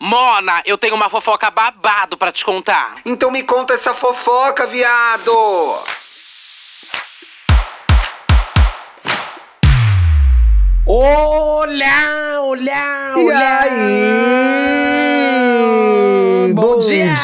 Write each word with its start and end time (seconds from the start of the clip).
Mona, 0.00 0.62
eu 0.64 0.78
tenho 0.78 0.94
uma 0.94 1.10
fofoca 1.10 1.50
babado 1.50 2.16
pra 2.16 2.30
te 2.30 2.44
contar. 2.44 2.98
Então 3.04 3.30
me 3.32 3.42
conta 3.42 3.74
essa 3.74 3.92
fofoca, 3.92 4.64
viado! 4.66 5.32
Olá, 10.86 12.40
olá, 12.42 13.14
E 13.18 13.24
olá! 13.24 13.60
aí? 16.46 16.52
Bom 16.54 16.78
dia! 16.78 17.14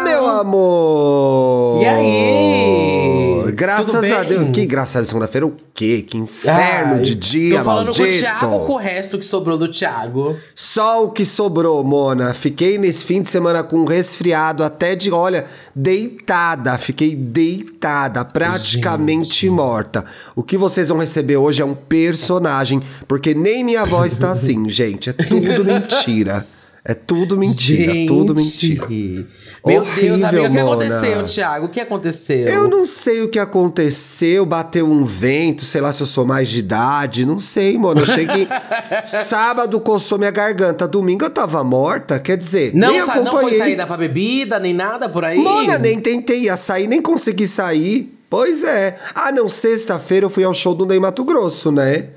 meu 0.00 0.26
amor! 0.26 1.80
E 1.82 1.86
aí? 1.86 3.52
Graças 3.54 3.86
Tudo 3.86 3.98
a 3.98 4.00
bem? 4.02 4.24
Deus. 4.28 4.50
Que 4.52 4.66
graças 4.66 4.96
a 4.96 4.98
Deus, 4.98 5.08
segunda-feira 5.08 5.46
o 5.46 5.56
quê? 5.72 6.04
Que 6.06 6.18
inferno 6.18 6.94
Ai, 6.96 7.00
de 7.00 7.14
dia, 7.14 7.58
Tô 7.58 7.64
falando 7.64 7.84
maldito. 7.86 8.04
com 8.08 8.10
o 8.14 8.18
Thiago 8.20 8.66
com 8.66 8.72
o 8.72 8.76
resto 8.76 9.18
que 9.18 9.24
sobrou 9.24 9.56
do 9.56 9.70
Thiago? 9.70 10.36
Só 10.74 11.04
o 11.04 11.10
que 11.12 11.24
sobrou, 11.24 11.84
Mona. 11.84 12.34
Fiquei 12.34 12.78
nesse 12.78 13.04
fim 13.04 13.22
de 13.22 13.30
semana 13.30 13.62
com 13.62 13.76
um 13.76 13.84
resfriado 13.84 14.64
até 14.64 14.96
de, 14.96 15.08
olha, 15.12 15.44
deitada. 15.72 16.76
Fiquei 16.78 17.14
deitada, 17.14 18.24
praticamente 18.24 19.42
Gente. 19.42 19.50
morta. 19.50 20.04
O 20.34 20.42
que 20.42 20.56
vocês 20.56 20.88
vão 20.88 20.98
receber 20.98 21.36
hoje 21.36 21.62
é 21.62 21.64
um 21.64 21.76
personagem, 21.76 22.82
porque 23.06 23.36
nem 23.36 23.62
minha 23.62 23.84
voz 23.84 24.18
tá 24.18 24.32
assim, 24.32 24.66
gente. 24.68 25.10
É 25.10 25.12
tudo 25.12 25.64
mentira. 25.64 26.44
É 26.86 26.92
tudo 26.92 27.38
mentira, 27.38 27.94
Gente. 27.94 28.06
tudo 28.08 28.34
mentira. 28.34 28.86
Meu 28.88 29.80
Deus, 29.84 29.86
Horrível, 30.22 30.26
amiga, 30.26 30.42
o 30.42 30.42
que 30.42 30.48
Mona. 30.50 30.70
aconteceu, 30.84 31.24
Thiago? 31.26 31.66
O 31.66 31.68
que 31.70 31.80
aconteceu? 31.80 32.46
Eu 32.46 32.68
não 32.68 32.84
sei 32.84 33.22
o 33.22 33.28
que 33.30 33.38
aconteceu, 33.38 34.44
bateu 34.44 34.86
um 34.90 35.02
vento, 35.02 35.64
sei 35.64 35.80
lá 35.80 35.90
se 35.94 36.02
eu 36.02 36.06
sou 36.06 36.26
mais 36.26 36.46
de 36.50 36.58
idade, 36.58 37.24
não 37.24 37.38
sei, 37.38 37.78
mano. 37.78 38.02
Eu 38.02 38.06
cheguei. 38.06 38.46
sábado 39.06 39.80
coçou 39.80 40.18
minha 40.18 40.30
garganta, 40.30 40.86
domingo 40.86 41.24
eu 41.24 41.30
tava 41.30 41.64
morta, 41.64 42.18
quer 42.18 42.36
dizer, 42.36 42.72
Não, 42.74 42.90
nem 42.92 43.00
sa- 43.00 43.16
não 43.16 43.22
acompanhei. 43.28 43.48
foi 43.50 43.58
saída 43.58 43.86
pra 43.86 43.96
bebida, 43.96 44.58
nem 44.58 44.74
nada 44.74 45.08
por 45.08 45.24
aí? 45.24 45.38
Mona, 45.38 45.78
nem 45.78 45.98
tentei 45.98 46.54
sair, 46.58 46.86
nem 46.86 47.00
consegui 47.00 47.46
sair. 47.48 48.14
Pois 48.28 48.62
é. 48.62 48.98
Ah, 49.14 49.32
não, 49.32 49.48
sexta-feira 49.48 50.26
eu 50.26 50.30
fui 50.30 50.44
ao 50.44 50.52
show 50.52 50.74
do 50.74 50.84
Ney 50.84 50.98
Mato 51.00 51.24
Grosso, 51.24 51.72
né? 51.72 52.08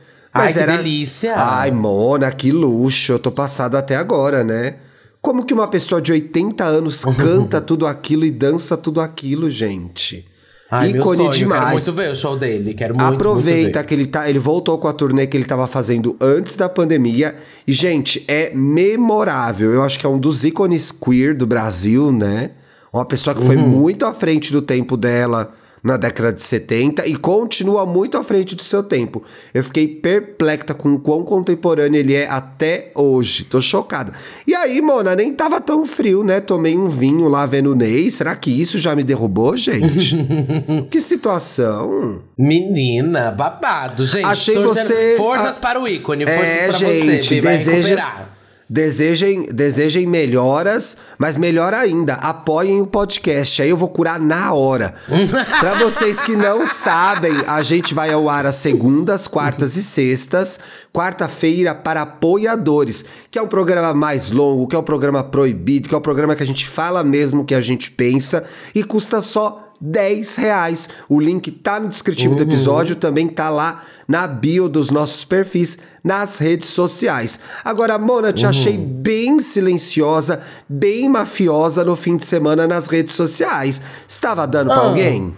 Ai, 0.43 0.53
que 0.53 0.65
delícia. 0.77 1.33
Ai, 1.35 1.71
Mona, 1.71 2.31
que 2.31 2.51
luxo. 2.51 3.11
Eu 3.13 3.19
tô 3.19 3.31
passada 3.31 3.77
até 3.79 3.95
agora, 3.95 4.43
né? 4.43 4.75
Como 5.21 5.45
que 5.45 5.53
uma 5.53 5.67
pessoa 5.67 6.01
de 6.01 6.11
80 6.11 6.63
anos 6.63 7.03
canta 7.17 7.59
tudo 7.59 7.85
aquilo 7.85 8.25
e 8.25 8.31
dança 8.31 8.77
tudo 8.77 9.01
aquilo, 9.01 9.49
gente? 9.49 10.25
Ai, 10.69 10.89
Ícone 10.89 11.17
sonho, 11.17 11.29
demais. 11.31 11.61
Quero 11.61 11.71
muito 11.73 11.93
ver 11.93 12.11
o 12.11 12.15
show 12.15 12.37
dele, 12.37 12.73
quero 12.73 12.93
muito, 12.93 13.13
Aproveita 13.13 13.79
muito 13.79 13.87
que 13.87 13.93
ele 13.93 14.05
tá, 14.05 14.29
ele 14.29 14.37
voltou 14.37 14.77
com 14.77 14.87
a 14.89 14.93
turnê 14.93 15.25
que 15.25 15.37
ele 15.37 15.45
tava 15.45 15.65
fazendo 15.65 16.15
antes 16.19 16.57
da 16.57 16.67
pandemia 16.67 17.35
e 17.65 17.71
gente, 17.71 18.23
é 18.27 18.51
memorável. 18.53 19.71
Eu 19.73 19.81
acho 19.83 19.97
que 19.97 20.05
é 20.05 20.09
um 20.09 20.19
dos 20.19 20.43
ícones 20.43 20.91
queer 20.91 21.33
do 21.33 21.47
Brasil, 21.47 22.11
né? 22.11 22.51
Uma 22.91 23.05
pessoa 23.05 23.33
que 23.35 23.45
foi 23.45 23.55
Uhum. 23.55 23.67
muito 23.67 24.05
à 24.05 24.13
frente 24.13 24.51
do 24.51 24.61
tempo 24.61 24.97
dela 24.97 25.53
na 25.87 25.97
década 25.97 26.31
de 26.33 26.41
70 26.41 27.07
e 27.07 27.15
continua 27.15 27.85
muito 27.85 28.17
à 28.17 28.23
frente 28.23 28.55
do 28.55 28.61
seu 28.61 28.83
tempo. 28.83 29.23
Eu 29.53 29.63
fiquei 29.63 29.87
perplexa 29.87 30.73
com 30.73 30.93
o 30.93 30.99
quão 30.99 31.23
contemporâneo 31.23 31.97
ele 31.99 32.13
é 32.13 32.27
até 32.29 32.91
hoje. 32.93 33.45
Tô 33.45 33.61
chocada. 33.61 34.11
E 34.45 34.53
aí, 34.53 34.81
Mona, 34.81 35.15
nem 35.15 35.33
tava 35.33 35.59
tão 35.61 35.85
frio, 35.85 36.23
né? 36.23 36.39
Tomei 36.41 36.77
um 36.77 36.87
vinho 36.89 37.27
lá 37.27 37.45
vendo 37.45 37.71
o 37.71 37.75
Ney. 37.75 38.11
Será 38.11 38.35
que 38.35 38.49
isso 38.51 38.77
já 38.77 38.95
me 38.95 39.03
derrubou, 39.03 39.55
gente? 39.57 40.15
que 40.91 40.99
situação. 40.99 42.21
Menina, 42.37 43.31
babado, 43.31 44.05
gente. 44.05 44.25
Achei 44.25 44.55
torcendo- 44.55 44.87
você- 44.87 45.15
Forças 45.17 45.57
a- 45.57 45.59
para 45.59 45.79
o 45.81 45.87
ícone, 45.87 46.25
forças 46.25 46.43
É, 46.43 46.63
para 46.67 46.71
gente, 46.77 47.23
você, 47.27 47.35
Bi, 47.35 47.41
vai 47.41 47.57
deseja, 47.57 47.77
recuperar. 47.77 48.36
Desejem, 48.69 49.43
desejem 49.43 50.05
melhoras, 50.05 50.97
mas 51.17 51.37
melhor 51.37 51.73
ainda, 51.73 52.15
apoiem 52.15 52.81
o 52.81 52.87
podcast. 52.87 53.61
Aí 53.61 53.69
eu 53.69 53.77
vou 53.77 53.89
curar 53.89 54.19
na 54.19 54.53
hora. 54.53 54.93
Pra 55.59 55.75
vocês 55.75 56.21
que 56.21 56.35
não 56.35 56.65
sabem, 56.65 57.33
a 57.47 57.61
gente 57.61 57.93
vai 57.93 58.11
ao 58.11 58.29
ar 58.29 58.45
às 58.45 58.55
segundas, 58.55 59.27
quartas 59.27 59.75
e 59.75 59.83
sextas. 59.83 60.59
Quarta-feira 60.93 61.75
para 61.75 62.01
apoiadores, 62.01 63.05
que 63.29 63.37
é 63.37 63.41
um 63.41 63.47
programa 63.47 63.93
mais 63.93 64.31
longo, 64.31 64.67
que 64.67 64.75
é 64.75 64.79
um 64.79 64.83
programa 64.83 65.23
proibido, 65.23 65.87
que 65.87 65.93
é 65.93 65.97
um 65.97 66.01
programa 66.01 66.35
que 66.35 66.43
a 66.43 66.47
gente 66.47 66.67
fala 66.67 67.03
mesmo 67.03 67.41
o 67.41 67.45
que 67.45 67.53
a 67.53 67.61
gente 67.61 67.91
pensa 67.91 68.43
e 68.73 68.83
custa 68.83 69.21
só 69.21 69.66
10 69.79 70.35
reais. 70.35 70.89
O 71.07 71.19
link 71.19 71.51
tá 71.51 71.79
no 71.79 71.87
descritivo 71.87 72.35
do 72.35 72.43
episódio, 72.43 72.95
também 72.95 73.27
tá 73.27 73.49
lá 73.49 73.83
na 74.07 74.25
bio 74.27 74.67
dos 74.67 74.89
nossos 74.89 75.23
perfis 75.25 75.77
nas 76.03 76.37
redes 76.37 76.69
sociais. 76.69 77.39
Agora, 77.63 77.97
Mona, 77.97 78.33
te 78.33 78.45
achei 78.45 78.77
bem 78.77 79.39
silenciosa, 79.39 80.41
bem 80.67 81.07
mafiosa 81.09 81.83
no 81.83 81.95
fim 81.95 82.17
de 82.17 82.25
semana 82.25 82.67
nas 82.67 82.87
redes 82.87 83.15
sociais. 83.15 83.81
Estava 84.07 84.47
dando 84.47 84.67
pra 84.67 84.79
alguém? 84.79 85.33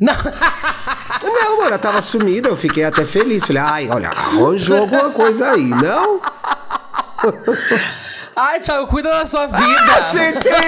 Não. 0.00 0.14
Não, 1.20 1.58
mano, 1.58 1.78
tava 1.78 2.00
sumida, 2.00 2.48
eu 2.48 2.56
fiquei 2.56 2.84
até 2.84 3.04
feliz. 3.04 3.44
Falei, 3.44 3.62
ai, 3.62 3.88
olha, 3.88 4.10
arranjou 4.10 4.76
alguma 4.76 5.10
coisa 5.10 5.50
aí, 5.50 5.68
não? 5.68 6.20
Ai, 8.40 8.60
Thiago, 8.60 8.86
cuida 8.86 9.10
da 9.10 9.26
sua 9.26 9.48
vida. 9.48 9.94
Acertei! 9.98 10.52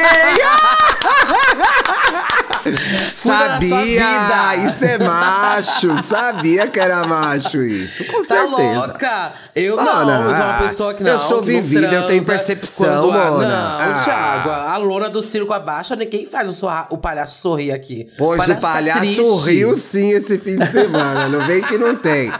Sabia! 3.15 3.59
vida. 3.61 4.57
Isso 4.67 4.85
é 4.85 4.99
macho! 4.99 6.03
Sabia 6.03 6.67
que 6.67 6.81
era 6.81 7.07
macho 7.07 7.63
isso, 7.63 8.05
com 8.07 8.19
Tá 8.23 8.25
certeza. 8.25 8.87
louca? 8.87 9.33
Eu 9.55 9.77
Mona, 9.77 10.05
não, 10.05 10.31
eu 10.31 10.37
sou 10.37 10.45
uma 10.45 10.59
pessoa 10.59 10.95
que 10.95 11.03
não. 11.05 11.11
eu 11.13 11.19
sou 11.19 11.43
vivida, 11.43 11.87
eu 11.87 12.07
tenho 12.07 12.25
transa 12.25 12.27
percepção, 12.33 13.03
quando 13.09 13.19
a- 13.19 13.31
Mona. 13.31 13.49
Não, 13.49 13.93
Ah. 13.93 13.95
Thiago, 14.05 14.51
a 14.51 14.77
lona 14.77 15.09
do 15.11 15.21
circo 15.21 15.53
abaixa, 15.53 15.97
ninguém 15.97 16.25
faz 16.27 16.49
o, 16.49 16.53
sorra- 16.53 16.87
o 16.91 16.99
palhaço 16.99 17.41
sorrir 17.41 17.73
aqui. 17.73 18.09
Pois 18.17 18.43
o 18.43 18.47
tá 18.47 18.55
palhaço 18.57 19.01
triste. 19.01 19.45
riu 19.45 19.75
sim 19.77 20.11
esse 20.11 20.39
fim 20.39 20.57
de 20.59 20.67
semana. 20.67 21.29
Não 21.29 21.45
vem 21.47 21.63
que 21.63 21.77
não 21.77 21.97
tem. 21.97 22.33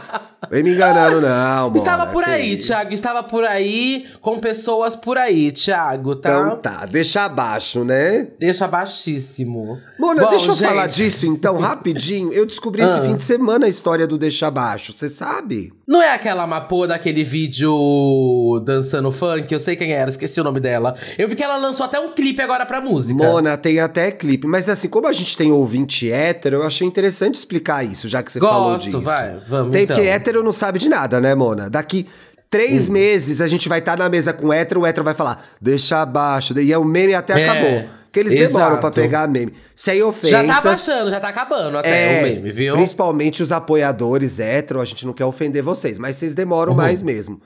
Vem 0.49 0.63
me 0.63 0.73
enganando, 0.73 1.21
não. 1.21 1.65
Mona, 1.69 1.75
Estava 1.77 2.07
por 2.07 2.23
que 2.23 2.29
aí. 2.29 2.57
Thiago. 2.57 2.91
Estava 2.93 3.21
por 3.23 3.43
aí, 3.45 4.07
com 4.21 4.39
pessoas 4.39 4.95
por 4.95 5.17
aí, 5.17 5.51
Thiago, 5.51 6.15
tá? 6.15 6.29
Então 6.31 6.55
tá, 6.57 6.85
deixa 6.87 7.23
abaixo, 7.25 7.83
né? 7.83 8.27
Deixa 8.39 8.67
baixíssimo. 8.67 9.79
Mona, 9.99 10.23
Bom, 10.23 10.29
deixa 10.29 10.49
eu 10.49 10.55
gente, 10.55 10.67
falar 10.67 10.87
disso 10.87 11.25
então, 11.25 11.57
rapidinho. 11.57 12.33
Eu 12.33 12.45
descobri 12.45 12.81
esse 12.83 12.97
Ah. 12.99 13.03
fim 13.03 13.15
de 13.15 13.23
semana 13.23 13.65
a 13.65 13.69
história 13.69 14.07
do 14.07 14.17
Deixa 14.17 14.47
Abaixo, 14.47 14.91
você 14.93 15.07
sabe? 15.07 15.71
Não 15.87 16.01
é 16.01 16.13
aquela 16.13 16.47
mapô 16.47 16.87
daquele 17.01 17.23
vídeo 17.23 18.61
dançando 18.63 19.11
funk? 19.11 19.51
Eu 19.51 19.59
sei 19.59 19.75
quem 19.75 19.91
era, 19.91 20.09
esqueci 20.09 20.39
o 20.39 20.43
nome 20.43 20.59
dela. 20.59 20.95
Eu 21.17 21.27
vi 21.27 21.35
que 21.35 21.43
ela 21.43 21.57
lançou 21.57 21.85
até 21.85 21.99
um 21.99 22.13
clipe 22.13 22.41
agora 22.41 22.65
pra 22.65 22.79
música. 22.79 23.21
Mona, 23.23 23.57
tem 23.57 23.79
até 23.79 24.11
clipe. 24.11 24.45
Mas 24.45 24.69
assim, 24.69 24.87
como 24.87 25.07
a 25.07 25.11
gente 25.11 25.35
tem 25.35 25.51
ouvinte 25.51 26.11
hétero, 26.11 26.57
eu 26.57 26.63
achei 26.63 26.85
interessante 26.87 27.35
explicar 27.35 27.83
isso, 27.83 28.07
já 28.07 28.21
que 28.21 28.31
você 28.31 28.39
falou 28.39 28.73
Gosto, 28.73 28.85
disso. 28.85 29.01
vai, 29.01 29.35
vamos 29.47 29.71
Tem 29.71 29.83
então. 29.83 29.95
porque 29.95 30.07
hétero 30.07 30.43
não 30.43 30.51
sabe 30.51 30.77
de 30.77 30.87
nada, 30.87 31.19
né, 31.19 31.33
Mona? 31.33 31.69
Daqui 31.69 32.05
três 32.49 32.87
Hum. 32.87 32.91
meses 32.93 33.41
a 33.41 33.47
gente 33.47 33.67
vai 33.67 33.79
estar 33.79 33.97
na 33.97 34.07
mesa 34.09 34.31
com 34.31 34.53
hétero, 34.53 34.81
o 34.81 34.85
hétero 34.85 35.03
vai 35.03 35.13
falar, 35.15 35.43
deixa 35.59 36.01
abaixo. 36.01 36.57
E 36.59 36.71
é 36.71 36.77
o 36.77 36.85
meme 36.85 37.15
até 37.15 37.41
É, 37.41 37.49
acabou. 37.49 38.00
Que 38.11 38.19
eles 38.19 38.33
demoram 38.33 38.65
exato. 38.75 38.81
pra 38.81 38.91
pegar 38.91 39.27
meme. 39.27 39.53
Sem 39.75 40.01
ofensas. 40.03 40.29
Já 40.31 40.43
tá 40.43 40.61
baixando, 40.61 41.09
já 41.11 41.19
tá 41.19 41.29
acabando 41.29 41.77
até 41.77 42.19
o 42.19 42.23
meme, 42.23 42.51
viu? 42.51 42.73
É, 42.73 42.77
Principalmente 42.77 43.41
os 43.41 43.51
apoiadores 43.51 44.39
hétero, 44.39 44.81
a 44.81 44.85
gente 44.85 45.05
não 45.05 45.13
quer 45.13 45.23
ofender 45.25 45.63
vocês, 45.63 45.97
mas 45.97 46.17
vocês 46.17 46.33
demoram 46.33 46.73
mais 46.75 47.01
mesmo. 47.01 47.39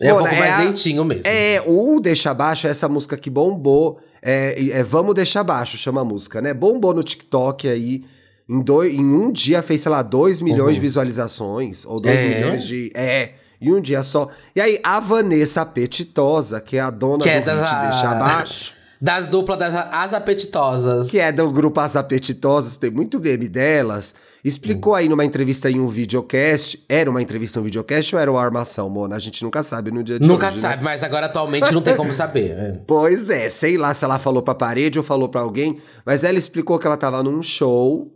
É 0.00 0.12
um 0.12 0.16
Mona, 0.16 0.28
pouco 0.30 0.40
mais 0.42 0.54
a- 0.54 0.58
lentinho 0.58 1.04
mesmo. 1.04 1.22
É, 1.26 1.62
o 1.66 2.00
Deixa 2.00 2.30
Abaixo 2.30 2.66
é 2.66 2.70
essa 2.70 2.88
música 2.88 3.16
que 3.16 3.28
bombou. 3.30 4.00
É, 4.20 4.54
e- 4.60 4.72
é 4.72 4.82
Vamos 4.82 5.14
Deixar 5.14 5.40
Abaixo, 5.40 5.76
chama 5.76 6.00
a 6.00 6.04
música, 6.04 6.40
né? 6.40 6.52
Bombou 6.54 6.94
no 6.94 7.02
TikTok 7.02 7.68
aí. 7.68 8.04
Em, 8.48 8.60
dois, 8.60 8.92
em 8.92 9.04
um 9.04 9.30
dia 9.30 9.62
fez, 9.62 9.80
sei 9.82 9.90
lá, 9.92 10.02
2 10.02 10.40
milhões 10.40 10.74
de 10.74 10.80
visualizações. 10.80 11.84
Ou 11.84 12.00
2 12.00 12.20
É? 12.20 12.24
milhões 12.28 12.64
de. 12.64 12.90
É. 12.94 13.32
Em 13.60 13.72
um 13.72 13.80
dia 13.80 14.02
só. 14.02 14.28
E 14.56 14.60
aí, 14.60 14.80
a 14.82 14.98
Vanessa 14.98 15.62
Apetitosa, 15.62 16.60
que 16.60 16.76
é 16.76 16.80
a 16.80 16.90
dona 16.90 17.22
Que 17.22 17.28
é 17.30 17.40
do 17.40 17.46
da- 17.46 17.64
hit 17.64 17.90
Deixa 17.90 18.10
Abaixo. 18.10 18.74
Das 19.02 19.26
duplas 19.26 19.58
das 19.58 19.74
As 19.90 20.14
Apetitosas. 20.14 21.10
que 21.10 21.18
é 21.18 21.32
do 21.32 21.50
grupo 21.50 21.80
As 21.80 21.96
Apetitosas, 21.96 22.76
tem 22.76 22.88
muito 22.88 23.18
meme 23.18 23.48
delas, 23.48 24.14
explicou 24.44 24.94
aí 24.94 25.08
numa 25.08 25.24
entrevista 25.24 25.68
em 25.68 25.80
um 25.80 25.88
videocast, 25.88 26.84
era 26.88 27.10
uma 27.10 27.20
entrevista 27.20 27.58
em 27.58 27.62
um 27.62 27.64
videocast 27.64 28.14
ou 28.14 28.20
era 28.22 28.30
uma 28.30 28.40
armação, 28.40 28.88
Mona? 28.88 29.16
A 29.16 29.18
gente 29.18 29.42
nunca 29.42 29.60
sabe 29.64 29.90
no 29.90 30.04
dia 30.04 30.20
de 30.20 30.28
Nunca 30.28 30.46
hoje, 30.46 30.56
né? 30.58 30.62
sabe, 30.62 30.84
mas 30.84 31.02
agora 31.02 31.26
atualmente 31.26 31.72
não 31.74 31.82
tem 31.82 31.96
como 31.96 32.12
saber. 32.12 32.50
é. 32.52 32.80
Pois 32.86 33.28
é, 33.28 33.50
sei 33.50 33.76
lá 33.76 33.92
se 33.92 34.04
ela 34.04 34.20
falou 34.20 34.40
pra 34.40 34.54
parede 34.54 35.00
ou 35.00 35.04
falou 35.04 35.28
pra 35.28 35.40
alguém, 35.40 35.78
mas 36.06 36.22
ela 36.22 36.38
explicou 36.38 36.78
que 36.78 36.86
ela 36.86 36.96
tava 36.96 37.24
num 37.24 37.42
show, 37.42 38.08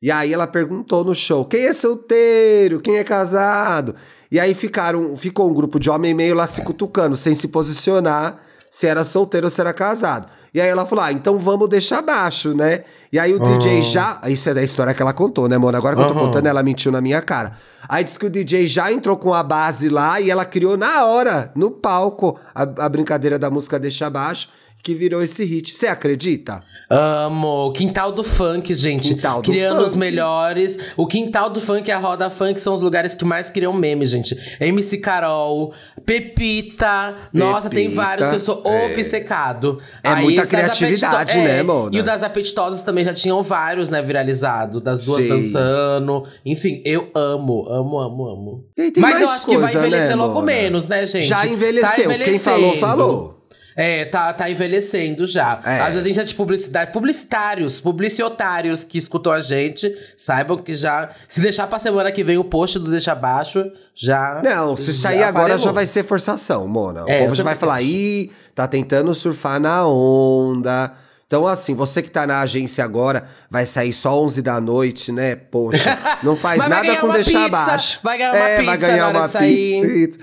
e 0.00 0.12
aí 0.12 0.32
ela 0.32 0.46
perguntou 0.46 1.02
no 1.02 1.12
show, 1.12 1.44
quem 1.44 1.64
é 1.64 1.72
solteiro, 1.72 2.78
quem 2.80 2.98
é 2.98 3.02
casado? 3.04 3.96
E 4.30 4.38
aí 4.38 4.54
ficaram, 4.54 5.16
ficou 5.16 5.50
um 5.50 5.52
grupo 5.52 5.80
de 5.80 5.90
homem 5.90 6.14
meio 6.14 6.36
lá 6.36 6.46
se 6.46 6.62
cutucando, 6.62 7.16
sem 7.16 7.34
se 7.34 7.48
posicionar 7.48 8.48
se 8.70 8.86
era 8.86 9.04
solteiro 9.04 9.48
ou 9.48 9.50
se 9.50 9.60
era 9.60 9.72
casado. 9.72 10.28
E 10.54 10.60
aí 10.60 10.68
ela 10.68 10.86
falou: 10.86 11.04
ah, 11.04 11.12
então 11.12 11.36
vamos 11.36 11.68
deixar 11.68 12.00
baixo, 12.02 12.54
né? 12.54 12.84
E 13.12 13.18
aí 13.18 13.34
o 13.34 13.42
Ah. 13.42 13.44
DJ 13.58 13.82
já. 13.82 14.20
Isso 14.26 14.48
é 14.48 14.54
da 14.54 14.62
história 14.62 14.94
que 14.94 15.02
ela 15.02 15.12
contou, 15.12 15.48
né, 15.48 15.58
Mona? 15.58 15.78
Agora 15.78 15.96
que 15.96 16.02
eu 16.02 16.06
tô 16.08 16.14
contando, 16.14 16.46
ela 16.46 16.62
mentiu 16.62 16.90
na 16.92 17.00
minha 17.00 17.20
cara. 17.20 17.52
Aí 17.88 18.04
disse 18.04 18.18
que 18.18 18.26
o 18.26 18.30
DJ 18.30 18.66
já 18.68 18.92
entrou 18.92 19.16
com 19.16 19.34
a 19.34 19.42
base 19.42 19.88
lá 19.88 20.20
e 20.20 20.30
ela 20.30 20.44
criou 20.44 20.76
na 20.76 21.04
hora, 21.04 21.50
no 21.54 21.70
palco, 21.70 22.38
a, 22.54 22.62
a 22.62 22.88
brincadeira 22.88 23.38
da 23.38 23.50
música 23.50 23.78
Deixa 23.78 24.08
Baixo, 24.08 24.48
que 24.82 24.94
virou 24.94 25.22
esse 25.22 25.44
hit. 25.44 25.74
Você 25.74 25.86
acredita? 25.86 26.62
Amo. 26.88 27.72
Quintal 27.72 28.10
do 28.12 28.24
funk, 28.24 28.74
gente. 28.74 29.14
Quintal 29.14 29.42
do 29.42 29.50
Criando 29.50 29.76
funk. 29.76 29.88
os 29.90 29.96
melhores. 29.96 30.78
O 30.96 31.06
quintal 31.06 31.50
do 31.50 31.60
funk 31.60 31.88
e 31.88 31.92
a 31.92 31.98
roda 31.98 32.28
funk 32.30 32.60
são 32.60 32.74
os 32.74 32.80
lugares 32.80 33.14
que 33.14 33.24
mais 33.24 33.50
criam 33.50 33.72
memes, 33.72 34.10
gente. 34.10 34.36
MC 34.60 34.98
Carol, 34.98 35.72
Pepita. 36.04 37.14
Nossa, 37.32 37.68
tem 37.70 37.84
Pepita, 37.84 38.02
vários 38.02 38.28
que 38.28 38.34
eu 38.36 38.40
sou 38.40 38.62
é. 38.64 38.86
obcecado. 38.92 39.78
É 40.02 40.14
muita 40.16 40.42
os 40.42 40.48
das 40.48 40.60
criatividade, 40.60 41.32
apetito- 41.38 41.44
né, 41.44 41.62
Mona? 41.62 41.90
E 41.96 42.00
o 42.00 42.02
das 42.02 42.22
apetitosas 42.22 42.82
também 42.82 43.04
já 43.04 43.14
tinham 43.14 43.42
vários, 43.42 43.90
né, 43.90 44.02
viralizado. 44.02 44.80
Das 44.80 45.04
duas 45.04 45.22
Sim. 45.22 45.28
dançando. 45.28 46.24
Enfim, 46.44 46.80
eu 46.84 47.10
amo, 47.14 47.66
amo, 47.68 47.98
amo, 48.00 48.26
amo. 48.28 48.64
Mas 48.96 49.20
eu 49.20 49.28
acho 49.28 49.46
que 49.46 49.56
vai 49.56 49.72
coisa, 49.72 49.86
envelhecer 49.86 50.08
né, 50.10 50.14
logo 50.16 50.40
menos, 50.42 50.86
né, 50.86 51.06
gente? 51.06 51.26
Já 51.26 51.40
Tá 51.40 51.46
envelheceu. 51.46 52.10
Quem 52.24 52.38
falou, 52.38 52.76
falou. 52.76 53.39
É, 53.80 54.04
tá, 54.04 54.32
tá 54.32 54.50
envelhecendo 54.50 55.26
já. 55.26 55.58
É. 55.64 55.80
Às 55.80 55.94
vezes 55.94 56.00
a 56.04 56.08
gente 56.08 56.20
é 56.20 56.24
de 56.24 56.34
publicidade. 56.34 56.92
Publicitários, 56.92 57.80
publicitários 57.80 58.84
que 58.84 58.98
escutam 58.98 59.32
a 59.32 59.40
gente, 59.40 59.90
saibam 60.16 60.58
que 60.58 60.74
já. 60.74 61.08
Se 61.26 61.40
deixar 61.40 61.66
pra 61.66 61.78
semana 61.78 62.12
que 62.12 62.22
vem 62.22 62.36
o 62.36 62.44
post 62.44 62.78
do 62.78 62.90
Deixa 62.90 63.12
Abaixo, 63.12 63.64
já. 63.94 64.42
Não, 64.44 64.76
se 64.76 64.92
já 64.92 65.08
sair 65.08 65.22
agora 65.22 65.56
já 65.58 65.72
vai 65.72 65.86
ser 65.86 66.04
forçação, 66.04 66.68
Mona. 66.68 67.04
O 67.04 67.08
É, 67.10 67.20
povo 67.22 67.34
já 67.34 67.42
vai 67.42 67.56
falar, 67.56 67.80
ih, 67.82 68.30
tá 68.54 68.66
tentando 68.68 69.14
surfar 69.14 69.58
na 69.60 69.86
onda. 69.86 70.92
Então, 71.30 71.46
assim, 71.46 71.74
você 71.76 72.02
que 72.02 72.10
tá 72.10 72.26
na 72.26 72.40
agência 72.40 72.82
agora, 72.82 73.22
vai 73.48 73.64
sair 73.64 73.92
só 73.92 74.20
11 74.20 74.42
da 74.42 74.60
noite, 74.60 75.12
né? 75.12 75.36
Poxa, 75.36 75.96
não 76.24 76.34
faz 76.36 76.58
vai 76.66 76.68
nada 76.68 76.82
ganhar 76.82 77.00
com 77.00 77.08
deixar 77.10 77.44
pizza, 77.44 77.62
abaixo. 77.62 78.00
vai 78.02 78.18
ganhar 78.18 78.32
uma 78.32 78.38
é, 78.48 78.62
vai 78.64 78.74
pizza 78.76 78.88
ganhar 78.90 79.02
na 79.02 79.06
hora 79.06 79.18
uma 79.18 79.28
pizza. 79.28 80.18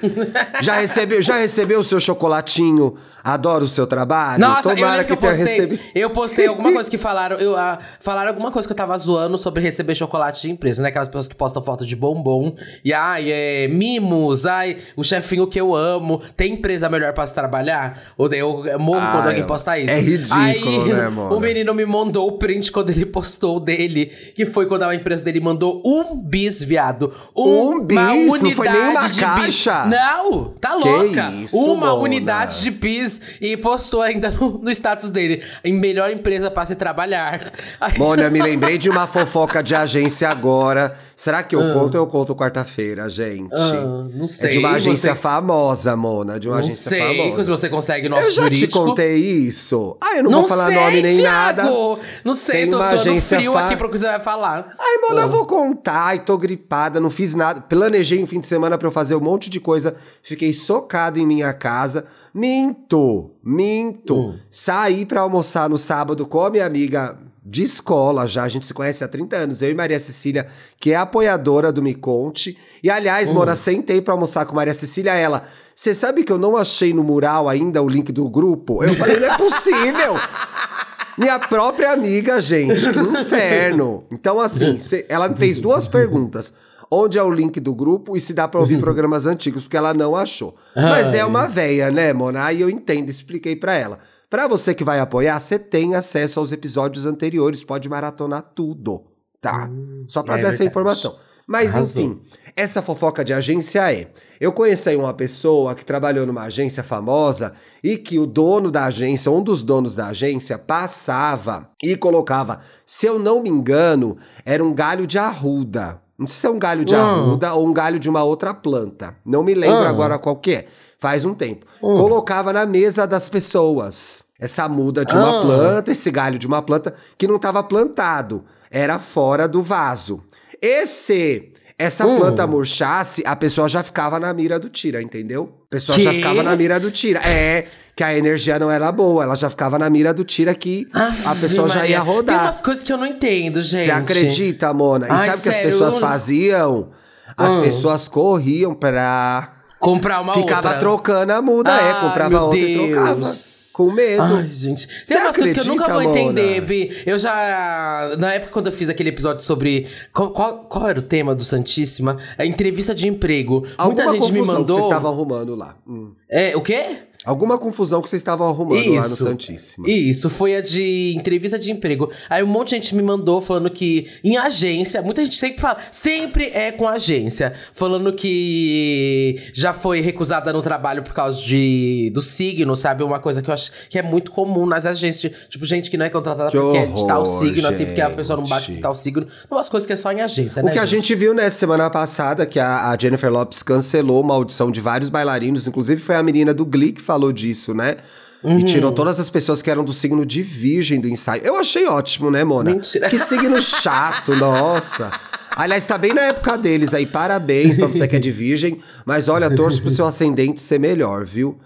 Já 0.61 0.81
recebeu, 0.81 1.21
já 1.21 1.37
recebeu 1.37 1.79
o 1.79 1.83
seu 1.85 2.01
chocolatinho? 2.01 2.97
Adoro 3.23 3.65
o 3.65 3.67
seu 3.69 3.87
trabalho. 3.87 4.39
Nossa, 4.41 4.69
eu 4.69 4.75
Tomara 4.75 4.91
lembro 4.97 5.05
que 5.07 5.11
eu 5.13 5.17
tenha 5.17 5.31
postei. 5.33 5.47
recebido. 5.55 5.81
Eu 5.95 6.09
postei 6.09 6.47
alguma 6.47 6.71
coisa 6.73 6.89
que 6.89 6.97
falaram. 6.97 7.37
Eu, 7.37 7.55
ah, 7.57 7.77
falaram 8.01 8.29
alguma 8.29 8.51
coisa 8.51 8.67
que 8.67 8.71
eu 8.71 8.75
tava 8.77 8.97
zoando 8.97 9.37
sobre 9.37 9.61
receber 9.61 9.95
chocolate 9.95 10.41
de 10.43 10.51
empresa, 10.51 10.81
né? 10.81 10.89
Aquelas 10.89 11.07
pessoas 11.09 11.27
que 11.29 11.35
postam 11.35 11.61
foto 11.63 11.85
de 11.85 11.93
bombom. 11.95 12.55
E 12.85 12.93
ai, 12.93 13.29
é 13.31 13.67
mimos, 13.69 14.45
ai, 14.45 14.77
o 14.95 15.03
chefinho 15.03 15.45
que 15.47 15.59
eu 15.59 15.73
amo. 15.75 16.21
Tem 16.37 16.53
empresa 16.53 16.87
melhor 16.89 17.11
pra 17.13 17.25
se 17.27 17.33
trabalhar? 17.33 17.99
Ou 18.17 18.27
eu 18.33 18.77
morro 18.79 18.99
Ah, 19.01 19.11
quando 19.13 19.27
alguém 19.27 19.43
é- 19.43 19.45
posta 19.45 19.77
isso. 19.77 19.89
é 19.89 19.99
ridículo, 19.99 20.41
Aí, 20.41 20.93
né, 20.93 20.96
Mona? 21.09 21.35
O 21.35 21.39
menino 21.39 21.73
me 21.73 21.85
mandou 21.85 22.27
o 22.27 22.33
print 22.33 22.71
quando 22.71 22.89
ele 22.89 23.05
postou 23.05 23.59
dele. 23.59 24.07
Que 24.35 24.45
foi 24.45 24.67
quando 24.67 24.83
a 24.83 24.95
empresa 24.95 25.23
dele 25.23 25.39
mandou 25.39 25.81
um 25.85 26.15
bis, 26.15 26.63
viado. 26.63 27.13
Um 27.35 27.79
bis? 27.81 27.97
uma 27.97 28.37
Não 28.39 28.51
foi 28.51 28.67
unidade 28.67 28.79
nenhuma 28.79 29.09
de 29.09 29.21
caixa? 29.21 29.81
bis. 29.81 29.91
Não, 29.91 30.43
tá 30.59 30.73
louca. 30.75 31.31
isso, 31.41 31.57
uma 31.57 31.93
unidade 31.93 32.61
de 32.61 32.71
bis 32.71 33.21
e 33.41 33.55
postou 33.57 34.01
ainda 34.01 34.29
no, 34.31 34.59
no 34.59 34.71
status 34.71 35.09
dele. 35.09 35.43
Em 35.63 35.73
melhor 35.73 36.11
empresa 36.11 36.49
para 36.51 36.65
se 36.65 36.75
trabalhar. 36.75 37.51
Mona, 37.97 38.29
me 38.29 38.41
lembrei 38.41 38.77
de 38.77 38.89
uma 38.89 39.07
fofoca 39.07 39.61
de 39.63 39.75
agência 39.75 40.29
agora. 40.29 40.97
Será 41.19 41.41
que 41.41 41.55
eu 41.55 41.73
conto 41.73 41.95
ou 41.95 42.03
eu 42.03 42.07
conto 42.07 42.35
quarta-feira, 42.35 43.09
gente? 43.09 43.51
Ah, 43.51 44.07
não 44.13 44.25
É 44.25 44.27
sei. 44.27 44.49
de 44.51 44.59
uma 44.59 44.69
agência 44.73 45.15
você- 45.15 45.19
famosa, 45.19 45.95
Mona. 45.97 46.39
De 46.39 46.47
uma 46.47 46.57
Não 46.57 46.63
agência 46.65 46.89
sei 46.91 47.01
se 47.01 47.31
famosa. 47.31 47.43
você 47.57 47.69
consegue 47.69 48.07
nosso 48.07 48.21
Eu 48.21 48.31
já 48.31 48.43
jurídico. 48.43 48.71
te 48.71 48.85
contei 48.85 49.15
isso. 49.15 49.97
Ah, 49.99 50.17
eu 50.17 50.23
não, 50.25 50.29
Não, 50.31 50.39
vou 50.41 50.47
falar 50.47 50.67
sei, 50.67 50.75
nome 50.75 51.01
nem 51.01 51.17
Thiago. 51.17 51.61
nada. 51.63 51.99
Não 52.23 52.33
sei, 52.35 52.61
Tem 52.61 52.69
tô 52.69 52.75
uma 52.75 52.89
agência 52.89 53.37
frio 53.39 53.51
fa- 53.53 53.65
aqui 53.65 53.75
pro 53.75 53.89
que 53.89 53.97
você 53.97 54.05
vai 54.05 54.19
falar. 54.19 54.75
Ai, 54.77 54.97
Mona, 55.09 55.21
Ah. 55.21 55.25
eu 55.25 55.29
vou 55.29 55.47
contar. 55.47 56.01
Ai, 56.05 56.19
tô 56.19 56.37
gripada, 56.37 56.99
não 56.99 57.09
fiz 57.09 57.33
nada. 57.33 57.61
Planejei 57.61 58.21
um 58.23 58.27
fim 58.27 58.39
de 58.39 58.45
semana 58.45 58.77
pra 58.77 58.87
eu 58.87 58.91
fazer 58.91 59.15
um 59.15 59.19
monte 59.19 59.49
de 59.49 59.59
coisa. 59.59 59.95
Fiquei 60.21 60.53
socado 60.53 61.17
em 61.17 61.25
minha 61.25 61.51
casa. 61.51 62.05
Minto, 62.31 63.31
minto. 63.43 64.15
Hum. 64.15 64.37
Saí 64.51 65.03
pra 65.03 65.21
almoçar 65.21 65.67
no 65.67 65.79
sábado 65.79 66.27
com 66.27 66.41
a 66.41 66.49
minha 66.51 66.65
amiga 66.65 67.17
de 67.49 67.63
escola 67.63 68.27
já. 68.27 68.43
A 68.43 68.49
gente 68.49 68.65
se 68.65 68.73
conhece 68.73 69.03
há 69.03 69.07
30 69.07 69.35
anos. 69.35 69.61
Eu 69.61 69.71
e 69.71 69.73
Maria 69.73 69.99
Cecília, 69.99 70.47
que 70.79 70.91
é 70.91 70.95
apoiadora 70.97 71.71
do 71.71 71.81
Me 71.81 71.95
Conte. 71.95 72.57
E, 72.83 72.89
aliás, 72.89 73.31
Mona, 73.31 73.55
sentei 73.55 74.01
pra 74.01 74.13
almoçar 74.13 74.45
com 74.45 74.53
Maria 74.55 74.73
Cecília. 74.73 75.13
Ela, 75.13 75.43
você 75.73 75.95
sabe 75.95 76.23
que 76.23 76.31
eu 76.31 76.37
não 76.37 76.57
achei 76.57 76.93
no 76.93 77.03
mural 77.03 77.47
ainda 77.47 77.81
o 77.81 77.87
link 77.87 78.11
do 78.11 78.29
grupo? 78.29 78.83
Eu 78.83 78.93
falei, 78.95 79.17
não 79.19 79.31
é 79.33 79.37
possível. 79.37 80.15
Minha 81.17 81.39
própria 81.39 81.93
amiga, 81.93 82.39
gente, 82.39 82.91
que 82.91 82.99
inferno. 82.99 84.03
Então, 84.11 84.39
assim, 84.39 84.77
cê- 84.79 85.05
ela 85.09 85.27
me 85.27 85.35
fez 85.35 85.57
duas 85.57 85.87
perguntas. 85.87 86.53
Onde 86.91 87.17
é 87.17 87.23
o 87.23 87.29
link 87.31 87.59
do 87.59 87.73
grupo 87.73 88.15
e 88.15 88.19
se 88.21 88.33
dá 88.33 88.47
pra 88.47 88.59
ouvir 88.61 88.79
programas 88.79 89.25
antigos, 89.25 89.63
porque 89.63 89.75
ela 89.75 89.93
não 89.93 90.15
achou. 90.15 90.55
Mas 90.75 91.13
é 91.13 91.25
uma 91.25 91.45
véia, 91.47 91.91
né, 91.91 92.13
Mona? 92.13 92.45
Aí 92.45 92.61
eu 92.61 92.69
entendo, 92.69 93.09
expliquei 93.09 93.55
pra 93.57 93.73
ela. 93.73 93.99
Pra 94.29 94.47
você 94.47 94.73
que 94.73 94.83
vai 94.83 94.99
apoiar, 94.99 95.39
você 95.39 95.57
tem 95.57 95.95
acesso 95.95 96.39
aos 96.39 96.51
episódios 96.51 97.05
anteriores, 97.05 97.63
pode 97.63 97.87
maratonar 97.87 98.41
tudo, 98.53 99.03
tá? 99.41 99.69
Só 100.07 100.21
pra 100.21 100.37
é 100.37 100.41
dar 100.41 100.49
essa 100.49 100.65
informação. 100.65 101.15
Mas 101.49 101.69
Arrasou. 101.73 102.03
enfim, 102.03 102.21
essa 102.57 102.81
fofoca 102.81 103.23
de 103.23 103.33
agência 103.33 103.89
é. 103.93 104.11
Eu 104.37 104.51
conheci 104.51 104.93
uma 104.97 105.13
pessoa 105.13 105.73
que 105.75 105.85
trabalhou 105.85 106.25
numa 106.25 106.43
agência 106.43 106.83
famosa 106.83 107.53
e 107.81 107.95
que 107.97 108.19
o 108.19 108.27
dono 108.27 108.69
da 108.69 108.83
agência, 108.83 109.31
um 109.31 109.41
dos 109.41 109.63
donos 109.63 109.95
da 109.95 110.07
agência, 110.07 110.57
passava 110.57 111.69
e 111.81 111.95
colocava, 111.95 112.59
se 112.85 113.05
eu 113.07 113.17
não 113.17 113.41
me 113.41 113.49
engano, 113.49 114.17
era 114.45 114.61
um 114.61 114.73
galho 114.73 115.07
de 115.07 115.17
arruda. 115.17 116.01
Não 116.19 116.27
sei 116.27 116.35
se 116.41 116.47
é 116.47 116.49
um 116.49 116.59
galho 116.59 116.83
de 116.83 116.95
Ah. 116.95 117.01
arruda 117.01 117.53
ou 117.53 117.65
um 117.65 117.71
galho 117.71 117.97
de 117.99 118.09
uma 118.09 118.23
outra 118.23 118.53
planta. 118.53 119.15
Não 119.25 119.41
me 119.41 119.53
lembro 119.53 119.85
Ah. 119.85 119.89
agora 119.89 120.19
qual 120.19 120.35
que 120.35 120.51
é. 120.51 120.67
Faz 120.99 121.23
um 121.25 121.33
tempo. 121.33 121.65
Colocava 121.79 122.51
na 122.51 122.65
mesa 122.65 123.05
das 123.05 123.29
pessoas. 123.29 124.23
Essa 124.39 124.67
muda 124.67 125.05
de 125.05 125.15
uma 125.15 125.39
Ah. 125.39 125.41
planta, 125.41 125.91
esse 125.91 126.09
galho 126.11 126.37
de 126.39 126.47
uma 126.47 126.61
planta 126.61 126.93
que 127.17 127.27
não 127.27 127.35
estava 127.37 127.63
plantado. 127.63 128.43
Era 128.71 128.97
fora 128.99 129.47
do 129.47 129.61
vaso. 129.61 130.21
E 130.61 130.85
se 130.87 131.51
essa 131.77 132.05
Hum. 132.05 132.17
planta 132.17 132.45
murchasse, 132.47 133.23
a 133.25 133.35
pessoa 133.35 133.69
já 133.69 133.83
ficava 133.83 134.19
na 134.19 134.33
mira 134.33 134.59
do 134.59 134.69
tira, 134.69 135.01
entendeu? 135.01 135.53
A 135.67 135.69
pessoa 135.69 135.99
já 135.99 136.09
Quê? 136.11 136.17
ficava 136.17 136.41
na 136.43 136.55
mira 136.55 136.79
do 136.79 136.89
tira. 136.91 137.19
É, 137.27 137.65
que 137.95 138.03
a 138.03 138.15
energia 138.17 138.57
não 138.59 138.69
era 138.69 138.91
boa, 138.91 139.23
ela 139.23 139.35
já 139.35 139.49
ficava 139.49 139.77
na 139.79 139.89
mira 139.89 140.13
do 140.13 140.23
tira 140.23 140.53
que 140.55 140.87
a 140.93 141.31
Ave 141.31 141.41
pessoa 141.41 141.67
já 141.67 141.75
Maria. 141.79 141.91
ia 141.97 142.01
Tem 142.03 142.13
rodar. 142.13 142.43
umas 142.45 142.61
coisas 142.61 142.83
que 142.83 142.91
eu 142.93 142.97
não 142.97 143.05
entendo, 143.07 143.61
gente. 143.61 143.85
Você 143.85 143.91
acredita, 143.91 144.73
Mona? 144.73 145.07
E 145.07 145.11
Ai, 145.11 145.25
sabe 145.31 145.37
o 145.39 145.41
que 145.43 145.49
as 145.49 145.57
pessoas 145.59 145.99
faziam? 145.99 146.89
As 147.35 147.55
Hum. 147.55 147.61
pessoas 147.61 148.07
corriam 148.07 148.73
pra. 148.75 149.53
Comprar 149.79 150.21
uma 150.21 150.33
Ficava 150.33 150.69
outra. 150.69 150.79
trocando 150.79 151.31
a 151.33 151.41
muda, 151.41 151.69
é, 151.71 151.91
Ai, 151.91 152.01
comprava 152.01 152.41
outra 152.41 152.57
e 152.59 152.73
Deus. 152.75 152.91
trocava. 152.91 153.31
Com 153.73 153.91
medo. 153.91 154.23
Ai, 154.23 154.47
gente. 154.47 154.87
Você 155.03 155.13
Tem 155.13 155.23
umas 155.23 155.35
coisas 155.35 155.53
que 155.53 155.59
eu 155.59 155.65
nunca 155.73 155.85
vou 155.93 155.99
acredita, 155.99 156.19
entender, 156.19 156.61
Bi. 156.61 156.97
Eu 157.05 157.19
já. 157.19 158.15
Na 158.17 158.33
época, 158.33 158.51
quando 158.51 158.67
eu 158.67 158.71
fiz 158.73 158.89
aquele 158.89 159.09
episódio 159.09 159.43
sobre. 159.43 159.87
Qual, 160.11 160.31
qual, 160.31 160.65
qual 160.67 160.87
era 160.87 160.97
o 160.97 161.03
tema 161.03 161.35
do 161.35 161.45
Santíssima? 161.45 162.17
A 162.37 162.45
entrevista 162.45 162.95
de 162.95 163.07
emprego. 163.07 163.67
Alguma 163.77 164.03
Muita 164.05 164.23
gente 164.25 164.33
me 164.33 164.41
mandou. 164.41 164.65
que 164.65 164.71
vocês 164.73 164.85
estavam 164.85 165.11
arrumando 165.11 165.53
lá. 165.55 165.75
Hum. 165.87 166.11
É, 166.27 166.55
o 166.57 166.61
quê? 166.61 166.83
Alguma 167.27 167.57
confusão 167.57 168.01
que 168.01 168.09
vocês 168.09 168.21
estavam 168.21 168.47
arrumando 168.47 168.93
lá 168.93 169.01
no 169.01 169.13
Isso. 169.13 169.25
Santíssimo. 169.25 169.85
Isso, 169.87 170.29
foi 170.29 170.55
a 170.55 170.61
de 170.61 171.13
entrevista 171.13 171.59
de 171.59 171.71
emprego. 171.73 172.09
Aí 172.29 172.41
um 172.41 172.47
monte 172.47 172.69
de 172.69 172.75
gente 172.75 172.95
me 172.95 173.03
mandou 173.03 173.41
falando 173.41 173.69
que 173.69 174.07
em 174.23 174.37
agência, 174.37 175.01
muita 175.01 175.25
gente 175.25 175.35
sempre 175.37 175.59
fala, 175.59 175.77
sempre 175.91 176.45
é 176.53 176.71
com 176.71 176.87
agência, 176.87 177.51
falando 177.73 178.13
que 178.13 179.41
já 179.53 179.73
foi 179.73 179.99
recusada 179.99 180.53
no 180.53 180.61
trabalho 180.61 181.03
por 181.03 181.13
causa 181.13 181.41
de 181.43 182.09
do 182.13 182.21
signo, 182.21 182.77
sabe? 182.77 183.03
Uma 183.03 183.19
coisa 183.19 183.41
que 183.41 183.49
eu 183.49 183.53
acho 183.53 183.71
que 183.89 183.99
é 183.99 184.01
muito 184.01 184.31
comum 184.31 184.65
nas 184.65 184.85
agências, 184.85 185.33
tipo 185.49 185.65
gente 185.65 185.91
que 185.91 185.97
não 185.97 186.05
é 186.05 186.09
contratada 186.09 186.49
Que 186.49 186.57
porque 186.57 186.77
é 186.77 186.85
de 186.85 187.05
tal 187.07 187.23
horror, 187.23 187.39
signo, 187.39 187.67
assim, 187.67 187.85
porque 187.85 188.01
a 188.01 188.09
pessoa 188.09 188.37
não 188.37 188.47
bate 188.47 188.67
gente. 188.67 188.75
com 188.77 188.81
tal 188.83 188.95
signo. 188.95 189.27
Umas 189.51 189.67
coisas 189.67 189.85
que 189.85 189.91
é 189.91 189.97
só 189.97 190.13
em 190.13 190.21
agência, 190.21 190.61
O 190.61 190.65
né? 190.65 190.71
que 190.71 190.79
a 190.79 190.85
gente 190.85 191.13
viu, 191.13 191.33
né, 191.33 191.49
semana 191.49 191.89
passada, 191.89 192.45
que 192.45 192.57
a, 192.57 192.89
a 192.89 192.97
Jennifer 192.97 193.29
Lopes 193.29 193.61
cancelou 193.61 194.21
uma 194.21 194.33
audição 194.33 194.71
de 194.71 194.79
vários 194.79 195.09
bailarinos, 195.09 195.67
inclusive 195.67 196.01
foi 196.01 196.15
a 196.15 196.23
menina 196.23 196.53
do 196.53 196.65
Glee 196.65 196.93
que 196.93 197.01
falou 197.01 197.16
disso, 197.33 197.73
né? 197.73 197.95
Uhum. 198.43 198.59
E 198.59 198.63
tirou 198.63 198.91
todas 198.91 199.19
as 199.19 199.29
pessoas 199.29 199.61
que 199.61 199.69
eram 199.69 199.83
do 199.83 199.93
signo 199.93 200.25
de 200.25 200.41
virgem 200.41 200.99
do 200.99 201.07
ensaio. 201.07 201.43
Eu 201.43 201.57
achei 201.57 201.85
ótimo, 201.87 202.29
né, 202.29 202.43
Mona? 202.43 202.71
Mentira. 202.71 203.09
Que 203.09 203.17
signo 203.17 203.59
chato, 203.61 204.35
nossa. 204.37 205.11
Aliás, 205.57 205.87
tá 205.87 205.97
bem 205.97 206.13
na 206.13 206.21
época 206.21 206.55
deles 206.55 206.93
aí. 206.93 207.07
Parabéns 207.07 207.77
pra 207.77 207.87
você 207.87 208.07
que 208.07 208.15
é 208.15 208.19
de 208.19 208.29
virgem. 208.29 208.77
Mas 209.03 209.27
olha, 209.27 209.49
torço 209.49 209.81
pro 209.81 209.89
seu 209.89 210.05
ascendente 210.05 210.59
ser 210.59 210.79
melhor, 210.79 211.25
viu? 211.25 211.57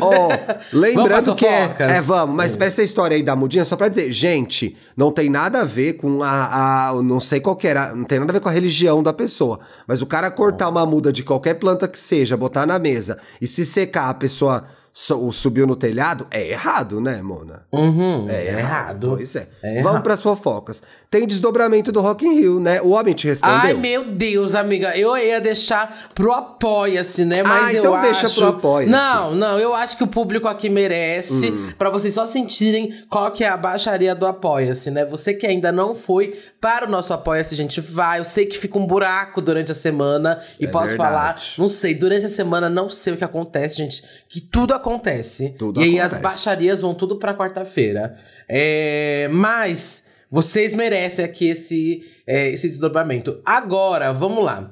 Ó, 0.00 0.28
lembrando 0.72 1.26
Vamos 1.26 1.38
que 1.40 1.44
é. 1.44 1.76
É, 1.80 2.00
vamos, 2.00 2.34
mas 2.34 2.56
pra 2.56 2.66
essa 2.66 2.82
história 2.82 3.14
aí 3.14 3.22
da 3.22 3.36
mudinha, 3.36 3.66
só 3.66 3.76
pra 3.76 3.88
dizer, 3.88 4.10
gente, 4.10 4.74
não 4.96 5.12
tem 5.12 5.28
nada 5.28 5.60
a 5.60 5.64
ver 5.64 5.94
com 5.94 6.22
a. 6.22 6.88
a 6.88 7.02
não 7.02 7.20
sei 7.20 7.38
qual 7.38 7.54
que 7.54 7.68
era, 7.68 7.94
não 7.94 8.04
tem 8.04 8.18
nada 8.18 8.32
a 8.32 8.34
ver 8.34 8.40
com 8.40 8.48
a 8.48 8.52
religião 8.52 9.02
da 9.02 9.12
pessoa. 9.12 9.60
Mas 9.86 10.00
o 10.00 10.06
cara 10.06 10.30
cortar 10.30 10.70
uma 10.70 10.86
muda 10.86 11.12
de 11.12 11.22
qualquer 11.22 11.54
planta 11.54 11.86
que 11.86 11.98
seja, 11.98 12.38
botar 12.38 12.64
na 12.64 12.78
mesa 12.78 13.18
e 13.38 13.46
se 13.46 13.66
secar, 13.66 14.08
a 14.08 14.14
pessoa 14.14 14.64
so- 14.98 15.30
subiu 15.30 15.66
no 15.66 15.76
telhado, 15.76 16.26
é 16.30 16.48
errado, 16.52 17.02
né, 17.02 17.20
Mona? 17.20 17.64
Uhum, 17.70 18.26
É, 18.30 18.46
é 18.46 18.58
errado. 18.60 19.12
Pois 19.14 19.36
é. 19.36 19.46
É 19.62 19.74
Vamos 19.74 19.90
errado. 19.90 20.02
pras 20.02 20.22
fofocas. 20.22 20.82
Tem 21.10 21.26
desdobramento 21.26 21.92
do 21.92 22.00
Rock 22.00 22.24
in 22.26 22.34
Rio, 22.40 22.58
né? 22.60 22.80
O 22.80 22.90
homem 22.92 23.12
te 23.12 23.26
respondeu? 23.26 23.56
Ai, 23.58 23.74
meu 23.74 24.04
Deus, 24.06 24.54
amiga, 24.54 24.96
eu 24.96 25.14
ia 25.18 25.38
deixar 25.38 26.08
pro 26.14 26.32
Apoia-se, 26.32 27.26
né? 27.26 27.42
Mas 27.42 27.68
Ah, 27.68 27.72
eu 27.74 27.78
então 27.80 28.00
deixa 28.00 28.26
acho... 28.26 28.36
pro 28.36 28.46
Apoia-se. 28.48 28.90
Não, 28.90 29.34
não, 29.34 29.58
eu 29.58 29.74
acho 29.74 29.98
que 29.98 30.04
o 30.04 30.06
público 30.06 30.48
aqui 30.48 30.70
merece, 30.70 31.50
Hum. 31.52 31.72
pra 31.76 31.90
vocês 31.90 32.14
só 32.14 32.24
sentirem 32.24 33.04
qual 33.10 33.30
que 33.32 33.44
é 33.44 33.48
a 33.48 33.56
baixaria 33.56 34.14
do 34.14 34.26
Apoia-se, 34.26 34.90
né? 34.90 35.04
Você 35.04 35.34
que 35.34 35.46
ainda 35.46 35.70
não 35.70 35.94
foi 35.94 36.40
para 36.66 36.84
o 36.84 36.90
nosso 36.90 37.12
Apoia-se, 37.12 37.54
gente, 37.54 37.80
vai. 37.80 38.18
Eu 38.18 38.24
sei 38.24 38.44
que 38.44 38.58
fica 38.58 38.76
um 38.76 38.84
buraco 38.84 39.40
durante 39.40 39.70
a 39.70 39.74
semana 39.74 40.42
e 40.58 40.64
É 40.64 40.68
posso 40.68 40.88
verdade. 40.88 41.08
falar, 41.10 41.36
não 41.58 41.68
sei, 41.68 41.94
durante 41.94 42.24
a 42.24 42.28
semana 42.28 42.68
não 42.68 42.90
sei 42.90 43.12
o 43.12 43.16
que 43.16 43.22
acontece, 43.22 43.76
gente, 43.76 44.02
que 44.28 44.40
tudo 44.40 44.74
acontece. 44.74 45.50
Tudo 45.56 45.80
e 45.80 45.84
aí 45.84 46.00
as 46.00 46.14
acontece. 46.14 46.22
baixarias 46.22 46.80
vão 46.82 46.92
tudo 46.92 47.20
pra 47.20 47.32
quarta-feira. 47.36 48.18
É, 48.48 49.28
mas 49.30 50.02
vocês 50.28 50.74
merecem 50.74 51.24
aqui 51.24 51.46
esse, 51.50 52.04
é, 52.26 52.48
esse 52.50 52.68
desdobramento. 52.68 53.40
Agora, 53.46 54.12
vamos 54.12 54.44
lá. 54.44 54.68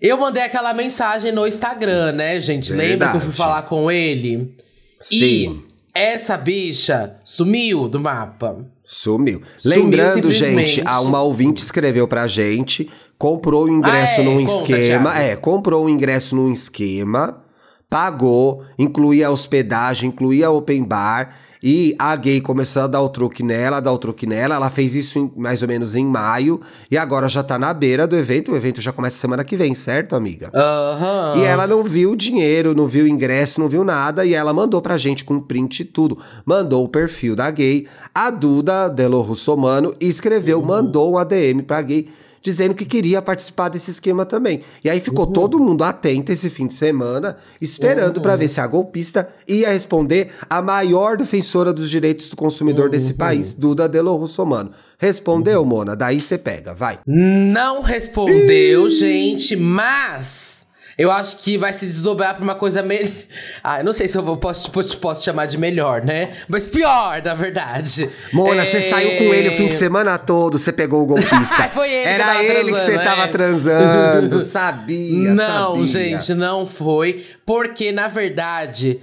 Eu 0.00 0.16
mandei 0.18 0.44
aquela 0.44 0.72
mensagem 0.72 1.32
no 1.32 1.48
Instagram, 1.48 2.12
né, 2.12 2.40
gente? 2.40 2.72
Lembra 2.72 3.08
que 3.10 3.16
eu 3.16 3.20
fui 3.22 3.30
Verdade. 3.30 3.36
falar 3.36 3.62
com 3.62 3.90
ele? 3.90 4.54
Sim. 5.00 5.16
E 5.18 5.66
essa 5.92 6.36
bicha 6.36 7.16
sumiu 7.24 7.88
do 7.88 7.98
mapa. 7.98 8.64
Sumiu. 8.90 9.42
Sumiu 9.58 9.82
Lembrando, 9.84 10.32
gente, 10.32 10.82
a 10.86 10.98
uma 11.02 11.20
ouvinte 11.20 11.62
escreveu 11.62 12.08
pra 12.08 12.26
gente, 12.26 12.90
comprou 13.18 13.66
o 13.66 13.68
ingresso 13.70 14.20
Ah, 14.20 14.22
é? 14.22 14.24
num 14.24 14.40
esquema. 14.40 15.18
É, 15.18 15.36
comprou 15.36 15.84
o 15.84 15.90
ingresso 15.90 16.34
num 16.34 16.50
esquema, 16.50 17.44
pagou, 17.90 18.64
incluía 18.78 19.28
a 19.28 19.30
hospedagem, 19.30 20.08
incluía 20.08 20.50
open 20.50 20.84
bar. 20.84 21.36
E 21.62 21.94
a 21.98 22.14
gay 22.16 22.40
começou 22.40 22.82
a 22.82 22.86
dar 22.86 23.00
o 23.02 23.08
truque 23.08 23.42
nela, 23.42 23.80
dar 23.80 23.92
o 23.92 23.98
truque 23.98 24.26
nela. 24.26 24.54
Ela 24.54 24.70
fez 24.70 24.94
isso 24.94 25.18
em- 25.18 25.30
mais 25.36 25.60
ou 25.62 25.68
menos 25.68 25.94
em 25.94 26.04
maio. 26.04 26.60
E 26.90 26.96
agora 26.96 27.28
já 27.28 27.42
tá 27.42 27.58
na 27.58 27.72
beira 27.74 28.06
do 28.06 28.16
evento. 28.16 28.52
O 28.52 28.56
evento 28.56 28.80
já 28.80 28.92
começa 28.92 29.16
semana 29.18 29.42
que 29.44 29.56
vem, 29.56 29.74
certo, 29.74 30.14
amiga? 30.14 30.50
Aham. 30.54 31.34
E 31.38 31.44
ela 31.44 31.66
não 31.66 31.82
viu 31.82 32.12
o 32.12 32.16
dinheiro, 32.16 32.74
não 32.74 32.86
viu 32.86 33.04
o 33.04 33.08
ingresso, 33.08 33.60
não 33.60 33.68
viu 33.68 33.82
nada. 33.84 34.24
E 34.24 34.34
ela 34.34 34.52
mandou 34.52 34.80
pra 34.80 34.96
gente 34.96 35.24
com 35.24 35.40
print 35.40 35.80
e 35.80 35.84
tudo. 35.84 36.18
Mandou 36.46 36.84
o 36.84 36.88
perfil 36.88 37.34
da 37.34 37.50
gay, 37.50 37.86
a 38.14 38.30
Duda 38.30 38.88
Delo 38.88 39.20
Russomano, 39.22 39.94
escreveu, 40.00 40.62
mandou 40.62 41.12
um 41.12 41.18
ADM 41.18 41.62
pra 41.62 41.82
gay, 41.82 42.08
dizendo 42.42 42.74
que 42.74 42.84
queria 42.84 43.22
participar 43.22 43.68
desse 43.68 43.90
esquema 43.90 44.24
também. 44.24 44.62
E 44.82 44.90
aí 44.90 45.00
ficou 45.00 45.26
todo 45.26 45.58
mundo 45.58 45.84
atento 45.84 46.32
esse 46.32 46.50
fim 46.50 46.66
de 46.66 46.74
semana, 46.74 47.36
esperando 47.60 48.20
pra 48.20 48.36
ver 48.36 48.48
se 48.48 48.60
a 48.60 48.66
golpista 48.66 49.28
ia 49.46 49.70
responder 49.70 50.30
a 50.48 50.60
maior 50.60 51.16
defensora 51.16 51.72
dos 51.72 51.90
direitos 51.90 52.28
do 52.28 52.36
consumidor 52.36 52.90
desse 52.90 53.14
país, 53.14 53.52
Duda 53.52 53.88
Delo 53.88 54.16
Russomano. 54.16 54.70
Respondeu, 54.98 55.64
Mona? 55.64 55.94
Daí 55.94 56.20
você 56.20 56.36
pega, 56.36 56.74
vai. 56.74 56.98
Não 57.06 57.82
respondeu, 57.82 58.88
gente, 58.88 59.54
mas 59.56 60.57
eu 60.98 61.10
acho 61.12 61.38
que 61.38 61.56
vai 61.56 61.72
se 61.72 61.86
desdobrar 61.86 62.34
pra 62.34 62.42
uma 62.44 62.54
coisa 62.56 62.82
melhor. 62.82 63.06
Ah, 63.62 63.78
eu 63.80 63.84
não 63.84 63.92
sei 63.92 64.08
se 64.08 64.16
eu 64.18 64.22
vou- 64.22 64.36
posso, 64.36 64.70
posso, 64.70 64.98
posso 64.98 65.24
chamar 65.24 65.46
de 65.46 65.56
melhor, 65.58 66.02
né? 66.02 66.30
Mas 66.48 66.66
pior, 66.66 67.20
na 67.22 67.34
verdade. 67.34 68.08
Mona, 68.32 68.62
É, 68.62 68.64
você 68.64 68.80
saiu 68.82 69.18
com 69.18 69.32
ele 69.34 69.48
o 69.48 69.52
fim 69.52 69.66
de 69.68 69.74
semana 69.74 70.16
todo, 70.18 70.58
você 70.58 70.72
pegou 70.72 71.02
o 71.02 71.06
golpista. 71.06 71.68
Foi 71.74 71.90
ele 71.92 72.02
que 72.02 72.08
Era 72.08 72.24
tava 72.24 72.42
ele 72.44 72.64
que 72.64 72.70
você 72.80 72.92
transando, 72.92 73.04
tava 73.04 73.22
é. 73.22 73.26
transando, 73.28 74.40
sabia, 74.40 75.34
Não, 75.34 75.86
sabia. 75.86 75.86
gente, 75.86 76.34
não 76.34 76.66
foi. 76.66 77.24
Porque, 77.44 77.92
na 77.92 78.08
verdade, 78.08 78.98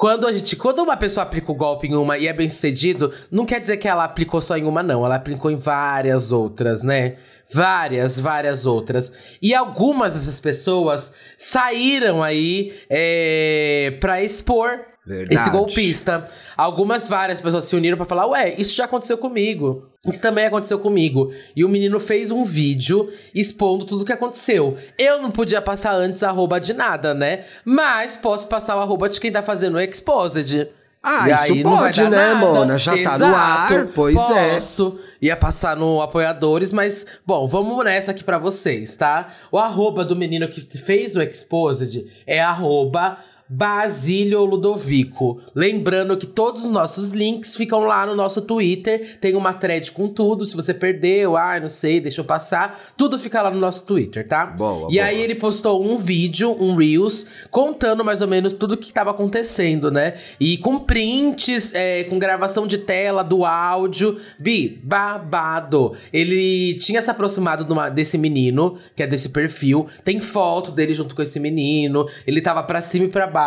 quando 0.00 0.26
a 0.26 0.32
gente. 0.32 0.56
Quando 0.56 0.78
uma 0.78 0.96
pessoa 0.96 1.24
aplica 1.24 1.52
o 1.52 1.54
golpe 1.54 1.86
em 1.86 1.94
uma 1.94 2.16
e 2.16 2.26
é 2.26 2.32
bem 2.32 2.48
sucedido, 2.48 3.12
não 3.30 3.44
quer 3.44 3.60
dizer 3.60 3.76
que 3.76 3.86
ela 3.86 4.02
aplicou 4.02 4.40
só 4.40 4.56
em 4.56 4.64
uma, 4.64 4.82
não. 4.82 5.04
Ela 5.04 5.16
aplicou 5.16 5.50
em 5.50 5.56
várias 5.56 6.32
outras, 6.32 6.82
né? 6.82 7.16
Várias, 7.52 8.18
várias 8.18 8.64
outras. 8.64 9.12
E 9.42 9.54
algumas 9.54 10.14
dessas 10.14 10.40
pessoas 10.40 11.12
saíram 11.36 12.22
aí 12.22 12.72
é, 12.88 13.98
pra 14.00 14.22
expor 14.22 14.86
Verdade. 15.06 15.34
esse 15.34 15.50
golpista. 15.50 16.24
Algumas 16.56 17.06
várias 17.06 17.38
pessoas 17.38 17.66
se 17.66 17.76
uniram 17.76 17.98
pra 17.98 18.06
falar: 18.06 18.26
Ué, 18.28 18.54
isso 18.56 18.74
já 18.74 18.86
aconteceu 18.86 19.18
comigo. 19.18 19.89
Isso 20.08 20.22
também 20.22 20.46
aconteceu 20.46 20.78
comigo. 20.78 21.30
E 21.54 21.62
o 21.62 21.68
menino 21.68 22.00
fez 22.00 22.30
um 22.30 22.42
vídeo 22.42 23.12
expondo 23.34 23.84
tudo 23.84 24.02
o 24.02 24.04
que 24.04 24.12
aconteceu. 24.12 24.76
Eu 24.96 25.20
não 25.20 25.30
podia 25.30 25.60
passar 25.60 25.92
antes 25.92 26.22
arroba 26.22 26.58
de 26.58 26.72
nada, 26.72 27.12
né? 27.12 27.44
Mas 27.64 28.16
posso 28.16 28.48
passar 28.48 28.76
o 28.76 28.80
arroba 28.80 29.10
de 29.10 29.20
quem 29.20 29.30
tá 29.30 29.42
fazendo 29.42 29.74
o 29.74 29.80
Exposed. 29.80 30.68
Ah, 31.02 31.28
E 31.28 31.32
isso 31.32 31.52
aí 31.52 31.62
pode, 31.62 32.02
né, 32.02 32.08
nada. 32.10 32.34
Mona? 32.34 32.78
Já 32.78 32.92
tá 32.92 33.18
no 33.18 33.26
Exato. 33.26 33.74
ar, 33.74 33.86
pois 33.94 34.16
é. 34.16 34.54
Posso. 34.54 34.98
Ia 35.20 35.36
passar 35.36 35.76
no 35.76 36.00
apoiadores, 36.00 36.72
mas, 36.72 37.06
bom, 37.26 37.46
vamos 37.46 37.82
nessa 37.84 38.10
aqui 38.10 38.24
pra 38.24 38.38
vocês, 38.38 38.96
tá? 38.96 39.32
O 39.52 39.58
arroba 39.58 40.02
do 40.04 40.16
menino 40.16 40.48
que 40.48 40.60
fez 40.78 41.14
o 41.16 41.22
Exposed 41.22 42.06
é 42.26 42.40
arroba 42.40 43.18
Basílio 43.52 44.44
Ludovico. 44.44 45.40
Lembrando 45.52 46.16
que 46.16 46.24
todos 46.24 46.64
os 46.64 46.70
nossos 46.70 47.10
links 47.10 47.56
ficam 47.56 47.80
lá 47.80 48.06
no 48.06 48.14
nosso 48.14 48.40
Twitter. 48.40 49.18
Tem 49.20 49.34
uma 49.34 49.52
thread 49.52 49.90
com 49.90 50.06
tudo. 50.08 50.46
Se 50.46 50.54
você 50.54 50.72
perdeu, 50.72 51.36
ai, 51.36 51.58
não 51.58 51.66
sei, 51.66 51.98
deixa 52.00 52.20
eu 52.20 52.24
passar. 52.24 52.80
Tudo 52.96 53.18
fica 53.18 53.42
lá 53.42 53.50
no 53.50 53.58
nosso 53.58 53.84
Twitter, 53.84 54.24
tá? 54.28 54.46
Boa, 54.46 54.86
e 54.88 54.94
boa. 54.94 55.04
aí 55.04 55.20
ele 55.20 55.34
postou 55.34 55.84
um 55.84 55.96
vídeo, 55.98 56.56
um 56.60 56.76
Reels, 56.76 57.26
contando 57.50 58.04
mais 58.04 58.22
ou 58.22 58.28
menos 58.28 58.54
tudo 58.54 58.76
que 58.76 58.86
estava 58.86 59.10
acontecendo, 59.10 59.90
né? 59.90 60.14
E 60.38 60.56
com 60.56 60.78
prints, 60.78 61.74
é, 61.74 62.04
com 62.04 62.20
gravação 62.20 62.68
de 62.68 62.78
tela, 62.78 63.24
do 63.24 63.44
áudio. 63.44 64.16
Bi, 64.38 64.80
babado. 64.84 65.94
Ele 66.12 66.74
tinha 66.74 67.02
se 67.02 67.10
aproximado 67.10 67.64
de 67.64 67.72
uma- 67.72 67.88
desse 67.88 68.16
menino, 68.16 68.78
que 68.94 69.02
é 69.02 69.08
desse 69.08 69.30
perfil. 69.30 69.88
Tem 70.04 70.20
foto 70.20 70.70
dele 70.70 70.94
junto 70.94 71.16
com 71.16 71.22
esse 71.22 71.40
menino. 71.40 72.08
Ele 72.24 72.40
tava 72.40 72.62
pra 72.62 72.80
cima 72.80 73.06
e 73.06 73.08
pra 73.08 73.26
baixo. 73.26 73.39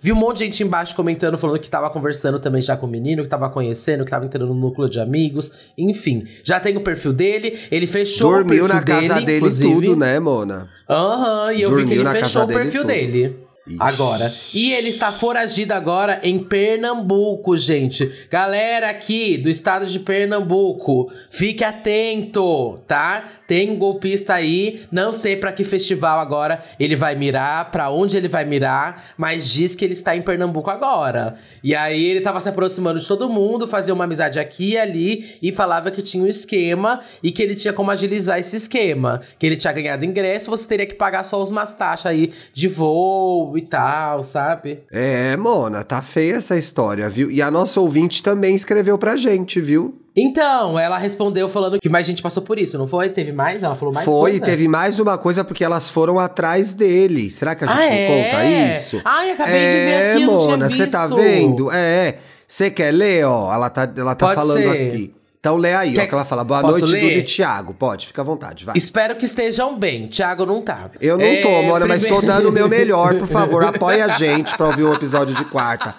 Vi 0.00 0.12
um 0.12 0.16
monte 0.16 0.38
de 0.38 0.44
gente 0.44 0.62
embaixo 0.62 0.94
comentando, 0.94 1.36
falando 1.38 1.58
que 1.58 1.70
tava 1.70 1.90
conversando 1.90 2.38
também 2.38 2.62
já 2.62 2.76
com 2.76 2.86
o 2.86 2.88
menino, 2.88 3.22
que 3.22 3.28
tava 3.28 3.48
conhecendo, 3.48 4.04
que 4.04 4.10
tava 4.10 4.24
entrando 4.24 4.46
no 4.46 4.54
núcleo 4.54 4.88
de 4.88 5.00
amigos. 5.00 5.52
Enfim, 5.76 6.24
já 6.42 6.58
tem 6.60 6.76
o 6.76 6.80
perfil 6.80 7.12
dele. 7.12 7.58
Ele 7.70 7.86
fechou 7.86 8.28
o 8.28 8.34
Dormiu 8.36 8.66
perfil 8.66 8.74
na 8.74 8.82
casa 8.82 9.20
dele, 9.20 9.50
dele 9.50 9.72
tudo, 9.72 9.96
né, 9.96 10.18
Mona? 10.18 10.68
Aham, 10.88 11.52
e 11.52 11.62
eu 11.62 11.70
vi 11.70 11.76
Dormiu 11.76 12.04
que 12.04 12.08
ele 12.08 12.22
fechou 12.22 12.42
o 12.42 12.46
dele 12.46 12.60
perfil 12.60 12.84
dele. 12.84 13.45
Ixi. 13.66 13.78
Agora. 13.80 14.32
E 14.54 14.72
ele 14.72 14.88
está 14.90 15.10
foragido 15.10 15.74
agora 15.74 16.20
em 16.22 16.38
Pernambuco, 16.38 17.56
gente. 17.56 18.26
Galera 18.30 18.88
aqui 18.88 19.36
do 19.36 19.48
estado 19.48 19.86
de 19.86 19.98
Pernambuco, 19.98 21.12
fique 21.30 21.64
atento, 21.64 22.78
tá? 22.86 23.24
Tem 23.46 23.70
um 23.70 23.76
golpista 23.76 24.34
aí, 24.34 24.82
não 24.90 25.12
sei 25.12 25.36
pra 25.36 25.52
que 25.52 25.64
festival 25.64 26.20
agora 26.20 26.64
ele 26.78 26.94
vai 26.94 27.14
mirar, 27.14 27.70
pra 27.70 27.90
onde 27.90 28.16
ele 28.16 28.28
vai 28.28 28.44
mirar, 28.44 29.14
mas 29.16 29.48
diz 29.48 29.74
que 29.74 29.84
ele 29.84 29.94
está 29.94 30.16
em 30.16 30.22
Pernambuco 30.22 30.70
agora. 30.70 31.36
E 31.62 31.74
aí 31.74 32.04
ele 32.04 32.20
tava 32.20 32.40
se 32.40 32.48
aproximando 32.48 33.00
de 33.00 33.06
todo 33.06 33.28
mundo, 33.28 33.66
fazia 33.66 33.94
uma 33.94 34.04
amizade 34.04 34.38
aqui 34.38 34.70
e 34.70 34.78
ali 34.78 35.38
e 35.42 35.52
falava 35.52 35.90
que 35.90 36.02
tinha 36.02 36.22
um 36.22 36.26
esquema 36.26 37.00
e 37.22 37.32
que 37.32 37.42
ele 37.42 37.56
tinha 37.56 37.72
como 37.72 37.90
agilizar 37.90 38.38
esse 38.38 38.56
esquema. 38.56 39.20
Que 39.38 39.46
ele 39.46 39.56
tinha 39.56 39.72
ganhado 39.72 40.04
ingresso, 40.04 40.50
você 40.50 40.66
teria 40.68 40.86
que 40.86 40.94
pagar 40.94 41.24
só 41.24 41.42
umas 41.42 41.72
taxas 41.72 42.06
aí 42.06 42.32
de 42.52 42.68
voo 42.68 43.55
e 43.58 43.62
tal, 43.62 44.22
sabe? 44.22 44.80
É, 44.90 45.36
Mona, 45.36 45.82
tá 45.84 46.02
feia 46.02 46.34
essa 46.36 46.56
história, 46.56 47.08
viu? 47.08 47.30
E 47.30 47.40
a 47.42 47.50
nossa 47.50 47.80
ouvinte 47.80 48.22
também 48.22 48.54
escreveu 48.54 48.98
pra 48.98 49.16
gente, 49.16 49.60
viu? 49.60 49.94
Então, 50.18 50.78
ela 50.78 50.96
respondeu 50.96 51.46
falando 51.46 51.78
que 51.78 51.88
mais 51.90 52.06
gente 52.06 52.22
passou 52.22 52.42
por 52.42 52.58
isso, 52.58 52.78
não 52.78 52.88
foi? 52.88 53.10
Teve 53.10 53.32
mais? 53.32 53.62
Ela 53.62 53.76
falou 53.76 53.92
mais 53.92 54.06
Foi, 54.06 54.30
coisa? 54.32 54.44
teve 54.46 54.66
mais 54.66 54.98
uma 54.98 55.18
coisa 55.18 55.44
porque 55.44 55.62
elas 55.62 55.90
foram 55.90 56.18
atrás 56.18 56.72
dele. 56.72 57.30
Será 57.30 57.54
que 57.54 57.64
a 57.64 57.66
gente 57.66 57.76
Ah, 57.76 57.86
não 57.86 57.92
é? 57.92 58.06
conta 58.30 58.44
isso? 58.70 59.00
Ai, 59.04 59.30
acabei 59.32 59.52
de 59.52 59.58
é, 59.60 59.86
ver 59.86 60.12
aqui, 60.14 60.22
eu 60.22 60.26
não 60.26 60.38
tinha 60.38 60.50
Mona, 60.52 60.70
você 60.70 60.86
tá 60.86 61.06
vendo? 61.06 61.70
É. 61.70 62.16
Você 62.48 62.70
quer 62.70 62.92
ler, 62.92 63.26
ó? 63.26 63.52
Ela 63.52 63.68
tá, 63.68 63.92
ela 63.94 64.14
tá 64.14 64.26
Pode 64.28 64.40
falando 64.40 64.62
ser. 64.62 64.70
aqui. 64.70 65.14
Então 65.46 65.56
lê 65.56 65.74
aí, 65.74 65.92
ó, 65.92 65.94
Quer- 66.00 66.06
que 66.08 66.14
ela 66.14 66.24
fala. 66.24 66.42
Boa 66.42 66.60
Posso 66.60 66.80
noite, 66.80 66.90
ler? 66.92 67.00
Duda 67.02 67.12
e 67.18 67.22
Thiago. 67.22 67.72
Pode, 67.72 68.08
fica 68.08 68.20
à 68.20 68.24
vontade, 68.24 68.64
vai. 68.64 68.76
Espero 68.76 69.14
que 69.14 69.24
estejam 69.24 69.78
bem. 69.78 70.08
Thiago 70.08 70.44
não 70.44 70.60
tá. 70.60 70.90
Eu 71.00 71.16
não 71.16 71.24
É, 71.24 71.40
tô, 71.40 71.62
Mona, 71.62 71.86
mas 71.86 72.02
tô 72.02 72.08
primeiro- 72.16 72.26
dando 72.26 72.48
o 72.48 72.52
meu 72.52 72.68
melhor, 72.68 73.16
por 73.18 73.28
favor. 73.28 73.62
Apoia 73.64 74.06
a 74.06 74.08
gente 74.08 74.56
pra 74.56 74.66
ouvir 74.66 74.82
o 74.82 74.92
episódio 74.92 75.36
de 75.36 75.44
quarta. 75.44 75.94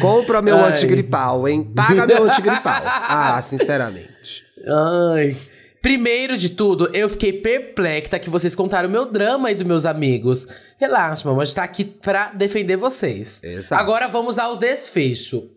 Compra 0.00 0.40
meu 0.40 0.56
Ai. 0.58 0.70
antigripal, 0.70 1.48
hein? 1.48 1.64
Paga 1.74 2.06
meu 2.06 2.22
antigripal. 2.24 2.80
Ah, 2.84 3.40
sinceramente. 3.42 4.44
Ai. 5.12 5.36
Primeiro 5.82 6.36
de 6.36 6.50
tudo, 6.50 6.88
eu 6.92 7.08
fiquei 7.08 7.32
perplexa 7.32 8.18
que 8.20 8.30
vocês 8.30 8.54
contaram 8.54 8.88
o 8.88 8.92
meu 8.92 9.06
drama 9.10 9.48
aí 9.48 9.54
dos 9.56 9.66
meus 9.66 9.84
amigos. 9.86 10.46
Relaxa, 10.78 11.28
mamãe, 11.28 11.42
a 11.42 11.44
gente 11.44 11.54
tá 11.56 11.64
aqui 11.64 11.84
pra 11.84 12.30
defender 12.34 12.76
vocês. 12.76 13.42
Exato. 13.42 13.80
Agora 13.80 14.06
vamos 14.08 14.38
ao 14.38 14.56
desfecho. 14.56 15.48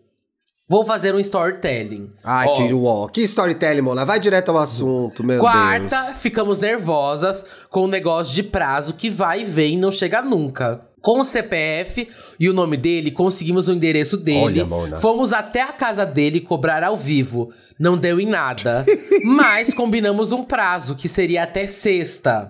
Vou 0.70 0.84
fazer 0.84 1.12
um 1.12 1.18
storytelling. 1.18 2.12
Ai, 2.22 2.46
Ó, 2.46 2.54
que 2.54 2.72
uó. 2.72 3.08
Que 3.08 3.22
storytelling, 3.22 3.80
Mona. 3.80 4.04
Vai 4.04 4.20
direto 4.20 4.50
ao 4.50 4.58
assunto, 4.58 5.24
meu 5.24 5.40
Quarta, 5.40 6.00
Deus. 6.00 6.18
ficamos 6.18 6.60
nervosas 6.60 7.44
com 7.68 7.86
o 7.86 7.88
negócio 7.88 8.32
de 8.32 8.44
prazo 8.44 8.94
que 8.94 9.10
vai 9.10 9.40
e 9.40 9.44
vem 9.44 9.74
e 9.74 9.76
não 9.76 9.90
chega 9.90 10.22
nunca. 10.22 10.82
Com 11.02 11.18
o 11.18 11.24
CPF 11.24 12.08
e 12.38 12.48
o 12.48 12.52
nome 12.52 12.76
dele, 12.76 13.10
conseguimos 13.10 13.66
o 13.66 13.72
endereço 13.72 14.16
dele. 14.16 14.38
Olha, 14.38 14.64
Mona. 14.64 15.00
Fomos 15.00 15.32
até 15.32 15.60
a 15.60 15.72
casa 15.72 16.06
dele 16.06 16.40
cobrar 16.40 16.84
ao 16.84 16.96
vivo. 16.96 17.50
Não 17.76 17.98
deu 17.98 18.20
em 18.20 18.26
nada. 18.26 18.86
mas 19.24 19.74
combinamos 19.74 20.30
um 20.30 20.44
prazo, 20.44 20.94
que 20.94 21.08
seria 21.08 21.42
até 21.42 21.66
sexta. 21.66 22.48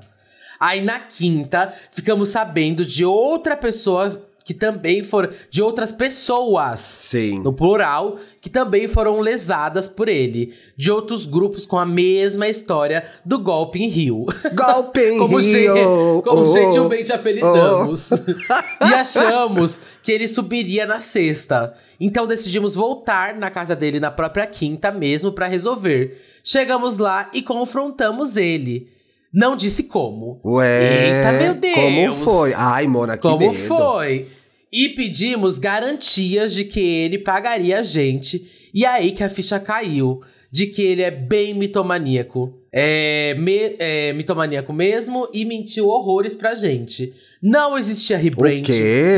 Aí 0.61 0.83
na 0.83 0.99
quinta, 0.99 1.73
ficamos 1.91 2.29
sabendo 2.29 2.85
de 2.85 3.03
outra 3.03 3.57
pessoa 3.57 4.11
que 4.45 4.55
também 4.55 5.03
foram. 5.03 5.31
De 5.51 5.63
outras 5.63 5.93
pessoas. 5.93 6.81
Sim. 6.81 7.41
No 7.41 7.53
plural, 7.53 8.19
que 8.41 8.49
também 8.49 8.89
foram 8.89 9.21
lesadas 9.21 9.89
por 9.89 10.09
ele. 10.09 10.55
De 10.77 10.91
outros 10.91 11.27
grupos 11.27 11.65
com 11.67 11.79
a 11.79 11.87
mesma 11.87 12.49
história 12.49 13.05
do 13.25 13.39
golpe 13.39 13.79
em 13.83 13.89
Rio. 13.89 14.27
Golpe 14.55 15.01
em 15.15 15.19
como 15.19 15.39
Rio, 15.39 15.43
gen- 15.53 16.23
como 16.23 16.43
oh, 16.43 16.47
gentilmente 16.47 17.13
apelidamos. 17.13 18.11
e 18.81 18.95
achamos 18.95 19.81
que 20.03 20.11
ele 20.13 20.27
subiria 20.27 20.87
na 20.87 21.01
sexta. 21.01 21.75
Então 22.01 22.27
decidimos 22.27 22.75
voltar 22.75 23.35
na 23.35 23.51
casa 23.51 23.77
dele 23.77 24.01
na 24.01 24.11
própria 24.11 24.47
quinta 24.47 24.91
mesmo 24.91 25.33
pra 25.33 25.47
resolver. 25.47 26.19
Chegamos 26.43 26.97
lá 26.97 27.31
e 27.35 27.43
confrontamos 27.43 28.37
ele. 28.37 28.89
Não 29.33 29.55
disse 29.57 29.85
como. 29.85 30.41
Ué, 30.45 31.07
Eita, 31.07 31.33
meu 31.43 31.55
Deus! 31.55 31.75
como 31.75 32.15
foi? 32.15 32.53
Ai, 32.55 32.87
Mona, 32.87 33.17
que 33.17 33.23
Como 33.23 33.39
medo. 33.39 33.55
foi? 33.55 34.27
E 34.73 34.89
pedimos 34.91 35.59
garantias 35.59 36.53
de 36.53 36.65
que 36.65 36.81
ele 36.81 37.19
pagaria 37.19 37.81
a 37.81 37.83
gente. 37.83 38.45
E 38.75 38.85
aí 38.87 39.13
que 39.13 39.23
a 39.25 39.29
ficha 39.29 39.59
caiu. 39.61 40.21
De 40.53 40.67
que 40.67 40.83
ele 40.83 41.03
é 41.03 41.13
bem 41.13 41.55
mitomaníaco. 41.55 42.53
É, 42.73 43.37
me- 43.39 43.77
é 43.79 44.13
mitomaníaco 44.13 44.73
mesmo 44.73 45.29
e 45.33 45.45
mentiu 45.45 45.87
horrores 45.89 46.35
pra 46.35 46.57
gente. 46.57 47.13
Não 47.41 47.79
existia 47.79 48.19
rebrand, 48.19 48.63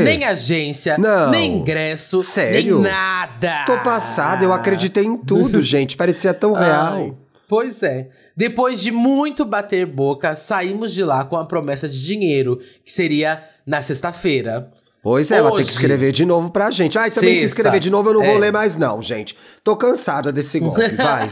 nem 0.05 0.23
agência, 0.25 0.95
Não. 0.97 1.31
nem 1.31 1.55
ingresso, 1.57 2.19
Sério? 2.19 2.79
nem 2.79 2.91
nada. 2.91 3.65
Tô 3.65 3.77
passada, 3.79 4.43
eu 4.45 4.53
acreditei 4.53 5.03
em 5.05 5.17
tudo, 5.17 5.59
gente. 5.61 5.97
Parecia 5.97 6.33
tão 6.35 6.53
real. 6.53 6.93
Ai, 6.95 7.13
pois 7.47 7.81
é. 7.83 8.09
Depois 8.35 8.81
de 8.81 8.91
muito 8.91 9.45
bater 9.45 9.85
boca, 9.85 10.33
saímos 10.33 10.93
de 10.93 11.03
lá 11.03 11.23
com 11.23 11.35
a 11.35 11.45
promessa 11.45 11.87
de 11.87 12.03
dinheiro, 12.03 12.59
que 12.83 12.91
seria 12.91 13.47
na 13.65 13.81
sexta-feira. 13.81 14.71
Pois 15.03 15.29
é, 15.31 15.37
ela 15.39 15.49
tem 15.49 15.57
que 15.57 15.63
Hoje. 15.65 15.71
escrever 15.73 16.11
de 16.13 16.25
novo 16.25 16.49
pra 16.49 16.71
gente. 16.71 16.97
Ai, 16.97 17.11
também 17.11 17.31
se 17.35 17.41
Sexta. 17.41 17.57
escrever 17.57 17.79
de 17.81 17.89
novo 17.91 18.09
eu 18.09 18.13
não 18.13 18.23
vou 18.23 18.35
É. 18.35 18.39
ler 18.39 18.53
mais 18.53 18.77
não, 18.77 19.01
gente. 19.01 19.37
Tô 19.61 19.75
cansada 19.75 20.31
desse 20.31 20.59
golpe, 20.61 20.87
vai. 20.95 21.29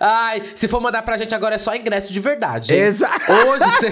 Ai, 0.00 0.42
se 0.54 0.66
for 0.66 0.80
mandar 0.80 1.02
pra 1.02 1.16
gente 1.16 1.34
agora 1.34 1.54
é 1.54 1.58
só 1.58 1.74
ingresso 1.74 2.12
de 2.12 2.18
verdade. 2.20 2.74
Exato. 2.74 3.30
Hoje 3.30 3.64
você. 3.70 3.90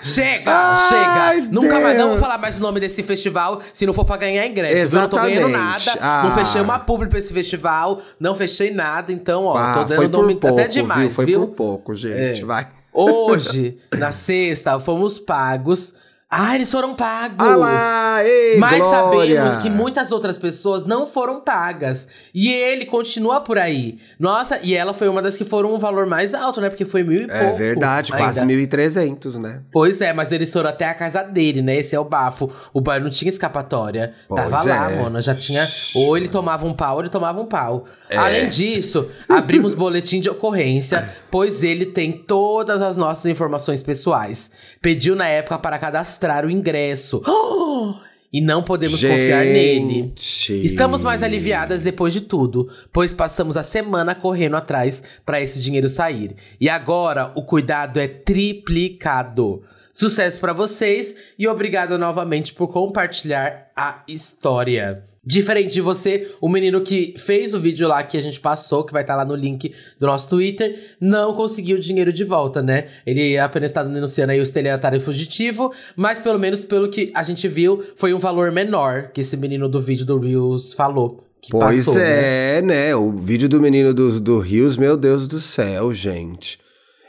chega, 0.02 0.50
Ai, 0.50 1.34
chega. 1.36 1.48
Nunca 1.52 1.78
mais, 1.80 1.98
não 1.98 2.06
Deus. 2.08 2.10
vou 2.12 2.18
falar 2.18 2.38
mais 2.38 2.56
o 2.56 2.60
nome 2.60 2.80
desse 2.80 3.02
festival 3.02 3.60
se 3.72 3.84
não 3.86 3.92
for 3.92 4.04
pra 4.04 4.16
ganhar 4.16 4.46
ingresso. 4.46 4.96
Eu 4.96 5.00
não 5.02 5.08
tô 5.08 5.16
ganhando 5.16 5.48
Exatamente. 5.50 5.86
nada. 5.86 5.98
Ah. 6.00 6.22
Não 6.24 6.32
fechei 6.32 6.60
uma 6.62 6.78
publi 6.78 7.08
pra 7.08 7.18
esse 7.18 7.32
festival. 7.32 8.00
Não 8.18 8.34
fechei 8.34 8.72
nada. 8.72 9.12
Então, 9.12 9.44
ó, 9.44 9.56
Ah, 9.56 9.74
tô 9.74 9.84
dando 9.84 10.18
nome 10.18 10.34
pouco, 10.36 10.58
até 10.58 10.68
demais, 10.68 11.00
viu? 11.02 11.10
Foi 11.10 11.26
viu? 11.26 11.40
por 11.46 11.54
pouco, 11.54 11.94
gente, 11.94 12.40
É. 12.40 12.44
vai. 12.44 12.66
Hoje, 12.94 13.76
na 13.98 14.12
sexta, 14.12 14.78
fomos 14.80 15.18
pagos. 15.18 15.94
Ah, 16.34 16.54
eles 16.54 16.70
foram 16.72 16.94
pagos! 16.94 17.36
Ah 17.46 17.54
lá, 17.56 18.24
ei, 18.24 18.56
Mas 18.58 18.78
Glória. 18.78 19.36
sabemos 19.42 19.56
que 19.58 19.68
muitas 19.68 20.10
outras 20.12 20.38
pessoas 20.38 20.86
não 20.86 21.06
foram 21.06 21.40
pagas. 21.42 22.08
E 22.34 22.50
ele 22.50 22.86
continua 22.86 23.42
por 23.42 23.58
aí. 23.58 23.98
Nossa, 24.18 24.58
e 24.62 24.74
ela 24.74 24.94
foi 24.94 25.08
uma 25.08 25.20
das 25.20 25.36
que 25.36 25.44
foram 25.44 25.74
um 25.74 25.78
valor 25.78 26.06
mais 26.06 26.32
alto, 26.32 26.58
né? 26.58 26.70
Porque 26.70 26.86
foi 26.86 27.02
mil 27.02 27.20
e 27.20 27.30
É 27.30 27.38
pouco. 27.44 27.58
verdade, 27.58 28.12
ainda. 28.14 28.24
quase 28.24 28.40
1.300, 28.46 29.34
né? 29.38 29.60
Pois 29.70 30.00
é, 30.00 30.14
mas 30.14 30.32
eles 30.32 30.50
foram 30.50 30.70
até 30.70 30.86
a 30.88 30.94
casa 30.94 31.22
dele, 31.22 31.60
né? 31.60 31.76
Esse 31.76 31.94
é 31.94 32.00
o 32.00 32.04
bafo. 32.04 32.50
O 32.72 32.80
bar 32.80 32.98
não 32.98 33.10
tinha 33.10 33.28
escapatória. 33.28 34.14
Pois 34.26 34.40
Tava 34.42 34.62
lá, 34.62 34.90
é. 34.90 35.02
mano. 35.02 35.20
Já 35.20 35.34
tinha. 35.34 35.68
Ou 35.94 36.16
ele 36.16 36.28
tomava 36.28 36.64
um 36.66 36.72
pau, 36.72 36.94
ou 36.94 37.02
ele 37.02 37.10
tomava 37.10 37.42
um 37.42 37.46
pau. 37.46 37.84
É. 38.08 38.16
Além 38.16 38.48
disso, 38.48 39.06
abrimos 39.28 39.74
boletim 39.74 40.18
de 40.18 40.30
ocorrência, 40.30 41.10
pois 41.30 41.62
ele 41.62 41.84
tem 41.84 42.10
todas 42.10 42.80
as 42.80 42.96
nossas 42.96 43.26
informações 43.26 43.82
pessoais. 43.82 44.50
Pediu 44.80 45.14
na 45.14 45.26
época 45.28 45.58
para 45.58 45.78
cadastrar 45.78 46.21
o 46.44 46.50
ingresso. 46.50 47.22
E 48.32 48.40
não 48.40 48.62
podemos 48.62 48.98
confiar 48.98 49.44
nele. 49.44 50.10
Gente. 50.16 50.64
Estamos 50.64 51.02
mais 51.02 51.22
aliviadas 51.22 51.82
depois 51.82 52.14
de 52.14 52.22
tudo, 52.22 52.66
pois 52.90 53.12
passamos 53.12 53.58
a 53.58 53.62
semana 53.62 54.14
correndo 54.14 54.56
atrás 54.56 55.04
para 55.26 55.38
esse 55.38 55.60
dinheiro 55.60 55.86
sair. 55.86 56.34
E 56.58 56.66
agora 56.66 57.30
o 57.34 57.42
cuidado 57.42 58.00
é 58.00 58.08
triplicado. 58.08 59.62
Sucesso 59.92 60.40
para 60.40 60.54
vocês 60.54 61.14
e 61.38 61.46
obrigado 61.46 61.98
novamente 61.98 62.54
por 62.54 62.68
compartilhar 62.68 63.70
a 63.76 64.02
história. 64.08 65.11
Diferente 65.24 65.72
de 65.72 65.80
você, 65.80 66.32
o 66.40 66.48
menino 66.48 66.80
que 66.80 67.14
fez 67.16 67.54
o 67.54 67.60
vídeo 67.60 67.86
lá 67.86 68.02
que 68.02 68.16
a 68.16 68.20
gente 68.20 68.40
passou, 68.40 68.84
que 68.84 68.92
vai 68.92 69.02
estar 69.02 69.14
lá 69.14 69.24
no 69.24 69.36
link 69.36 69.72
do 69.96 70.06
nosso 70.06 70.28
Twitter, 70.28 70.96
não 71.00 71.32
conseguiu 71.34 71.76
o 71.76 71.80
dinheiro 71.80 72.12
de 72.12 72.24
volta, 72.24 72.60
né? 72.60 72.88
Ele 73.06 73.38
apenas 73.38 73.70
está 73.70 73.84
denunciando 73.84 74.32
aí 74.32 74.40
o 74.40 74.42
estelionatário 74.42 75.00
fugitivo, 75.00 75.72
mas 75.94 76.18
pelo 76.18 76.40
menos 76.40 76.64
pelo 76.64 76.88
que 76.88 77.12
a 77.14 77.22
gente 77.22 77.46
viu, 77.46 77.84
foi 77.94 78.12
um 78.12 78.18
valor 78.18 78.50
menor 78.50 79.12
que 79.14 79.20
esse 79.20 79.36
menino 79.36 79.68
do 79.68 79.80
vídeo 79.80 80.04
do 80.04 80.18
Reels 80.18 80.72
falou. 80.72 81.24
Que 81.40 81.52
Pois 81.52 81.86
passou, 81.86 81.94
né? 81.94 82.58
é, 82.58 82.62
né? 82.62 82.96
O 82.96 83.12
vídeo 83.12 83.48
do 83.48 83.60
menino 83.60 83.94
do, 83.94 84.20
do 84.20 84.40
Rios, 84.40 84.76
meu 84.76 84.96
Deus 84.96 85.28
do 85.28 85.40
céu, 85.40 85.94
gente. 85.94 86.58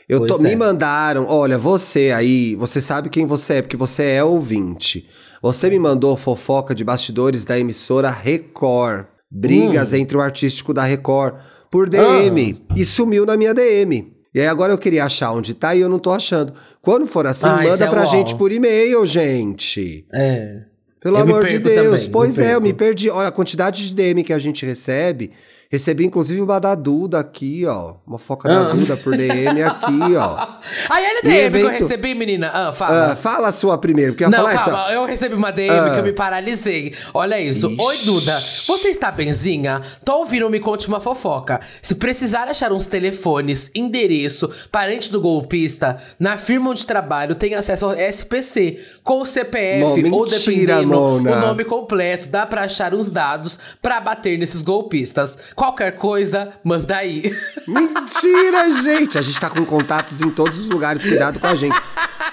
Eu 0.08 0.18
Pois 0.20 0.32
tô, 0.32 0.38
é. 0.40 0.42
Me 0.42 0.56
mandaram, 0.56 1.26
olha, 1.28 1.56
você 1.56 2.12
aí, 2.12 2.54
você 2.56 2.80
sabe 2.80 3.08
quem 3.08 3.24
você 3.26 3.54
é, 3.54 3.62
porque 3.62 3.76
você 3.76 4.02
é 4.04 4.24
ouvinte. 4.24 5.08
Você 5.40 5.68
me 5.70 5.78
mandou 5.78 6.16
fofoca 6.16 6.74
de 6.74 6.84
bastidores 6.84 7.44
da 7.44 7.58
emissora 7.58 8.10
Record. 8.10 9.06
Brigas 9.30 9.92
Hum. 9.92 9.96
entre 9.96 10.16
o 10.16 10.20
artístico 10.20 10.72
da 10.72 10.84
Record 10.84 11.36
por 11.70 11.88
DM. 11.88 12.64
Ah. 12.70 12.74
E 12.76 12.84
sumiu 12.84 13.26
na 13.26 13.36
minha 13.36 13.52
DM. 13.52 14.12
E 14.34 14.40
aí 14.40 14.46
agora 14.46 14.72
eu 14.72 14.78
queria 14.78 15.04
achar 15.04 15.32
onde 15.32 15.54
tá 15.54 15.74
e 15.74 15.80
eu 15.80 15.88
não 15.88 15.98
tô 15.98 16.10
achando. 16.12 16.52
Quando 16.82 17.06
for 17.06 17.26
assim, 17.26 17.46
Ah, 17.48 17.62
manda 17.62 17.84
é 17.84 17.88
pra 17.88 18.02
o 18.02 18.06
gente 18.06 18.34
por 18.36 18.52
e-mail, 18.52 19.04
gente. 19.06 20.04
É. 20.12 20.62
Pelo 21.00 21.18
Eu 21.18 21.22
amor 21.22 21.46
de 21.46 21.58
Deus. 21.58 21.92
também, 21.98 22.10
pois 22.10 22.38
é, 22.38 22.54
eu 22.54 22.60
me 22.60 22.72
perdi. 22.72 23.10
Olha, 23.10 23.28
a 23.28 23.32
quantidade 23.32 23.88
de 23.88 23.94
DM 23.94 24.24
que 24.24 24.32
a 24.32 24.38
gente 24.38 24.64
recebe. 24.64 25.30
Recebi 25.74 26.04
inclusive 26.06 26.40
uma 26.40 26.60
da 26.60 26.76
Duda 26.76 27.18
aqui, 27.18 27.66
ó. 27.66 27.94
Uma 28.06 28.16
foca 28.18 28.48
da 28.48 28.60
Ah. 28.60 28.72
Duda 28.74 28.96
por 28.96 29.16
DM 29.16 29.60
aqui, 29.60 30.14
ó. 30.16 30.46
Aí 30.88 31.04
ele 31.04 31.18
E 31.18 31.22
DM 31.22 31.50
que 31.50 31.56
eu 31.56 31.68
evento- 31.68 31.82
recebi, 31.82 32.14
menina. 32.14 32.48
Ah, 32.54 32.72
fala. 32.72 33.12
Ah, 33.12 33.16
fala 33.16 33.48
a 33.48 33.52
sua 33.52 33.76
primeiro, 33.76 34.12
porque 34.12 34.24
eu 34.24 34.30
Não, 34.30 34.38
falar 34.38 34.54
calma, 34.54 34.82
essa. 34.84 34.92
eu 34.92 35.04
recebi 35.04 35.34
uma 35.34 35.50
DM 35.50 35.76
Ah. 35.76 35.90
que 35.94 35.98
eu 35.98 36.04
me 36.04 36.12
paralisei. 36.12 36.94
Olha 37.12 37.40
isso. 37.40 37.66
Oi, 37.66 37.94
Ixi. 37.96 38.06
Duda. 38.06 38.32
Você 38.38 38.88
está 38.88 39.10
benzinha? 39.10 39.82
Tô 40.04 40.18
ouvindo 40.18 40.48
Me 40.48 40.60
Conte 40.60 40.86
Uma 40.86 41.00
Fofoca. 41.00 41.60
Se 41.82 41.96
precisar 41.96 42.46
achar 42.48 42.70
uns 42.72 42.86
telefones, 42.86 43.72
endereço, 43.74 44.48
parente 44.70 45.10
do 45.10 45.20
golpista, 45.20 45.98
na 46.20 46.36
firma 46.36 46.70
onde 46.70 46.86
trabalho 46.86 47.34
tem 47.34 47.56
acesso 47.56 47.86
ao 47.86 47.94
SPC, 47.94 48.78
com 49.02 49.20
o 49.22 49.26
CPF 49.26 49.82
ou 49.84 49.96
mentira, 49.96 50.38
dependendo 50.76 50.86
Mona. 50.88 51.32
o 51.36 51.40
nome 51.40 51.64
completo. 51.64 52.28
Dá 52.28 52.46
pra 52.46 52.62
achar 52.62 52.94
uns 52.94 53.08
dados 53.10 53.58
pra 53.82 54.00
bater 54.00 54.38
nesses 54.38 54.62
golpistas. 54.62 55.36
Qualquer 55.64 55.92
coisa, 55.92 56.52
manda 56.62 56.94
aí. 56.94 57.22
Mentira, 57.66 58.82
gente! 58.82 59.16
A 59.16 59.22
gente 59.22 59.40
tá 59.40 59.48
com 59.48 59.64
contatos 59.64 60.20
em 60.20 60.28
todos 60.28 60.58
os 60.58 60.68
lugares, 60.68 61.02
cuidado 61.02 61.40
com 61.40 61.46
a 61.46 61.54
gente. 61.54 61.74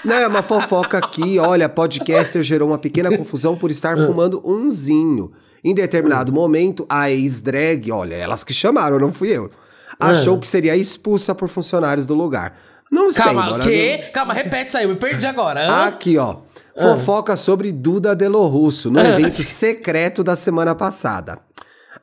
Não, 0.04 0.16
é 0.16 0.26
uma 0.26 0.42
fofoca 0.42 0.98
aqui. 0.98 1.38
Olha, 1.38 1.66
podcaster 1.66 2.42
gerou 2.42 2.68
uma 2.68 2.76
pequena 2.76 3.16
confusão 3.16 3.56
por 3.56 3.70
estar 3.70 3.96
fumando 3.96 4.42
umzinho. 4.44 5.32
Em 5.64 5.72
determinado 5.72 6.30
momento, 6.30 6.84
a 6.90 7.10
ex-drag, 7.10 7.90
olha, 7.90 8.16
elas 8.16 8.44
que 8.44 8.52
chamaram, 8.52 8.98
não 8.98 9.10
fui 9.10 9.30
eu, 9.30 9.50
achou 9.98 10.38
que 10.38 10.46
seria 10.46 10.76
expulsa 10.76 11.34
por 11.34 11.48
funcionários 11.48 12.04
do 12.04 12.12
lugar. 12.14 12.54
Não 12.90 13.10
sei, 13.10 13.22
Calma, 13.22 13.56
o 13.56 13.58
quê? 13.60 14.10
Calma, 14.12 14.34
repete 14.34 14.68
isso 14.68 14.76
aí. 14.76 14.84
Eu 14.84 14.90
me 14.90 14.96
perdi 14.96 15.26
agora. 15.26 15.86
Aqui, 15.86 16.18
ó. 16.18 16.36
Fofoca 16.78 17.34
sobre 17.34 17.72
Duda 17.72 18.14
Delo 18.14 18.46
Russo, 18.46 18.90
no 18.90 19.00
evento 19.00 19.42
secreto 19.42 20.22
da 20.22 20.36
semana 20.36 20.74
passada. 20.74 21.38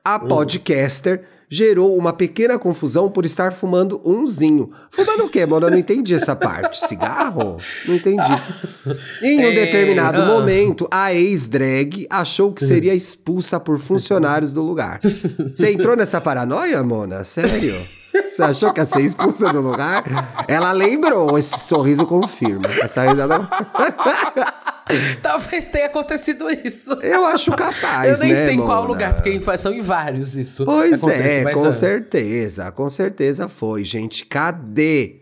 A 0.04 0.18
podcaster 0.20 1.24
gerou 1.50 1.98
uma 1.98 2.14
pequena 2.14 2.60
confusão 2.60 3.10
por 3.10 3.26
estar 3.26 3.52
fumando 3.52 4.00
umzinho. 4.06 4.72
Fumando 4.92 5.26
o 5.26 5.30
quê, 5.30 5.46
mano? 5.46 5.68
Eu 5.68 5.72
não 5.72 5.78
entendi 5.78 6.14
essa 6.14 6.36
parte. 6.36 6.78
Cigarro? 6.88 7.58
Não 7.88 7.96
entendi. 7.96 8.32
Em 9.24 9.46
um 9.46 9.54
determinado 9.54 10.22
ah. 10.22 10.26
momento, 10.26 10.88
a 10.92 11.14
ex-drag 11.14 12.08
achou 12.10 12.54
que 12.54 12.64
seria 12.64 12.94
expulsa 12.96 13.60
por 13.60 13.80
funcionários 13.80 14.54
do 14.54 14.62
lugar. 14.62 15.00
Você 15.02 15.72
entrou 15.72 15.98
nessa 15.98 16.22
paranoia, 16.22 16.82
Mona? 16.84 17.24
Sério? 17.24 17.99
Você 18.30 18.44
achou 18.44 18.74
que 18.74 18.80
ia 18.80 18.86
ser 18.86 19.02
expulsa 19.02 19.52
do 19.52 19.62
lugar? 19.62 20.04
Ela 20.48 20.72
lembrou, 20.72 21.38
esse 21.38 21.60
sorriso 21.60 22.06
confirma. 22.06 22.68
Essa 22.82 23.10
risada. 23.10 23.48
Talvez 25.22 25.68
tenha 25.68 25.86
acontecido 25.86 26.50
isso. 26.50 26.94
Eu 27.02 27.26
acho 27.26 27.52
capaz, 27.52 28.10
Eu 28.10 28.18
nem 28.20 28.30
né, 28.30 28.36
sei 28.36 28.56
em 28.56 28.62
qual 28.62 28.86
lugar, 28.86 29.16
porque 29.22 29.40
são 29.58 29.72
em 29.72 29.82
vários 29.82 30.36
isso. 30.36 30.66
Pois 30.66 31.04
acontece, 31.04 31.48
é, 31.48 31.52
com 31.52 31.66
ah, 31.66 31.72
certeza, 31.72 32.72
com 32.72 32.90
certeza 32.90 33.48
foi, 33.48 33.84
gente. 33.84 34.26
Cadê? 34.26 35.19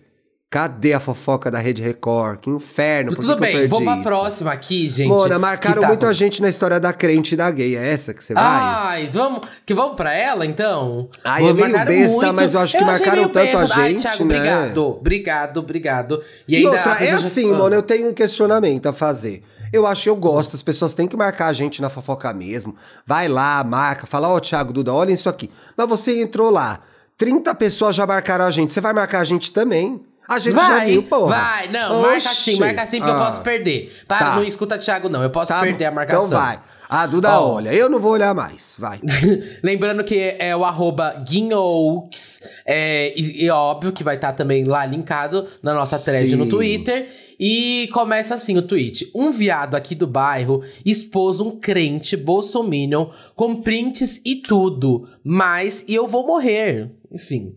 Cadê 0.49 0.93
a 0.93 0.99
fofoca 1.01 1.51
da 1.51 1.59
Rede 1.59 1.81
Record? 1.81 2.39
Que 2.39 2.49
inferno, 2.49 3.11
por 3.13 3.17
Tudo 3.17 3.27
que 3.27 3.27
que 3.27 3.43
eu 3.43 3.47
bem, 3.47 3.51
perdi 3.67 3.67
vamos 3.85 4.01
pra 4.01 4.01
próxima 4.01 4.49
aqui, 4.53 4.87
gente. 4.87 5.09
Mona, 5.09 5.37
marcaram 5.37 5.75
que 5.75 5.81
tá- 5.81 5.87
muito 5.89 6.05
a 6.05 6.13
gente 6.13 6.41
na 6.41 6.47
história 6.47 6.79
da 6.79 6.93
crente 6.93 7.33
e 7.33 7.37
da 7.37 7.51
gay. 7.51 7.75
É 7.75 7.85
essa 7.91 8.13
que 8.13 8.23
você 8.23 8.33
vai? 8.33 8.43
Ai, 8.45 9.09
vamos, 9.11 9.41
que 9.65 9.73
vamos 9.73 9.97
pra 9.97 10.15
ela, 10.15 10.45
então? 10.45 11.09
Ai, 11.21 11.41
Vou- 11.41 11.49
é 11.49 11.53
meio 11.53 11.85
besta, 11.85 12.31
mas 12.31 12.53
eu 12.53 12.61
acho 12.61 12.77
que 12.77 12.83
achei 12.83 13.05
marcaram 13.05 13.27
tanto 13.27 13.57
a 13.57 13.61
besta. 13.61 13.75
Ai, 13.77 13.89
gente, 13.91 14.01
Thiago, 14.03 14.23
né? 14.23 14.35
obrigado, 14.37 14.77
obrigado, 14.87 15.57
obrigado. 15.57 16.23
E, 16.47 16.55
ainda 16.55 16.69
outra, 16.69 16.93
a 16.93 17.03
é 17.03 17.07
já- 17.07 17.17
assim, 17.19 17.53
Ah. 17.53 17.57
mano, 17.57 17.75
eu 17.75 17.81
tenho 17.83 18.09
um 18.09 18.13
questionamento 18.13 18.87
a 18.87 18.93
fazer. 18.93 19.43
Eu 19.73 19.85
acho 19.85 20.03
que 20.03 20.09
eu 20.09 20.15
gosto, 20.15 20.55
as 20.55 20.63
pessoas 20.63 20.93
têm 20.93 21.09
que 21.09 21.17
marcar 21.17 21.47
a 21.47 21.53
gente 21.53 21.81
na 21.81 21.89
fofoca 21.89 22.31
mesmo. 22.31 22.73
Vai 23.05 23.27
lá, 23.27 23.61
marca, 23.65 24.07
fala, 24.07 24.29
ó, 24.29 24.39
Thiago 24.39 24.71
Duda, 24.71 24.93
olha 24.93 25.11
isso 25.11 25.27
aqui. 25.27 25.51
Mas 25.75 25.89
você 25.89 26.21
entrou 26.21 26.49
lá, 26.49 26.79
30 27.17 27.53
pessoas 27.53 27.97
já 27.97 28.07
marcaram 28.07 28.45
a 28.45 28.49
gente, 28.51 28.71
você 28.71 28.79
vai 28.79 28.93
marcar 28.93 29.19
a 29.19 29.23
gente 29.25 29.51
também? 29.51 29.99
A 30.27 30.39
gente 30.39 30.55
já 30.55 30.67
Vai, 30.67 30.85
viu, 30.91 31.03
porra. 31.03 31.35
vai, 31.35 31.67
não, 31.69 32.01
marca 32.01 32.17
Oxi. 32.17 32.51
sim, 32.53 32.59
marca 32.59 32.85
sim, 32.85 32.97
porque 32.99 33.11
eu 33.11 33.15
Ah, 33.15 33.25
posso 33.27 33.41
perder. 33.41 33.95
Para, 34.07 34.19
Tá. 34.19 34.35
não 34.35 34.43
escuta 34.43 34.77
Thiago, 34.77 35.07
não, 35.09 35.23
eu 35.23 35.29
posso 35.29 35.53
tá 35.53 35.61
perder 35.61 35.85
bom. 35.85 35.91
a 35.91 35.91
marcação. 35.91 36.27
Então 36.27 36.39
vai. 36.39 36.59
Ah, 36.89 37.05
Duda, 37.05 37.37
Ó. 37.39 37.55
olha, 37.55 37.73
eu 37.73 37.89
não 37.89 37.99
vou 37.99 38.11
olhar 38.13 38.33
mais, 38.33 38.77
vai. 38.79 38.99
Lembrando 39.61 40.03
que 40.05 40.35
é 40.39 40.55
o 40.55 40.63
arroba 40.63 41.21
Guinhooks, 41.27 42.41
é, 42.65 43.13
e, 43.15 43.45
e 43.45 43.49
óbvio 43.49 43.91
que 43.91 44.03
vai 44.03 44.15
estar 44.15 44.33
também 44.33 44.63
lá 44.63 44.85
linkado 44.85 45.47
na 45.61 45.73
nossa 45.73 45.99
thread 45.99 46.35
no 46.35 46.45
Sim. 46.45 46.49
Twitter. 46.49 47.09
E 47.39 47.87
começa 47.93 48.33
assim 48.33 48.57
o 48.57 48.63
tweet. 48.63 49.11
Um 49.13 49.31
viado 49.31 49.75
aqui 49.75 49.93
do 49.93 50.07
bairro 50.07 50.63
expôs 50.83 51.39
um 51.39 51.51
crente 51.51 52.17
bolsominion 52.17 53.09
com 53.35 53.61
prints 53.61 54.19
e 54.25 54.37
tudo. 54.37 55.07
Mas, 55.23 55.85
e 55.87 55.93
eu 55.93 56.07
vou 56.07 56.25
morrer. 56.25 56.89
Enfim. 57.11 57.53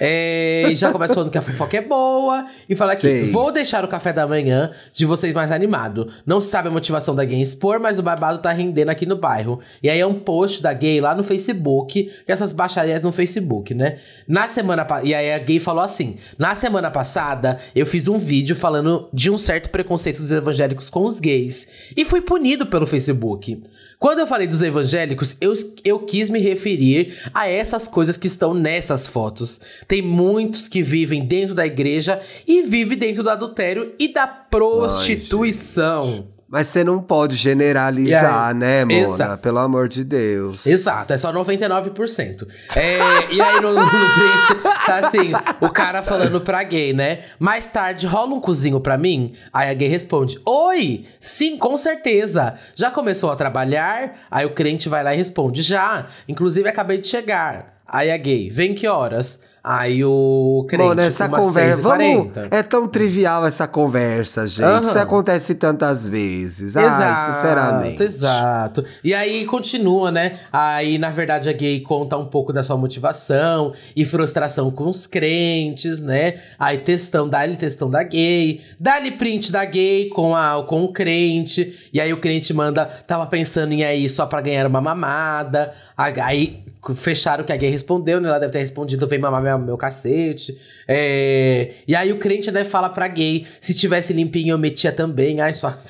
É, 0.00 0.64
e 0.70 0.74
já 0.74 0.92
começa 0.92 1.14
falando 1.14 1.30
que 1.30 1.38
a 1.38 1.42
fofoca 1.42 1.76
é 1.76 1.80
boa. 1.80 2.46
E 2.68 2.76
fala 2.76 2.94
Sei. 2.94 3.30
vou 3.30 3.50
deixar 3.50 3.84
o 3.84 3.88
café 3.88 4.12
da 4.12 4.26
manhã 4.26 4.70
de 4.92 5.04
vocês 5.04 5.34
mais 5.34 5.50
animado. 5.50 6.10
Não 6.24 6.40
se 6.40 6.48
sabe 6.48 6.68
a 6.68 6.70
motivação 6.70 7.14
da 7.14 7.24
gay 7.24 7.38
em 7.38 7.42
expor, 7.42 7.80
mas 7.80 7.98
o 7.98 8.02
babado 8.02 8.38
tá 8.40 8.52
rendendo 8.52 8.90
aqui 8.90 9.06
no 9.06 9.16
bairro. 9.16 9.60
E 9.82 9.90
aí 9.90 9.98
é 9.98 10.06
um 10.06 10.14
post 10.14 10.62
da 10.62 10.72
gay 10.72 11.00
lá 11.00 11.14
no 11.14 11.22
Facebook, 11.22 12.04
que 12.24 12.32
essas 12.32 12.52
baixarias 12.52 13.02
no 13.02 13.10
Facebook, 13.12 13.74
né? 13.74 13.98
Na 14.26 14.46
semana 14.46 14.86
E 15.02 15.14
aí 15.14 15.32
a 15.32 15.38
gay 15.38 15.58
falou 15.58 15.82
assim: 15.82 16.16
na 16.38 16.54
semana 16.54 16.90
passada, 16.90 17.58
eu 17.74 17.84
fiz 17.84 18.06
um 18.06 18.18
vídeo 18.18 18.54
falando 18.54 19.08
de 19.12 19.30
um 19.30 19.38
certo 19.38 19.70
preconceito 19.70 20.18
dos 20.18 20.30
evangélicos 20.30 20.88
com 20.88 21.04
os 21.04 21.18
gays. 21.18 21.92
E 21.96 22.04
fui 22.04 22.20
punido 22.20 22.66
pelo 22.66 22.86
Facebook. 22.86 23.62
Quando 24.02 24.18
eu 24.18 24.26
falei 24.26 24.48
dos 24.48 24.60
evangélicos, 24.60 25.36
eu, 25.40 25.54
eu 25.84 26.00
quis 26.00 26.28
me 26.28 26.40
referir 26.40 27.16
a 27.32 27.48
essas 27.48 27.86
coisas 27.86 28.16
que 28.16 28.26
estão 28.26 28.52
nessas 28.52 29.06
fotos. 29.06 29.60
Tem 29.86 30.02
muitos 30.02 30.66
que 30.66 30.82
vivem 30.82 31.24
dentro 31.24 31.54
da 31.54 31.64
igreja 31.64 32.20
e 32.44 32.62
vivem 32.62 32.98
dentro 32.98 33.22
do 33.22 33.30
adultério 33.30 33.94
e 34.00 34.12
da 34.12 34.26
prostituição. 34.26 36.26
Mas 36.52 36.68
você 36.68 36.84
não 36.84 37.00
pode 37.00 37.34
generalizar, 37.34 38.48
aí? 38.48 38.54
né, 38.54 38.84
Mona? 38.84 39.00
Exato. 39.00 39.42
Pelo 39.42 39.58
amor 39.58 39.88
de 39.88 40.04
Deus. 40.04 40.66
Exato, 40.66 41.14
é 41.14 41.16
só 41.16 41.32
99%. 41.32 42.46
É, 42.76 42.98
e 43.32 43.40
aí 43.40 43.58
no, 43.62 43.72
no 43.72 43.80
print 43.80 44.62
tá 44.84 44.96
assim, 44.96 45.32
o 45.62 45.70
cara 45.70 46.02
falando 46.02 46.42
pra 46.42 46.62
gay, 46.62 46.92
né? 46.92 47.20
Mais 47.38 47.66
tarde 47.66 48.06
rola 48.06 48.34
um 48.34 48.40
cozinho 48.40 48.78
pra 48.80 48.98
mim? 48.98 49.32
Aí 49.50 49.70
a 49.70 49.72
gay 49.72 49.88
responde: 49.88 50.38
Oi! 50.44 51.06
Sim, 51.18 51.56
com 51.56 51.74
certeza. 51.74 52.56
Já 52.76 52.90
começou 52.90 53.30
a 53.30 53.36
trabalhar? 53.36 54.26
Aí 54.30 54.44
o 54.44 54.50
crente 54.50 54.90
vai 54.90 55.02
lá 55.02 55.14
e 55.14 55.16
responde: 55.16 55.62
Já. 55.62 56.08
Inclusive 56.28 56.68
acabei 56.68 56.98
de 56.98 57.08
chegar. 57.08 57.81
Aí 57.92 58.10
a 58.10 58.16
gay, 58.16 58.48
vem 58.48 58.74
que 58.74 58.86
horas? 58.86 59.40
Aí 59.64 60.04
o 60.04 60.66
crente, 60.68 60.88
Mona, 60.88 61.04
essa 61.04 61.28
umas 61.28 61.44
conversa. 61.44 61.82
Vamos. 61.82 62.32
6h40. 62.32 62.48
É 62.50 62.62
tão 62.64 62.88
trivial 62.88 63.46
essa 63.46 63.68
conversa, 63.68 64.44
gente. 64.44 64.64
Aham. 64.64 64.80
Isso 64.80 64.98
acontece 64.98 65.54
tantas 65.54 66.08
vezes. 66.08 66.76
Ai, 66.76 67.32
sinceramente. 67.32 68.02
Exato. 68.02 68.84
E 69.04 69.14
aí 69.14 69.44
continua, 69.44 70.10
né? 70.10 70.40
Aí, 70.52 70.98
na 70.98 71.10
verdade, 71.10 71.48
a 71.48 71.52
gay 71.52 71.78
conta 71.80 72.16
um 72.16 72.26
pouco 72.26 72.52
da 72.52 72.64
sua 72.64 72.76
motivação 72.76 73.72
e 73.94 74.04
frustração 74.04 74.68
com 74.68 74.88
os 74.88 75.06
crentes, 75.06 76.00
né? 76.00 76.40
Aí 76.58 76.78
textão, 76.78 77.28
dá-lhe 77.28 77.54
textão 77.54 77.88
da 77.88 78.02
gay, 78.02 78.62
dá-lhe 78.80 79.12
print 79.12 79.52
da 79.52 79.64
gay 79.64 80.08
com, 80.08 80.34
a, 80.34 80.64
com 80.66 80.82
o 80.82 80.92
crente. 80.92 81.88
E 81.92 82.00
aí 82.00 82.12
o 82.12 82.16
crente 82.16 82.52
manda, 82.52 82.84
tava 82.84 83.26
pensando 83.26 83.72
em 83.72 83.84
aí 83.84 84.08
só 84.08 84.26
pra 84.26 84.40
ganhar 84.40 84.66
uma 84.66 84.80
mamada. 84.80 85.72
Aí 85.96 86.64
fecharam 86.94 87.44
que 87.44 87.52
a 87.52 87.56
gay 87.56 87.70
respondeu, 87.70 88.20
né? 88.20 88.28
Ela 88.28 88.38
deve 88.40 88.52
ter 88.52 88.58
respondido, 88.58 89.06
vem 89.06 89.18
mamar 89.18 89.42
meu, 89.42 89.58
meu 89.58 89.76
cacete. 89.76 90.58
É, 90.88 91.72
E 91.86 91.94
aí 91.94 92.12
o 92.12 92.18
crente, 92.18 92.50
né, 92.50 92.64
fala 92.64 92.88
pra 92.88 93.06
gay, 93.08 93.46
se 93.60 93.74
tivesse 93.74 94.12
limpinho 94.12 94.52
eu 94.52 94.58
metia 94.58 94.92
também. 94.92 95.40
Ai, 95.40 95.54
só... 95.54 95.76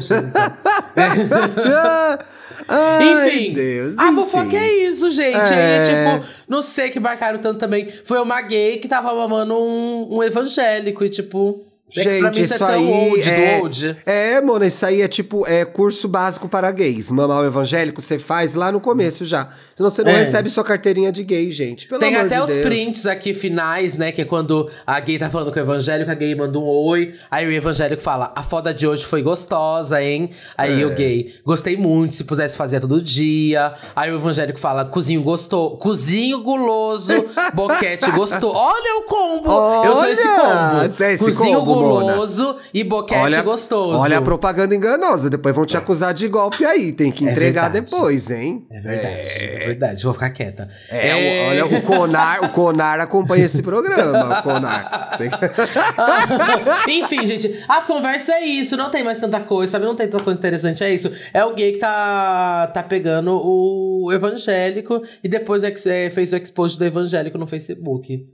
só. 0.00 0.14
Ai, 2.68 3.28
Enfim, 3.28 3.52
Deus, 3.52 3.98
a 3.98 4.06
enfim. 4.06 4.14
fofoca 4.14 4.56
é 4.56 4.72
isso, 4.88 5.10
gente. 5.10 5.52
É. 5.52 5.78
Aí, 5.78 5.84
tipo, 6.18 6.26
não 6.48 6.62
sei 6.62 6.90
que 6.90 6.98
marcaram 6.98 7.38
tanto 7.38 7.58
também. 7.58 7.92
Foi 8.04 8.18
uma 8.20 8.40
gay 8.42 8.78
que 8.78 8.88
tava 8.88 9.14
mamando 9.14 9.54
um, 9.54 10.16
um 10.16 10.22
evangélico 10.22 11.04
e, 11.04 11.08
tipo. 11.08 11.64
É 11.94 12.02
Gente, 12.02 12.40
isso 12.42 12.64
é 12.64 12.66
aí 12.74 12.84
old, 12.84 13.30
é, 13.30 13.58
old. 13.62 13.96
é, 14.04 14.40
Mona, 14.40 14.66
isso 14.66 14.84
aí 14.84 15.02
é 15.02 15.06
tipo 15.08 15.46
é 15.46 15.64
curso 15.64 16.08
básico 16.08 16.48
para 16.48 16.70
gays. 16.72 17.10
Mamar 17.12 17.42
o 17.42 17.46
evangélico 17.46 18.02
você 18.02 18.18
faz 18.18 18.54
lá 18.56 18.72
no 18.72 18.80
começo 18.80 19.24
já. 19.24 19.48
Senão 19.74 19.88
você 19.88 20.02
não 20.02 20.10
É. 20.10 20.16
recebe 20.20 20.50
sua 20.50 20.64
carteirinha 20.64 21.12
de 21.12 21.22
gay, 21.22 21.48
gente. 21.50 21.86
Pelo 21.86 22.00
Tem 22.00 22.16
até 22.16 22.36
de 22.36 22.40
os 22.42 22.46
Deus. 22.50 22.62
prints 22.66 23.06
aqui 23.06 23.32
finais, 23.32 23.94
né? 23.94 24.10
Que 24.10 24.22
é 24.22 24.24
quando 24.24 24.68
a 24.84 24.98
gay 24.98 25.16
tá 25.16 25.30
falando 25.30 25.52
com 25.52 25.58
o 25.60 25.62
evangélico, 25.62 26.10
a 26.10 26.14
gay 26.14 26.34
manda 26.34 26.58
um 26.58 26.64
oi. 26.64 27.14
Aí 27.30 27.46
o 27.46 27.52
evangélico 27.52 28.02
fala: 28.02 28.32
A 28.34 28.42
foda 28.42 28.74
de 28.74 28.86
hoje 28.86 29.04
foi 29.04 29.22
gostosa, 29.22 30.02
hein? 30.02 30.30
Aí 30.58 30.82
É. 30.82 30.86
o 30.86 30.90
gay, 30.94 31.34
gostei 31.44 31.76
muito, 31.76 32.16
se 32.16 32.24
pusesse 32.24 32.56
fazer 32.56 32.80
todo 32.80 33.00
dia. 33.00 33.74
Aí 33.94 34.10
o 34.10 34.16
evangélico 34.16 34.58
fala: 34.58 34.84
Cozinho 34.84 35.22
gostou, 35.22 35.76
cozinho 35.76 36.42
guloso, 36.42 37.12
boquete 37.54 38.10
gostou. 38.10 38.52
Olha 38.54 38.98
o 38.98 39.02
combo! 39.02 39.50
Eu 39.84 39.92
sou 39.94 40.06
esse 40.08 40.26
Olha, 40.26 40.40
combo. 40.88 41.04
é 41.04 41.12
esse 41.12 41.24
cozinho 41.24 41.58
combo, 41.60 41.75
Mona. 41.80 42.12
guloso 42.14 42.56
e 42.72 42.82
boquete 42.84 43.42
gostoso. 43.42 43.98
Olha 43.98 44.18
a 44.18 44.22
propaganda 44.22 44.74
enganosa. 44.74 45.28
Depois 45.30 45.54
vão 45.54 45.64
te 45.64 45.76
acusar 45.76 46.12
de 46.14 46.28
golpe 46.28 46.64
aí. 46.64 46.92
Tem 46.92 47.10
que 47.10 47.26
É 47.26 47.32
entregar 47.32 47.70
verdade. 47.70 47.86
depois, 47.92 48.30
hein? 48.30 48.66
É 48.70 48.80
verdade, 48.80 49.44
é 49.44 49.58
verdade. 49.66 50.04
Vou 50.04 50.12
ficar 50.12 50.30
quieta. 50.30 50.68
É, 50.90 51.14
o- 51.14 51.48
olha, 51.50 51.66
o 51.78 51.82
Conar, 51.82 52.42
o 52.44 52.48
Conar 52.50 53.00
acompanha 53.00 53.44
esse 53.44 53.62
programa, 53.62 54.38
o 54.38 54.42
Conar. 54.42 55.16
Tem- 55.18 55.30
Enfim, 57.02 57.26
gente, 57.26 57.64
as 57.68 57.86
conversas 57.86 58.28
é 58.30 58.40
isso, 58.44 58.76
não 58.76 58.90
tem 58.90 59.02
mais 59.02 59.18
tanta 59.18 59.40
coisa, 59.40 59.72
sabe? 59.72 59.84
Não 59.84 59.94
tem 59.94 60.08
tanta 60.08 60.22
coisa 60.24 60.38
interessante, 60.38 60.82
é 60.84 60.92
isso. 60.92 61.10
É 61.32 61.44
o 61.44 61.54
gay 61.54 61.72
que 61.72 61.78
tá, 61.78 62.68
tá 62.72 62.82
pegando 62.82 63.32
o 63.32 64.10
evangélico 64.12 65.02
e 65.22 65.28
depois 65.28 65.62
é, 65.64 66.10
fez 66.10 66.32
o 66.32 66.36
expose 66.36 66.78
do 66.78 66.84
evangélico 66.84 67.38
no 67.38 67.46
Facebook. 67.46 68.26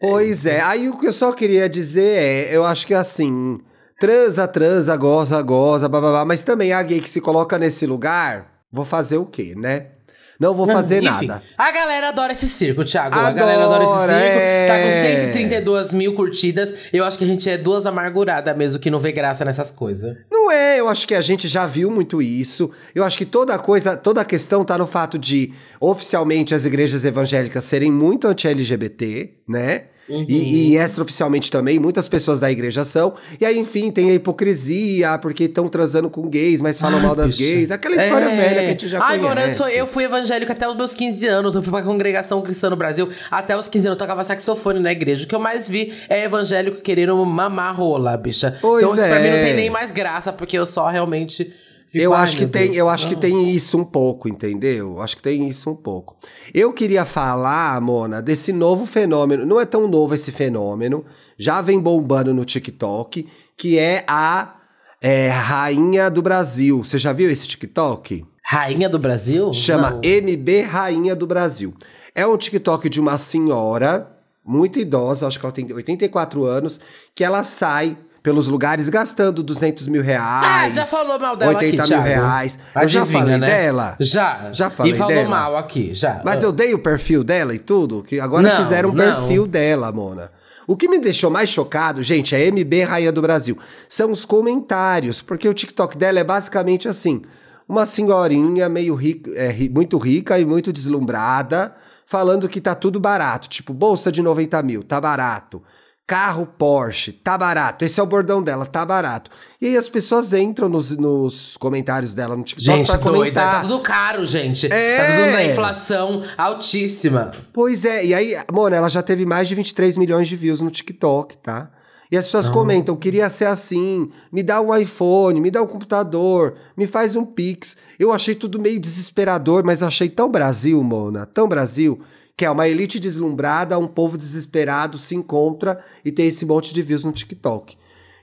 Pois 0.00 0.46
é, 0.46 0.60
aí 0.60 0.88
o 0.88 0.96
que 0.96 1.06
eu 1.06 1.12
só 1.12 1.32
queria 1.32 1.68
dizer 1.68 2.02
é, 2.02 2.56
eu 2.56 2.64
acho 2.64 2.86
que 2.86 2.94
assim, 2.94 3.58
transa, 3.98 4.46
transa, 4.46 4.96
goza, 4.96 5.42
goza, 5.42 5.88
bababá, 5.88 6.24
mas 6.24 6.42
também 6.42 6.72
a 6.72 6.82
gay 6.82 7.00
que 7.00 7.10
se 7.10 7.20
coloca 7.20 7.58
nesse 7.58 7.84
lugar, 7.84 8.62
vou 8.70 8.84
fazer 8.84 9.16
o 9.16 9.26
quê, 9.26 9.54
né? 9.56 9.97
Não 10.38 10.54
vou 10.54 10.68
fazer 10.68 11.02
Enfim, 11.02 11.26
nada. 11.26 11.42
A 11.56 11.72
galera 11.72 12.10
adora 12.10 12.32
esse 12.32 12.46
circo, 12.46 12.84
Thiago. 12.84 13.18
a 13.18 13.30
galera 13.30 13.64
adora 13.64 13.82
esse 13.82 13.92
Adora, 13.92 14.12
circo. 14.12 14.68
Tá 14.68 14.74
é. 14.74 14.84
com 14.84 15.32
132 15.32 15.92
mil 15.92 16.14
curtidas. 16.14 16.72
Eu 16.92 17.04
acho 17.04 17.18
que 17.18 17.24
a 17.24 17.26
gente 17.26 17.50
é 17.50 17.58
duas 17.58 17.86
amarguradas 17.86 18.56
mesmo 18.56 18.78
que 18.78 18.88
não 18.88 19.00
vê 19.00 19.10
graça 19.10 19.44
nessas 19.44 19.72
coisas. 19.72 20.16
Não 20.30 20.48
é, 20.48 20.78
eu 20.78 20.88
acho 20.88 21.08
que 21.08 21.14
a 21.14 21.20
gente 21.20 21.48
já 21.48 21.66
viu 21.66 21.90
muito 21.90 22.22
isso. 22.22 22.70
Eu 22.94 23.02
acho 23.02 23.18
que 23.18 23.26
toda 23.26 23.58
coisa, 23.58 23.96
toda 23.96 24.20
a 24.20 24.24
questão 24.24 24.64
tá 24.64 24.78
no 24.78 24.86
fato 24.86 25.18
de, 25.18 25.52
oficialmente, 25.80 26.54
as 26.54 26.64
igrejas 26.64 27.04
evangélicas 27.04 27.64
serem 27.64 27.90
muito 27.90 28.28
anti-LGBT, 28.28 29.30
né? 29.48 29.84
E, 30.08 30.72
e 30.72 30.76
extraoficialmente 30.76 31.50
também, 31.50 31.78
muitas 31.78 32.08
pessoas 32.08 32.40
da 32.40 32.50
igreja 32.50 32.84
são. 32.84 33.14
E 33.40 33.44
aí, 33.44 33.58
enfim, 33.58 33.90
tem 33.90 34.10
a 34.10 34.14
hipocrisia, 34.14 35.18
porque 35.18 35.44
estão 35.44 35.68
transando 35.68 36.08
com 36.08 36.22
gays, 36.28 36.60
mas 36.60 36.80
falam 36.80 37.00
mal 37.00 37.14
das 37.14 37.34
gays. 37.34 37.70
Aquela 37.70 37.96
história 37.96 38.24
É. 38.26 38.36
velha 38.36 38.60
que 38.60 38.66
a 38.66 38.70
gente 38.70 38.88
já 38.88 38.98
Ai, 39.02 39.18
conhece. 39.18 39.34
mano, 39.36 39.40
eu, 39.50 39.54
sou, 39.56 39.68
eu 39.68 39.86
fui 39.86 40.04
evangélico 40.04 40.50
até 40.50 40.68
os 40.68 40.74
meus 40.76 40.94
15 40.94 41.26
anos. 41.26 41.54
Eu 41.54 41.62
fui 41.62 41.70
pra 41.70 41.82
congregação 41.82 42.40
cristã 42.40 42.70
no 42.70 42.76
Brasil. 42.76 43.08
Até 43.30 43.56
os 43.56 43.68
15 43.68 43.88
anos 43.88 43.96
eu 43.96 43.98
tocava 43.98 44.22
saxofone 44.24 44.80
na 44.80 44.92
igreja. 44.92 45.24
O 45.24 45.28
que 45.28 45.34
eu 45.34 45.40
mais 45.40 45.68
vi 45.68 45.92
é 46.08 46.24
evangélico 46.24 46.80
querendo 46.80 47.14
mamar 47.26 47.76
rola, 47.76 48.16
bicha. 48.16 48.56
Pois 48.60 48.82
então 48.82 48.96
isso 48.96 49.06
pra 49.06 49.20
mim 49.20 49.28
não 49.28 49.36
é. 49.36 49.44
tem 49.44 49.54
nem 49.54 49.70
mais 49.70 49.90
graça, 49.92 50.32
porque 50.32 50.58
eu 50.58 50.64
só 50.66 50.88
realmente. 50.88 51.52
Eu 51.92 52.12
acho 52.12 52.36
que 52.36 52.46
tem, 52.46 52.64
Deus. 52.66 52.76
eu 52.76 52.88
acho 52.88 53.08
que 53.08 53.14
Ah. 53.14 53.18
tem 53.18 53.50
isso 53.50 53.78
um 53.78 53.84
pouco, 53.84 54.28
entendeu? 54.28 54.88
Eu 54.96 55.00
Acho 55.00 55.16
que 55.16 55.22
tem 55.22 55.48
isso 55.48 55.70
um 55.70 55.74
pouco. 55.74 56.16
Eu 56.52 56.72
queria 56.72 57.04
falar, 57.04 57.80
Mona, 57.80 58.20
desse 58.20 58.52
novo 58.52 58.84
fenômeno. 58.84 59.46
Não 59.46 59.60
é 59.60 59.64
tão 59.64 59.88
novo 59.88 60.14
esse 60.14 60.30
fenômeno. 60.30 61.04
Já 61.38 61.62
vem 61.62 61.80
bombando 61.80 62.34
no 62.34 62.44
TikTok, 62.44 63.26
que 63.56 63.78
é 63.78 64.04
a 64.06 64.56
é, 65.00 65.28
rainha 65.28 66.10
do 66.10 66.20
Brasil. 66.20 66.84
Você 66.84 66.98
já 66.98 67.12
viu 67.12 67.30
esse 67.30 67.46
TikTok? 67.48 68.24
Rainha 68.44 68.88
do 68.88 68.98
Brasil? 68.98 69.52
Chama 69.52 69.90
Não. 69.90 70.00
MB 70.02 70.62
Rainha 70.62 71.14
do 71.14 71.26
Brasil. 71.26 71.74
É 72.14 72.26
um 72.26 72.36
TikTok 72.36 72.88
de 72.88 73.00
uma 73.00 73.16
senhora 73.18 74.10
muito 74.44 74.78
idosa, 74.78 75.26
acho 75.26 75.38
que 75.38 75.44
ela 75.44 75.52
tem 75.52 75.70
84 75.72 76.44
anos, 76.44 76.80
que 77.14 77.22
ela 77.22 77.44
sai 77.44 77.96
pelos 78.28 78.46
lugares 78.46 78.90
gastando 78.90 79.42
200 79.42 79.88
mil 79.88 80.02
reais. 80.02 80.76
Ah, 80.76 80.80
já 80.80 80.84
falou 80.84 81.18
mal 81.18 81.34
dela 81.34 81.54
80 81.54 81.82
aqui, 81.82 81.92
mil 81.94 82.02
Thiago. 82.02 82.04
reais. 82.06 82.58
eu 82.76 82.88
já 82.88 83.00
Adivinha, 83.00 83.20
falei 83.22 83.38
né? 83.38 83.46
dela? 83.46 83.96
Já. 83.98 84.50
Já 84.52 84.68
falei 84.68 84.92
E 84.92 84.96
falou 84.98 85.14
dela? 85.14 85.28
mal 85.30 85.56
aqui, 85.56 85.94
já. 85.94 86.20
Mas 86.22 86.42
eu 86.42 86.52
dei 86.52 86.74
o 86.74 86.78
perfil 86.78 87.24
dela 87.24 87.54
e 87.54 87.58
tudo, 87.58 88.02
que 88.02 88.20
agora 88.20 88.46
Não, 88.46 88.62
fizeram 88.62 88.90
um 88.90 88.92
não. 88.92 89.02
perfil 89.02 89.46
dela, 89.46 89.90
Mona. 89.90 90.30
O 90.66 90.76
que 90.76 90.86
me 90.86 90.98
deixou 90.98 91.30
mais 91.30 91.48
chocado, 91.48 92.02
gente, 92.02 92.34
é 92.34 92.50
MB 92.50 92.82
Rainha 92.82 93.10
do 93.10 93.22
Brasil. 93.22 93.56
São 93.88 94.10
os 94.10 94.26
comentários, 94.26 95.22
porque 95.22 95.48
o 95.48 95.54
TikTok 95.54 95.96
dela 95.96 96.18
é 96.20 96.24
basicamente 96.24 96.86
assim: 96.86 97.22
uma 97.66 97.86
senhorinha 97.86 98.68
meio 98.68 98.94
rica, 98.94 99.30
é, 99.36 99.54
muito 99.70 99.96
rica 99.96 100.38
e 100.38 100.44
muito 100.44 100.70
deslumbrada, 100.70 101.74
falando 102.04 102.46
que 102.46 102.60
tá 102.60 102.74
tudo 102.74 103.00
barato. 103.00 103.48
Tipo, 103.48 103.72
bolsa 103.72 104.12
de 104.12 104.20
90 104.20 104.62
mil, 104.62 104.82
tá 104.82 105.00
barato. 105.00 105.62
Carro 106.08 106.46
Porsche, 106.46 107.12
tá 107.12 107.36
barato. 107.36 107.84
Esse 107.84 108.00
é 108.00 108.02
o 108.02 108.06
bordão 108.06 108.42
dela, 108.42 108.64
tá 108.64 108.82
barato. 108.82 109.30
E 109.60 109.66
aí 109.66 109.76
as 109.76 109.90
pessoas 109.90 110.32
entram 110.32 110.66
nos, 110.66 110.96
nos 110.96 111.54
comentários 111.58 112.14
dela 112.14 112.34
no 112.34 112.42
TikTok 112.42 112.78
Gente, 112.78 112.86
pra 112.86 112.96
doida. 112.96 113.12
comentar. 113.18 113.54
Tá 113.56 113.60
tudo 113.60 113.80
caro, 113.80 114.24
gente. 114.24 114.72
É. 114.72 114.96
Tá 114.96 115.04
tudo 115.04 115.32
na 115.32 115.44
inflação 115.44 116.22
altíssima. 116.38 117.32
Pois 117.52 117.84
é, 117.84 118.06
e 118.06 118.14
aí, 118.14 118.34
Mona, 118.50 118.76
ela 118.76 118.88
já 118.88 119.02
teve 119.02 119.26
mais 119.26 119.48
de 119.48 119.54
23 119.54 119.98
milhões 119.98 120.26
de 120.26 120.34
views 120.34 120.62
no 120.62 120.70
TikTok, 120.70 121.36
tá? 121.36 121.70
E 122.10 122.16
as 122.16 122.24
pessoas 122.24 122.48
comentam, 122.48 122.96
queria 122.96 123.28
ser 123.28 123.44
assim, 123.44 124.08
me 124.32 124.42
dá 124.42 124.62
um 124.62 124.74
iPhone, 124.74 125.42
me 125.42 125.50
dá 125.50 125.60
um 125.60 125.66
computador, 125.66 126.54
me 126.74 126.86
faz 126.86 127.14
um 127.16 127.24
Pix. 127.24 127.76
Eu 127.98 128.10
achei 128.14 128.34
tudo 128.34 128.58
meio 128.58 128.80
desesperador, 128.80 129.62
mas 129.62 129.82
achei 129.82 130.08
tão 130.08 130.30
Brasil, 130.30 130.82
Mona, 130.82 131.26
tão 131.26 131.46
Brasil, 131.46 132.00
que 132.38 132.44
é 132.44 132.50
uma 132.50 132.68
elite 132.68 133.00
deslumbrada, 133.00 133.76
um 133.80 133.88
povo 133.88 134.16
desesperado 134.16 134.96
se 134.96 135.16
encontra 135.16 135.76
e 136.04 136.12
tem 136.12 136.28
esse 136.28 136.46
monte 136.46 136.72
de 136.72 136.80
views 136.80 137.02
no 137.02 137.10
TikTok. 137.10 137.76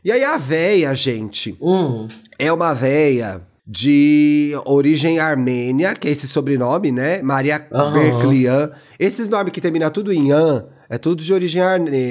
E 0.05 0.09
aí 0.09 0.23
a 0.23 0.37
véia, 0.37 0.95
gente, 0.95 1.57
Hum. 1.61 2.07
é 2.39 2.49
uma 2.51 2.73
véia 2.73 3.41
de 3.67 4.53
origem 4.63 5.19
armênia, 5.19 5.93
que 5.95 6.07
é 6.07 6.11
esse 6.11 6.29
sobrenome, 6.29 6.93
né? 6.93 7.21
Maria 7.21 7.67
Aham. 7.73 7.91
Berklian. 7.91 8.71
Esses 8.97 9.27
nomes 9.27 9.51
que 9.51 9.59
terminam 9.59 9.89
tudo 9.91 10.13
em 10.13 10.31
an, 10.31 10.65
é 10.89 10.97
tudo 10.97 11.21
de 11.21 11.33
origem 11.33 11.61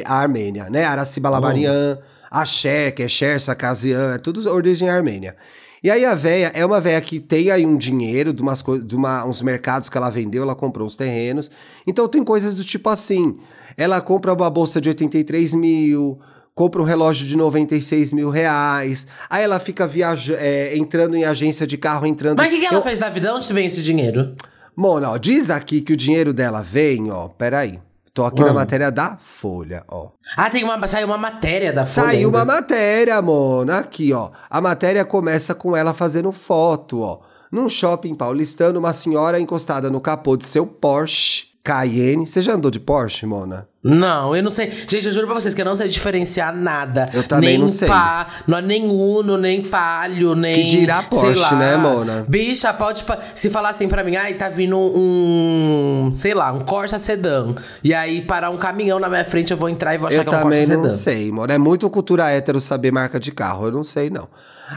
armênia, 0.04 0.68
né? 0.68 0.84
Aracibalabarian, 0.84 1.98
Axé, 2.30 2.90
que 2.90 3.02
é 3.02 3.08
Xer, 3.08 3.40
Sakazian, 3.40 4.14
é 4.16 4.18
tudo 4.18 4.42
de 4.42 4.48
origem 4.48 4.90
armênia. 4.90 5.36
E 5.84 5.90
aí 5.90 6.02
a 6.02 6.14
véia 6.14 6.50
é 6.54 6.64
uma 6.64 6.80
véia 6.80 6.98
que 7.02 7.20
tem 7.20 7.50
aí 7.50 7.66
um 7.66 7.76
dinheiro 7.76 8.32
de, 8.32 8.40
umas 8.40 8.64
de 8.84 8.96
uma- 8.96 9.26
uns 9.26 9.42
mercados 9.42 9.90
que 9.90 9.96
ela 9.98 10.08
vendeu, 10.08 10.42
ela 10.42 10.54
comprou 10.54 10.86
uns 10.86 10.96
terrenos. 10.96 11.50
Então 11.86 12.08
tem 12.08 12.24
coisas 12.24 12.54
do 12.54 12.64
tipo 12.64 12.88
assim, 12.88 13.36
ela 13.76 14.00
compra 14.00 14.32
uma 14.32 14.48
bolsa 14.48 14.80
de 14.80 14.88
83 14.88 15.52
mil, 15.52 16.18
compra 16.54 16.80
um 16.80 16.86
relógio 16.86 17.26
de 17.28 17.36
96 17.36 18.14
mil 18.14 18.30
reais, 18.30 19.06
aí 19.28 19.44
ela 19.44 19.60
fica 19.60 19.86
viaja 19.86 20.34
é, 20.40 20.74
entrando 20.74 21.16
em 21.18 21.24
agência 21.24 21.66
de 21.66 21.76
carro, 21.76 22.06
entrando... 22.06 22.38
Mas 22.38 22.46
o 22.48 22.50
que, 22.54 22.60
que 22.60 22.66
ela 22.66 22.76
Eu- 22.78 22.82
fez 22.82 22.98
da 22.98 23.10
vida? 23.10 23.34
Onde 23.34 23.52
vem 23.52 23.66
esse 23.66 23.82
dinheiro? 23.82 24.34
Mona, 24.74 25.10
ó, 25.10 25.18
diz 25.18 25.50
aqui 25.50 25.82
que 25.82 25.92
o 25.92 25.96
dinheiro 25.96 26.32
dela 26.32 26.62
vem, 26.62 27.10
ó, 27.10 27.28
peraí. 27.28 27.78
Tô 28.14 28.24
aqui 28.24 28.44
na 28.44 28.52
matéria 28.52 28.92
da 28.92 29.16
Folha, 29.18 29.84
ó. 29.88 30.10
Ah, 30.36 30.48
tem 30.48 30.62
uma, 30.62 30.86
saiu 30.86 31.08
uma 31.08 31.18
matéria 31.18 31.72
da 31.72 31.84
Folha 31.84 32.06
Saiu 32.06 32.28
uma 32.28 32.42
ainda. 32.42 32.52
matéria, 32.54 33.20
Mona, 33.20 33.78
aqui, 33.80 34.12
ó. 34.12 34.30
A 34.48 34.60
matéria 34.60 35.04
começa 35.04 35.52
com 35.52 35.76
ela 35.76 35.92
fazendo 35.92 36.30
foto, 36.30 37.00
ó. 37.00 37.18
Num 37.50 37.68
shopping 37.68 38.14
paulistano, 38.14 38.78
uma 38.78 38.92
senhora 38.92 39.40
encostada 39.40 39.90
no 39.90 40.00
capô 40.00 40.36
de 40.36 40.46
seu 40.46 40.64
Porsche 40.64 41.48
Cayenne. 41.64 42.24
Você 42.24 42.40
já 42.40 42.52
andou 42.54 42.70
de 42.70 42.78
Porsche, 42.78 43.26
Mona? 43.26 43.68
Não, 43.84 44.34
eu 44.34 44.42
não 44.42 44.50
sei. 44.50 44.72
Gente, 44.88 45.06
eu 45.06 45.12
juro 45.12 45.26
pra 45.26 45.34
vocês 45.34 45.54
que 45.54 45.60
eu 45.60 45.64
não 45.64 45.76
sei 45.76 45.88
diferenciar 45.88 46.56
nada. 46.56 47.10
Eu 47.12 47.22
também 47.22 47.50
nem 47.50 47.58
não 47.58 47.68
sei. 47.68 47.86
Pá, 47.86 48.26
não 48.46 48.56
é 48.56 48.62
nem 48.62 48.88
Uno, 48.88 49.36
nem 49.36 49.62
Palio, 49.62 50.34
nem. 50.34 50.54
Que 50.54 50.64
dirá 50.64 51.02
sei 51.12 51.20
Porsche, 51.34 51.40
lá. 51.40 51.52
né, 51.54 51.76
Mona? 51.76 52.24
Bicha, 52.26 52.72
pode. 52.72 53.04
Se 53.34 53.50
falar 53.50 53.68
assim 53.68 53.86
pra 53.86 54.02
mim, 54.02 54.16
ai, 54.16 54.34
tá 54.34 54.48
vindo 54.48 54.78
um. 54.78 56.10
Sei 56.14 56.32
lá, 56.32 56.50
um 56.50 56.60
Corsa 56.60 56.98
Sedan. 56.98 57.54
E 57.82 57.92
aí 57.92 58.22
parar 58.22 58.48
um 58.48 58.56
caminhão 58.56 58.98
na 58.98 59.08
minha 59.08 59.24
frente, 59.24 59.50
eu 59.50 59.56
vou 59.58 59.68
entrar 59.68 59.94
e 59.94 59.98
vou 59.98 60.08
achar 60.08 60.18
Eu 60.18 60.24
que 60.24 60.34
é 60.34 60.38
um 60.38 60.42
também 60.42 60.58
Corsa 60.60 60.76
não 60.76 60.84
Sedan. 60.84 60.96
sei, 60.96 61.30
Mona. 61.30 61.52
É 61.52 61.58
muito 61.58 61.88
cultura 61.90 62.30
hétero 62.30 62.62
saber 62.62 62.90
marca 62.90 63.20
de 63.20 63.32
carro. 63.32 63.66
Eu 63.66 63.72
não 63.72 63.84
sei, 63.84 64.08
não. 64.08 64.28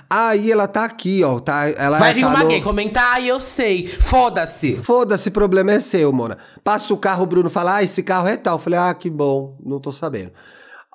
Aí 0.10 0.52
ela 0.52 0.68
tá 0.68 0.84
aqui, 0.84 1.24
ó. 1.24 1.40
Tá, 1.40 1.70
ela 1.70 1.98
Vai 1.98 2.14
vir 2.14 2.22
tá 2.22 2.28
uma 2.28 2.40
no... 2.44 2.50
gay 2.50 2.62
comentar, 2.62 3.14
ai, 3.14 3.28
eu 3.28 3.40
sei. 3.40 3.88
Foda-se. 3.88 4.80
Foda-se, 4.84 5.32
problema 5.32 5.72
é 5.72 5.80
seu, 5.80 6.12
Mona. 6.12 6.38
Passa 6.62 6.94
o 6.94 6.98
carro, 6.98 7.24
o 7.24 7.26
Bruno 7.26 7.50
fala, 7.50 7.78
ah, 7.78 7.84
esse 7.84 8.04
carro 8.04 8.28
é 8.28 8.36
tal. 8.36 8.56
Eu 8.56 8.60
falei, 8.60 8.78
ah, 8.80 8.94
que 8.98 9.10
bom, 9.10 9.58
não 9.64 9.80
tô 9.80 9.92
sabendo. 9.92 10.32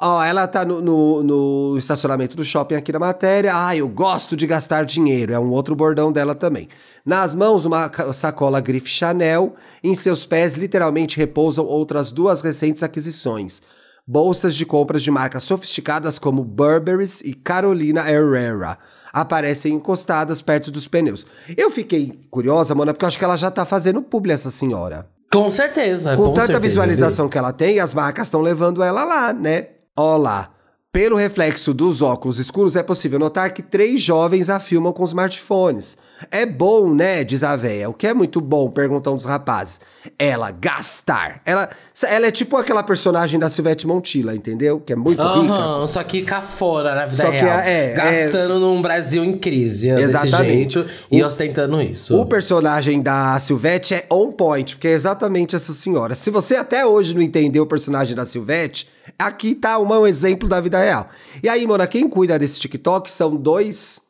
Ó, 0.01 0.23
ela 0.23 0.49
tá 0.49 0.65
no, 0.65 0.81
no, 0.81 1.23
no 1.23 1.79
estacionamento 1.79 2.37
do 2.37 2.45
shopping 2.45 2.75
aqui 2.75 2.91
na 2.93 2.99
matéria. 2.99 3.53
Ah, 3.55 3.77
eu 3.77 3.89
gosto 3.89 4.37
de 4.37 4.49
gastar 4.49 4.85
dinheiro. 4.85 5.33
É 5.33 5.39
um 5.39 5.51
outro 5.51 5.77
bordão 5.77 6.11
dela 6.11 6.35
também. 6.35 6.69
Nas 7.07 7.37
mãos, 7.37 7.65
uma 7.65 7.89
sacola 8.13 8.61
grife 8.61 8.89
Chanel. 8.89 9.55
Em 9.83 9.95
seus 9.95 10.27
pés, 10.27 10.55
literalmente, 10.55 11.17
repousam 11.17 11.65
outras 11.65 12.11
duas 12.11 12.41
recentes 12.41 12.83
aquisições. 12.83 13.63
Bolsas 14.05 14.57
de 14.57 14.67
compras 14.67 15.05
de 15.05 15.11
marcas 15.13 15.45
sofisticadas 15.45 16.19
como 16.19 16.43
Burberry's 16.43 17.21
e 17.21 17.33
Carolina 17.33 18.01
Herrera 18.11 18.79
aparecem 19.13 19.75
encostadas 19.75 20.41
perto 20.41 20.71
dos 20.73 20.89
pneus. 20.89 21.25
Eu 21.57 21.71
fiquei 21.71 22.21
curiosa, 22.31 22.75
Mona, 22.75 22.93
porque 22.93 23.05
eu 23.05 23.09
acho 23.09 23.19
que 23.19 23.25
ela 23.25 23.37
já 23.37 23.51
tá 23.51 23.65
fazendo 23.65 24.03
publi, 24.03 24.33
essa 24.33 24.51
senhora. 24.51 25.09
Com 25.33 25.51
certeza. 25.51 26.17
Com, 26.17 26.25
com 26.25 26.33
tanta 26.33 26.47
certeza, 26.47 26.61
visualização 26.61 27.29
que 27.29 27.39
ela 27.39 27.53
tem, 27.53 27.81
as 27.81 27.95
marcas 27.95 28.27
estão 28.29 28.41
levando 28.41 28.83
ela 28.83 29.05
lá, 29.05 29.33
né? 29.33 29.69
Ó 29.97 30.17
lá. 30.17 30.51
Pelo 30.95 31.17
reflexo 31.17 31.73
dos 31.73 32.03
óculos 32.03 32.39
escuros, 32.39 32.77
é 32.77 32.83
possível 32.83 33.19
notar 33.19 33.55
que 33.55 33.63
três 33.63 33.99
jovens 33.99 34.51
a 34.51 34.61
filmam 34.61 34.93
com 34.93 35.03
smartphones. 35.07 35.97
É 36.31 36.45
bom, 36.45 36.93
né? 36.93 37.25
Diz 37.25 37.43
a 37.43 37.57
véia. 37.57 37.89
O 37.89 37.95
que 37.95 38.07
é 38.07 38.13
muito 38.13 38.43
bom? 38.43 38.69
Perguntam 38.71 39.17
os 39.17 39.25
rapazes. 39.25 39.81
Ela 40.19 40.51
gastar. 40.51 41.41
Ela, 41.47 41.71
ela 42.07 42.27
é 42.27 42.31
tipo 42.31 42.59
aquela 42.59 42.83
personagem 42.83 43.41
da 43.41 43.49
Silvete 43.49 43.87
Montilla, 43.87 44.35
entendeu? 44.35 44.81
Que 44.81 44.93
é 44.93 44.97
muito 44.97 45.23
rica. 45.23 45.55
Aham, 45.55 45.87
só 45.87 46.03
que 46.05 46.25
cafona 46.25 46.95
na 46.95 47.07
vida 47.07 47.23
Só 47.23 47.31
que 47.31 47.39
real. 47.39 47.59
é- 47.61 47.93
é- 47.93 47.95
Gastando 47.95 48.61
num 48.61 48.83
Brasil 48.83 49.25
em 49.25 49.39
crise. 49.39 49.89
Exatamente. 49.89 50.77
Desse 50.79 50.89
jeito, 50.89 51.07
e 51.11 51.23
O- 51.23 51.27
ostentando 51.27 51.81
isso. 51.81 52.15
O 52.21 52.27
personagem 52.27 53.01
da 53.01 53.41
Silvete 53.41 53.95
é 53.95 54.07
on 54.13 54.31
point, 54.31 54.77
porque 54.77 54.89
é 54.89 54.93
exatamente 54.93 55.57
essa 55.57 55.73
senhora. 55.73 56.15
Se 56.15 56.29
você 56.31 56.55
até 56.57 56.85
hoje 56.85 57.15
não 57.15 57.23
entendeu 57.23 57.63
o 57.63 57.67
personagem 57.67 58.15
da 58.15 58.27
Silvete, 58.27 58.87
aqui 59.19 59.55
tá 59.55 59.79
um 59.79 60.07
exemplo 60.07 60.49
da 60.49 60.61
vida 60.61 60.79
real. 60.79 61.09
E 61.43 61.49
aí, 61.49 61.67
Mona, 61.67 61.87
quem 61.87 62.09
cuida 62.09 62.39
desse 62.39 62.61
TikTok 62.61 63.11
são 63.11 63.37
dois 63.37 64.01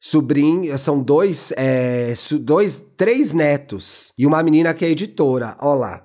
sobrinhos, 0.00 0.80
são 0.80 1.00
dois, 1.00 1.52
é, 1.56 2.14
dois, 2.40 2.80
três 2.96 3.32
netos 3.32 4.12
e 4.16 4.26
uma 4.26 4.42
menina 4.42 4.72
que 4.74 4.84
é 4.84 4.90
editora. 4.90 5.56
Ó 5.60 5.74
lá. 5.74 6.02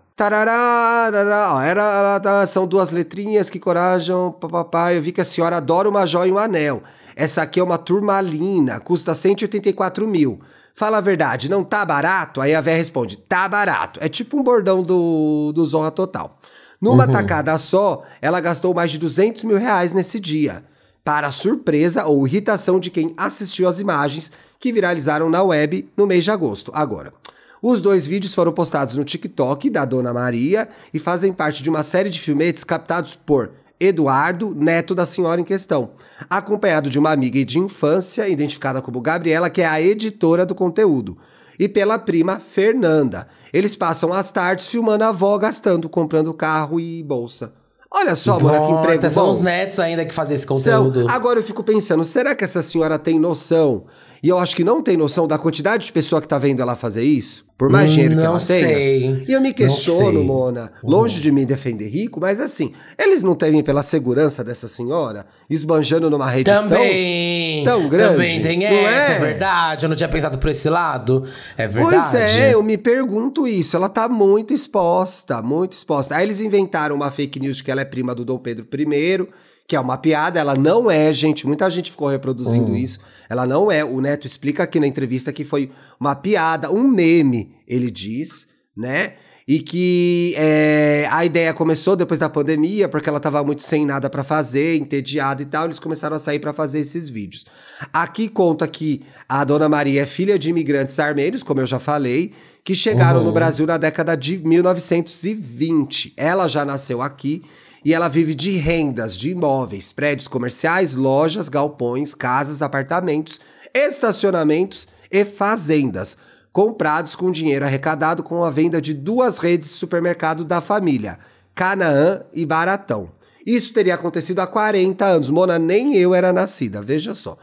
Era, 1.63 2.19
tá- 2.19 2.47
são 2.47 2.67
duas 2.67 2.91
letrinhas 2.91 3.49
que 3.49 3.59
corajam, 3.59 4.31
papapá. 4.31 4.93
Eu 4.93 5.01
vi 5.01 5.11
que 5.11 5.21
a 5.21 5.25
senhora 5.25 5.57
adora 5.57 5.89
uma 5.89 6.05
joia 6.05 6.29
e 6.29 6.31
um 6.31 6.37
anel. 6.37 6.83
Essa 7.15 7.41
aqui 7.41 7.59
é 7.59 7.63
uma 7.63 7.77
turmalina, 7.77 8.79
custa 8.79 9.13
184 9.13 10.07
mil. 10.07 10.39
Fala 10.75 10.97
a 10.97 11.01
verdade, 11.01 11.49
não 11.49 11.63
tá 11.63 11.85
barato? 11.85 12.41
Aí 12.41 12.53
a 12.55 12.61
véia 12.61 12.77
responde, 12.77 13.17
tá 13.17 13.47
barato. 13.47 13.99
É 14.01 14.09
tipo 14.09 14.37
um 14.37 14.43
bordão 14.43 14.81
do, 14.81 15.51
do 15.53 15.65
Zorra 15.65 15.91
Total. 15.91 16.39
Numa 16.83 17.07
tacada 17.07 17.57
só, 17.57 18.03
ela 18.21 18.41
gastou 18.41 18.73
mais 18.73 18.91
de 18.91 18.97
200 18.97 19.45
mil 19.45 19.57
reais 19.57 19.93
nesse 19.93 20.19
dia. 20.19 20.65
Para 21.01 21.31
surpresa 21.31 22.05
ou 22.05 22.27
irritação 22.27 22.77
de 22.77 22.91
quem 22.91 23.13
assistiu 23.15 23.69
às 23.69 23.79
imagens 23.79 24.29
que 24.59 24.73
viralizaram 24.73 25.29
na 25.29 25.41
web 25.41 25.89
no 25.95 26.05
mês 26.05 26.25
de 26.25 26.31
agosto. 26.31 26.73
Agora, 26.75 27.13
os 27.61 27.81
dois 27.81 28.05
vídeos 28.05 28.33
foram 28.33 28.51
postados 28.51 28.95
no 28.95 29.05
TikTok 29.05 29.69
da 29.69 29.85
Dona 29.85 30.11
Maria 30.13 30.67
e 30.93 30.99
fazem 30.99 31.31
parte 31.31 31.63
de 31.63 31.69
uma 31.69 31.83
série 31.83 32.09
de 32.09 32.19
filmetes 32.19 32.65
captados 32.65 33.15
por 33.15 33.51
Eduardo, 33.79 34.53
neto 34.53 34.93
da 34.93 35.05
senhora 35.05 35.39
em 35.39 35.45
questão, 35.45 35.91
acompanhado 36.29 36.89
de 36.89 36.99
uma 36.99 37.11
amiga 37.11 37.43
de 37.45 37.59
infância, 37.59 38.27
identificada 38.27 38.81
como 38.81 38.99
Gabriela, 38.99 39.49
que 39.49 39.61
é 39.61 39.65
a 39.65 39.81
editora 39.81 40.45
do 40.45 40.53
conteúdo, 40.53 41.17
e 41.57 41.69
pela 41.69 41.97
prima 41.97 42.39
Fernanda. 42.39 43.27
Eles 43.53 43.75
passam 43.75 44.11
as 44.11 44.31
tardes 44.31 44.67
filmando 44.67 45.03
a 45.03 45.09
avó 45.09 45.37
gastando, 45.37 45.87
comprando 45.87 46.33
carro 46.33 46.79
e 46.79 47.03
bolsa. 47.03 47.53
Olha 47.95 48.15
só, 48.15 48.39
mano, 48.39 48.65
que 48.65 48.71
emprego 48.73 49.11
São 49.11 49.25
bom. 49.25 49.31
os 49.31 49.39
netos 49.39 49.79
ainda 49.79 50.03
que 50.03 50.13
fazem 50.13 50.33
esse 50.33 50.47
São. 50.47 50.85
conteúdo. 50.89 51.05
Agora 51.11 51.37
eu 51.37 51.43
fico 51.43 51.63
pensando, 51.63 52.03
será 52.03 52.33
que 52.35 52.43
essa 52.43 52.63
senhora 52.63 52.97
tem 52.97 53.19
noção? 53.19 53.83
E 54.23 54.29
eu 54.29 54.39
acho 54.39 54.55
que 54.55 54.63
não 54.63 54.81
tem 54.81 54.95
noção 54.95 55.27
da 55.27 55.37
quantidade 55.37 55.85
de 55.87 55.91
pessoa 55.91 56.21
que 56.21 56.27
tá 56.27 56.37
vendo 56.37 56.61
ela 56.61 56.77
fazer 56.77 57.03
isso. 57.03 57.45
Por 57.57 57.69
mais 57.69 57.91
Hum, 57.91 57.93
dinheiro 57.93 58.15
que 58.15 58.21
ela 58.23 58.39
tenha. 58.39 58.59
sei. 58.59 59.25
E 59.27 59.33
eu 59.33 59.41
me 59.41 59.53
questiono. 59.53 60.23
Mona, 60.23 60.71
longe 60.81 61.19
de 61.19 61.29
mim 61.31 61.45
defender 61.45 61.87
rico, 61.89 62.19
mas 62.21 62.39
assim, 62.39 62.71
eles 62.97 63.21
não 63.21 63.35
temem 63.35 63.61
pela 63.61 63.83
segurança 63.83 64.43
dessa 64.43 64.67
senhora, 64.67 65.25
esbanjando 65.49 66.09
numa 66.09 66.29
rede 66.29 66.45
Também. 66.49 67.63
tão 67.65 67.87
grande, 67.89 68.11
Também 68.13 68.41
tem 68.41 68.59
não 68.59 68.87
essa, 68.87 69.11
é? 69.11 69.15
é? 69.15 69.19
verdade. 69.19 69.85
Eu 69.85 69.89
não 69.89 69.95
tinha 69.95 70.09
pensado 70.09 70.37
por 70.37 70.49
esse 70.49 70.69
lado. 70.69 71.25
É 71.57 71.67
tão... 71.67 71.73
verdade. 71.73 72.09
Pois 72.11 72.13
é, 72.15 72.53
eu 72.53 72.63
me 72.63 72.77
pergunto 72.77 73.45
isso. 73.45 73.75
Ela 73.75 73.89
tá 73.89 74.07
muito 74.07 74.53
exposta, 74.53 75.41
muito 75.41 75.73
exposta. 75.73 76.15
Aí 76.15 76.25
eles 76.25 76.39
inventaram 76.41 76.95
uma 76.95 77.11
fake 77.11 77.39
news 77.39 77.57
de 77.57 77.63
que 77.63 77.71
ela 77.71 77.81
é 77.81 77.85
prima 77.85 78.15
do 78.15 78.23
Dom 78.23 78.37
Pedro 78.39 78.65
I, 78.73 79.27
que 79.67 79.75
é 79.75 79.79
uma 79.79 79.97
piada. 79.97 80.39
Ela 80.39 80.55
não 80.55 80.89
é, 80.91 81.11
gente. 81.13 81.47
Muita 81.47 81.69
gente 81.69 81.89
ficou 81.91 82.07
reproduzindo 82.09 82.71
Hum. 82.71 82.75
isso. 82.75 82.99
Ela 83.29 83.45
não 83.45 83.71
é. 83.71 83.83
O 83.83 83.99
Neto 84.01 84.27
explica 84.27 84.63
aqui 84.63 84.79
na 84.79 84.87
entrevista 84.87 85.31
que 85.33 85.43
foi 85.45 85.71
uma 85.99 86.15
piada, 86.15 86.71
um 86.71 86.87
meme, 86.87 87.55
ele 87.67 87.89
diz, 87.89 88.47
né? 88.75 89.13
E 89.45 89.59
que 89.59 90.33
é, 90.37 91.05
a 91.11 91.25
ideia 91.25 91.53
começou 91.53 91.97
depois 91.97 92.17
da 92.17 92.29
pandemia, 92.29 92.87
porque 92.87 93.09
ela 93.09 93.19
tava 93.19 93.43
muito 93.43 93.61
sem 93.61 93.85
nada 93.85 94.09
pra 94.09 94.23
fazer, 94.23 94.77
entediada 94.77 95.41
e 95.41 95.45
tal. 95.45 95.65
Eles 95.65 95.79
começaram 95.79 96.15
a 96.15 96.19
sair 96.19 96.39
pra 96.39 96.53
fazer 96.53 96.79
esses 96.79 97.09
vídeos. 97.09 97.43
Aqui 97.91 98.29
conta 98.29 98.65
que 98.69 99.01
a 99.27 99.43
dona 99.43 99.67
Maria 99.67 100.03
é 100.03 100.05
filha 100.05 100.39
de 100.39 100.49
imigrantes 100.49 100.97
armênios, 100.97 101.43
como 101.43 101.59
eu 101.59 101.65
já 101.67 101.77
falei, 101.77 102.31
que 102.63 102.73
chegaram 102.73 103.19
Uhum. 103.19 103.25
no 103.25 103.31
Brasil 103.33 103.67
na 103.67 103.75
década 103.75 104.15
de 104.15 104.37
1920. 104.37 106.13
Ela 106.15 106.47
já 106.47 106.63
nasceu 106.63 107.01
aqui 107.01 107.43
e 107.83 107.93
ela 107.93 108.07
vive 108.07 108.33
de 108.33 108.51
rendas 108.57 109.17
de 109.17 109.31
imóveis, 109.31 109.91
prédios 109.91 110.27
comerciais, 110.27 110.93
lojas, 110.95 111.49
galpões, 111.49 112.13
casas, 112.13 112.61
apartamentos, 112.61 113.39
estacionamentos 113.73 114.87
e 115.11 115.25
fazendas, 115.25 116.17
comprados 116.51 117.15
com 117.15 117.31
dinheiro 117.31 117.65
arrecadado 117.65 118.23
com 118.23 118.43
a 118.43 118.49
venda 118.49 118.81
de 118.81 118.93
duas 118.93 119.37
redes 119.37 119.69
de 119.69 119.75
supermercado 119.75 120.45
da 120.45 120.61
família, 120.61 121.19
Canaã 121.53 122.21
e 122.33 122.45
Baratão. 122.45 123.11
Isso 123.45 123.73
teria 123.73 123.95
acontecido 123.95 124.39
há 124.39 124.47
40 124.47 125.05
anos. 125.05 125.29
Mona, 125.29 125.59
nem 125.59 125.95
eu 125.97 126.13
era 126.13 126.31
nascida, 126.31 126.81
veja 126.81 127.13
só. 127.13 127.37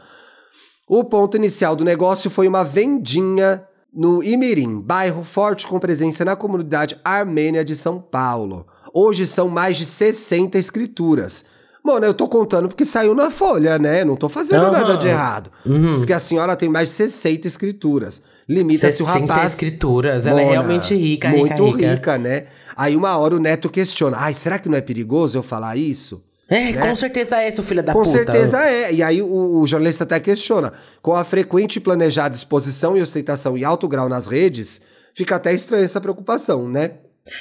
O 0.87 1.03
ponto 1.03 1.37
inicial 1.37 1.75
do 1.75 1.85
negócio 1.85 2.29
foi 2.29 2.47
uma 2.47 2.63
vendinha 2.63 3.63
no 3.93 4.23
Imirim, 4.23 4.79
bairro 4.79 5.23
forte 5.23 5.67
com 5.67 5.79
presença 5.79 6.23
na 6.23 6.35
comunidade 6.35 6.97
armênia 7.03 7.63
de 7.63 7.75
São 7.75 7.99
Paulo. 7.99 8.65
Hoje 8.93 9.25
são 9.27 9.49
mais 9.49 9.77
de 9.77 9.85
60 9.85 10.57
escrituras. 10.57 11.43
Mano, 11.83 12.05
eu 12.05 12.13
tô 12.13 12.27
contando 12.27 12.67
porque 12.67 12.85
saiu 12.85 13.15
na 13.15 13.31
folha, 13.31 13.79
né? 13.79 14.05
Não 14.05 14.15
tô 14.15 14.29
fazendo 14.29 14.65
Aham. 14.65 14.71
nada 14.71 14.97
de 14.97 15.07
errado. 15.07 15.51
Diz 15.65 16.05
que 16.05 16.13
a 16.13 16.19
senhora 16.19 16.55
tem 16.55 16.69
mais 16.69 16.89
de 16.89 16.95
60 16.95 17.47
escrituras. 17.47 18.21
Limita-se 18.47 19.01
o 19.01 19.05
60 19.07 19.33
rapaz. 19.33 19.53
escrituras. 19.53 20.27
Ela 20.27 20.41
é 20.41 20.45
Mona, 20.45 20.53
realmente 20.59 20.95
rica, 20.95 21.29
rica, 21.29 21.39
Muito 21.39 21.65
rica. 21.77 21.91
rica, 21.93 22.17
né? 22.19 22.45
Aí 22.77 22.95
uma 22.95 23.17
hora 23.17 23.35
o 23.35 23.39
neto 23.39 23.67
questiona: 23.67 24.17
ai, 24.19 24.33
será 24.35 24.59
que 24.59 24.69
não 24.69 24.77
é 24.77 24.81
perigoso 24.81 25.37
eu 25.37 25.41
falar 25.43 25.75
isso? 25.75 26.23
É, 26.51 26.73
né? 26.73 26.89
com 26.89 26.95
certeza 26.97 27.37
é, 27.37 27.49
seu 27.49 27.63
filho 27.63 27.81
da 27.81 27.93
Com 27.93 27.99
puta. 27.99 28.11
certeza 28.11 28.61
é. 28.61 28.93
E 28.93 29.01
aí 29.01 29.21
o, 29.21 29.61
o 29.61 29.65
jornalista 29.65 30.03
até 30.03 30.19
questiona. 30.19 30.73
Com 31.01 31.15
a 31.15 31.23
frequente 31.23 31.77
e 31.77 31.79
planejada 31.79 32.35
exposição 32.35 32.97
e 32.97 33.01
ostentação 33.01 33.57
em 33.57 33.63
alto 33.63 33.87
grau 33.87 34.09
nas 34.09 34.27
redes, 34.27 34.81
fica 35.13 35.37
até 35.37 35.53
estranha 35.53 35.85
essa 35.85 36.01
preocupação, 36.01 36.67
né? 36.67 36.91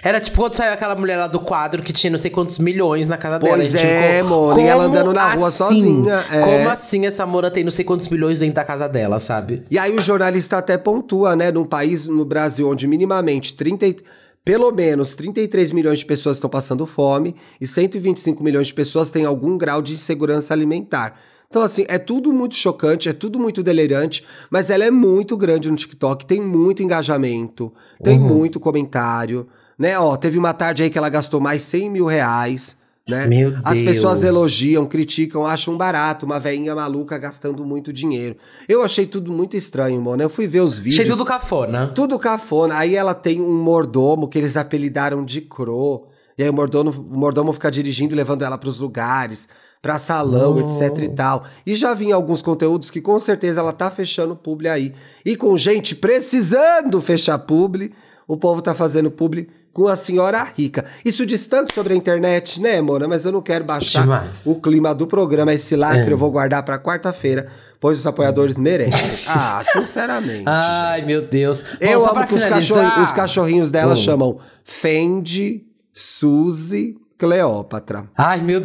Era 0.03 0.21
tipo 0.21 0.37
quando 0.37 0.55
saiu 0.55 0.73
aquela 0.75 0.95
mulher 0.95 1.17
lá 1.17 1.27
do 1.27 1.41
quadro 1.41 1.83
que 1.83 1.93
tinha 1.93 2.11
não 2.11 2.19
sei 2.19 2.31
quantos 2.31 2.59
milhões 2.59 3.09
na 3.09 3.17
casa 3.17 3.39
dela. 3.39 3.57
Pois 3.57 3.71
gente 3.71 3.85
é, 3.85 4.23
ficou, 4.23 4.49
mano, 4.49 4.61
e 4.61 4.67
ela 4.67 4.85
andando 4.85 5.13
na 5.13 5.35
rua 5.35 5.49
assim? 5.49 5.57
sozinha, 5.57 6.25
é. 6.31 6.41
Como 6.41 6.69
assim 6.69 7.07
essa 7.07 7.25
mora 7.27 7.51
tem 7.51 7.65
não 7.65 7.71
sei 7.71 7.85
quantos 7.85 8.07
milhões 8.09 8.39
dentro 8.41 8.55
da 8.57 8.65
casa 8.65 8.89
dela, 8.89 9.19
sabe? 9.19 9.63
E 9.71 9.79
aí 9.79 9.91
o 9.97 10.01
jornalista 10.03 10.59
até 10.59 10.77
pontua, 10.77 11.35
né? 11.35 11.51
Num 11.51 11.65
país, 11.65 12.07
no 12.07 12.25
Brasil, 12.27 12.69
onde 12.69 12.87
minimamente 12.87 13.55
30, 13.55 13.87
e- 13.87 13.97
pelo 14.45 14.71
menos 14.73 15.15
33 15.15 15.73
milhões 15.73 15.99
de 16.01 16.07
pessoas 16.07 16.37
estão 16.37 16.49
passando 16.51 16.87
fome 16.87 17.35
e 17.61 17.67
125 17.67 18.43
milhões 18.43 18.69
de 18.69 18.75
pessoas 18.75 19.11
têm 19.11 19.25
algum 19.25 19.57
grau 19.59 19.83
de 19.83 19.95
insegurança 19.95 20.55
alimentar. 20.55 21.19
Então, 21.49 21.63
assim, 21.63 21.85
é 21.89 21.99
tudo 21.99 22.33
muito 22.33 22.55
chocante, 22.55 23.09
é 23.09 23.13
tudo 23.13 23.39
muito 23.39 23.61
delirante, 23.63 24.25
mas 24.51 24.71
ela 24.71 24.85
é 24.85 24.91
muito 24.91 25.37
grande 25.37 25.69
no 25.69 25.77
TikTok, 25.77 26.25
tem 26.25 26.41
muito 26.41 26.81
engajamento, 26.83 27.73
tem 28.03 28.19
Uhum. 28.21 28.25
muito 28.29 28.61
comentário, 28.61 29.49
né? 29.77 29.99
Ó, 29.99 30.17
teve 30.17 30.39
uma 30.39 30.55
tarde 30.55 30.85
aí 30.85 30.91
que 30.91 30.97
ela 30.97 31.09
gastou 31.09 31.41
mais 31.41 31.65
100 31.65 31.91
mil 31.91 32.07
reais, 32.07 32.77
né? 33.11 33.27
Meu 33.27 33.55
As 33.65 33.81
pessoas 33.81 34.23
elogiam, 34.23 34.87
criticam, 34.87 35.45
acham 35.45 35.77
barato 35.77 36.25
uma 36.25 36.39
veinha 36.39 36.75
maluca 36.75 37.19
gastando 37.19 37.67
muito 37.67 37.93
dinheiro. 37.93 38.37
Eu 38.69 38.83
achei 38.83 39.05
tudo 39.07 39.33
muito 39.33 39.57
estranho, 39.57 40.01
mano. 40.01 40.23
Eu 40.23 40.31
fui 40.31 40.47
ver 40.47 40.61
os 40.61 40.79
vídeos. 40.79 41.05
Cheio 41.05 41.17
do 41.17 41.25
cafona. 41.25 41.89
Tudo 41.95 42.19
cafona. 42.19 42.77
Aí 42.79 42.95
ela 42.95 43.13
tem 43.15 43.41
um 43.41 43.63
mordomo 43.63 44.29
que 44.29 44.39
eles 44.39 44.57
apelidaram 44.57 45.25
de 45.25 45.41
Cro. 45.41 46.07
E 46.39 46.43
aí 46.43 46.49
o 46.49 46.55
mordomo, 46.55 46.91
o 46.91 47.19
mordomo 47.19 47.53
fica 47.53 47.71
dirigindo, 47.71 48.15
e 48.15 48.17
levando 48.17 48.43
ela 48.43 48.57
pros 48.57 48.79
lugares, 48.79 49.47
pra 49.83 49.99
salão, 49.99 50.55
Oh. 50.57 50.61
etc 50.61 51.05
e 51.05 51.09
tal. 51.09 51.45
E 51.67 51.75
já 51.75 51.93
vi 51.93 52.11
alguns 52.13 52.41
conteúdos 52.41 52.91
que 52.91 53.01
com 53.01 53.19
certeza 53.19 53.61
ela 53.61 53.73
tá 53.73 53.91
fechando 53.91 54.35
publi 54.35 54.69
aí. 54.69 54.95
E 55.25 55.37
com 55.37 55.55
gente 55.59 55.95
precisando 55.95 57.01
fechar 57.03 57.39
publi, 57.41 57.93
o 58.33 58.37
povo 58.37 58.63
tá 58.63 58.75
fazendo 58.75 59.11
publi 59.11 59.49
com 59.73 59.89
a 59.89 59.97
senhora 59.97 60.43
rica. 60.57 60.85
Isso 61.05 61.25
diz 61.27 61.47
tanto 61.47 61.73
sobre 61.75 61.93
a 61.95 61.97
internet, 61.97 62.61
né, 62.61 62.81
Mona? 62.81 63.09
Mas 63.09 63.25
eu 63.25 63.33
não 63.33 63.41
quero 63.43 63.65
baixar 63.65 64.03
Demais. 64.03 64.45
o 64.47 64.61
clima 64.61 64.95
do 64.95 65.07
programa. 65.07 65.53
Esse 65.55 65.75
lacre 65.77 66.11
É. 66.11 66.13
eu 66.13 66.19
vou 66.19 66.31
guardar 66.31 66.63
pra 66.65 66.79
quarta-feira, 66.79 67.47
pois 67.81 67.99
os 67.99 68.07
apoiadores 68.07 68.57
merecem. 68.59 69.33
ah, 69.35 69.63
sinceramente. 69.65 70.45
Ai, 70.47 71.03
meu 71.05 71.23
Deus. 71.27 71.65
Eu 71.81 71.99
Bom, 72.01 72.05
só 72.07 72.11
amo 72.13 72.27
que 72.27 72.35
os, 72.35 72.45
cachorrinhos, 72.45 72.99
os 73.09 73.13
cachorrinhos 73.13 73.71
dela 73.71 73.95
Hum. 73.95 73.97
chamam 73.97 74.39
Fendi, 74.65 75.65
Suzy, 75.93 76.97
Cleópatra. 77.19 78.05
Ai, 78.17 78.41
meu 78.41 78.61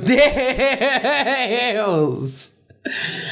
Deus! 1.75 2.51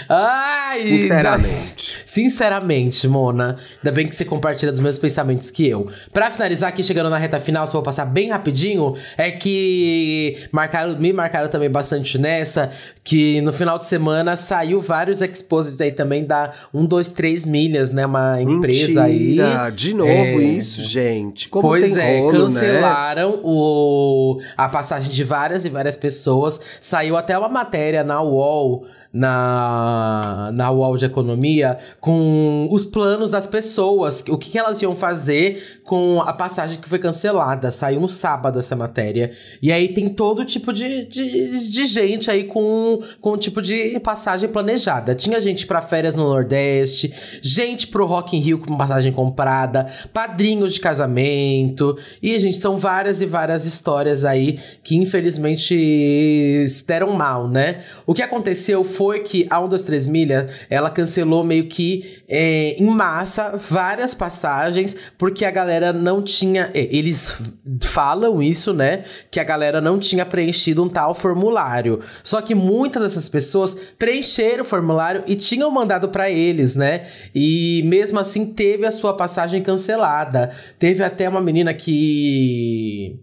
Ai, 0.09 0.81
Sinceramente. 0.83 2.01
Sinceramente, 2.05 3.07
Mona. 3.07 3.57
Ainda 3.77 3.91
bem 3.91 4.07
que 4.07 4.15
você 4.15 4.25
compartilha 4.25 4.71
dos 4.71 4.81
mesmos 4.81 4.99
pensamentos 4.99 5.49
que 5.51 5.67
eu. 5.67 5.89
Pra 6.11 6.31
finalizar 6.31 6.69
aqui, 6.69 6.83
chegando 6.83 7.09
na 7.09 7.17
reta 7.17 7.39
final, 7.39 7.65
só 7.67 7.73
vou 7.73 7.83
passar 7.83 8.05
bem 8.05 8.29
rapidinho. 8.29 8.95
É 9.17 9.31
que 9.31 10.37
marcaram, 10.51 10.97
me 10.97 11.13
marcaram 11.13 11.47
também 11.47 11.69
bastante 11.69 12.17
nessa. 12.17 12.71
Que 13.03 13.41
no 13.41 13.51
final 13.53 13.77
de 13.77 13.85
semana 13.85 14.35
saiu 14.35 14.81
vários 14.81 15.21
exposits 15.21 15.79
aí 15.81 15.91
também 15.91 16.25
da 16.25 16.51
1, 16.73 16.85
2, 16.85 17.11
3 17.13 17.45
milhas, 17.45 17.89
né? 17.91 18.05
Uma 18.05 18.41
empresa 18.41 19.03
Mentira, 19.07 19.65
aí. 19.65 19.71
de 19.71 19.93
novo 19.93 20.09
É. 20.11 20.35
isso, 20.35 20.83
gente. 20.83 21.49
Como 21.49 21.67
pois 21.67 21.93
tem 21.93 22.03
é, 22.03 22.19
rolo, 22.19 22.31
né? 22.31 22.39
cancelaram 22.39 23.39
o, 23.43 24.41
a 24.57 24.67
passagem 24.69 25.09
de 25.09 25.23
várias 25.23 25.65
e 25.65 25.69
várias 25.69 25.97
pessoas. 25.97 26.59
Saiu 26.79 27.17
até 27.17 27.37
uma 27.37 27.49
matéria 27.49 28.03
na 28.03 28.21
UOL, 28.21 28.85
na, 29.13 30.49
na 30.53 30.71
UOL 30.71 30.97
de 30.97 31.05
Economia, 31.05 31.77
com 32.01 32.67
os 32.71 32.83
planos 32.83 33.29
das 33.29 33.45
pessoas. 33.45 34.23
O 34.27 34.37
que, 34.39 34.57
elas 34.57 34.81
iam 34.81 34.95
fazer 34.95 35.81
com 35.83 36.19
a 36.21 36.33
passagem 36.33 36.79
que 36.79 36.89
foi 36.89 36.97
cancelada. 36.97 37.69
Saiu 37.69 38.01
no 38.01 38.09
sábado 38.09 38.57
essa 38.57 38.75
matéria. 38.75 39.31
E 39.61 39.71
aí 39.71 39.89
tem 39.89 40.09
todo 40.09 40.43
tipo 40.43 40.73
de, 40.73 41.05
de, 41.05 41.69
de 41.69 41.85
gente 41.85 42.31
aí 42.31 42.45
com, 42.45 43.01
com 43.21 43.37
tipo 43.37 43.61
de 43.61 43.99
passagem 43.99 44.49
planejada. 44.49 45.13
Tinha 45.13 45.39
gente 45.39 45.67
pra 45.67 45.81
férias 45.81 46.15
no 46.15 46.23
Nordeste, 46.23 47.13
gente 47.41 47.87
pro 47.87 48.07
Rock 48.07 48.35
in 48.35 48.39
Rio 48.39 48.59
com 48.59 48.75
passagem 48.75 49.11
comprada, 49.11 49.87
padrinhos 50.11 50.73
de 50.73 50.79
casamento. 50.79 51.95
E, 52.21 52.37
gente, 52.39 52.57
são 52.57 52.77
várias 52.77 53.21
e 53.21 53.25
várias 53.27 53.65
histórias 53.65 54.25
aí 54.25 54.57
que 54.83 54.95
infelizmente 54.95 56.65
se 56.67 56.87
deram 56.87 57.13
mal, 57.13 57.47
né? 57.47 57.81
O 58.07 58.13
que 58.13 58.21
aconteceu 58.21 58.83
foi 58.83 59.02
que 59.23 59.47
a 59.49 59.59
1, 59.59 59.67
2, 59.69 59.83
3 59.83 60.07
milha, 60.07 60.47
ela 60.69 60.89
cancelou 60.89 61.43
meio 61.43 61.67
que 61.67 62.23
é, 62.27 62.75
em 62.77 62.85
massa 62.85 63.55
várias 63.57 64.13
passagens, 64.13 64.95
porque 65.17 65.45
a 65.45 65.51
galera 65.51 65.91
não 65.91 66.21
tinha. 66.21 66.69
é, 66.73 66.87
Eles 66.95 67.37
falam 67.81 68.41
isso, 68.41 68.73
né? 68.73 69.03
Que 69.29 69.39
a 69.39 69.43
galera 69.43 69.81
não 69.81 69.99
tinha 69.99 70.25
preenchido 70.25 70.83
um 70.83 70.89
tal 70.89 71.13
formulário. 71.13 71.99
Só 72.23 72.41
que 72.41 72.55
muitas 72.55 73.03
dessas 73.03 73.27
pessoas 73.29 73.75
preencheram 73.97 74.63
o 74.63 74.67
formulário 74.67 75.23
e 75.27 75.35
tinham 75.35 75.69
mandado 75.69 76.09
pra 76.09 76.29
eles, 76.29 76.75
né? 76.75 77.07
E 77.33 77.81
mesmo 77.85 78.19
assim 78.19 78.45
teve 78.45 78.85
a 78.85 78.91
sua 78.91 79.15
passagem 79.15 79.61
cancelada. 79.61 80.51
Teve 80.79 81.03
até 81.03 81.27
uma 81.27 81.41
menina 81.41 81.73
que 81.73 83.19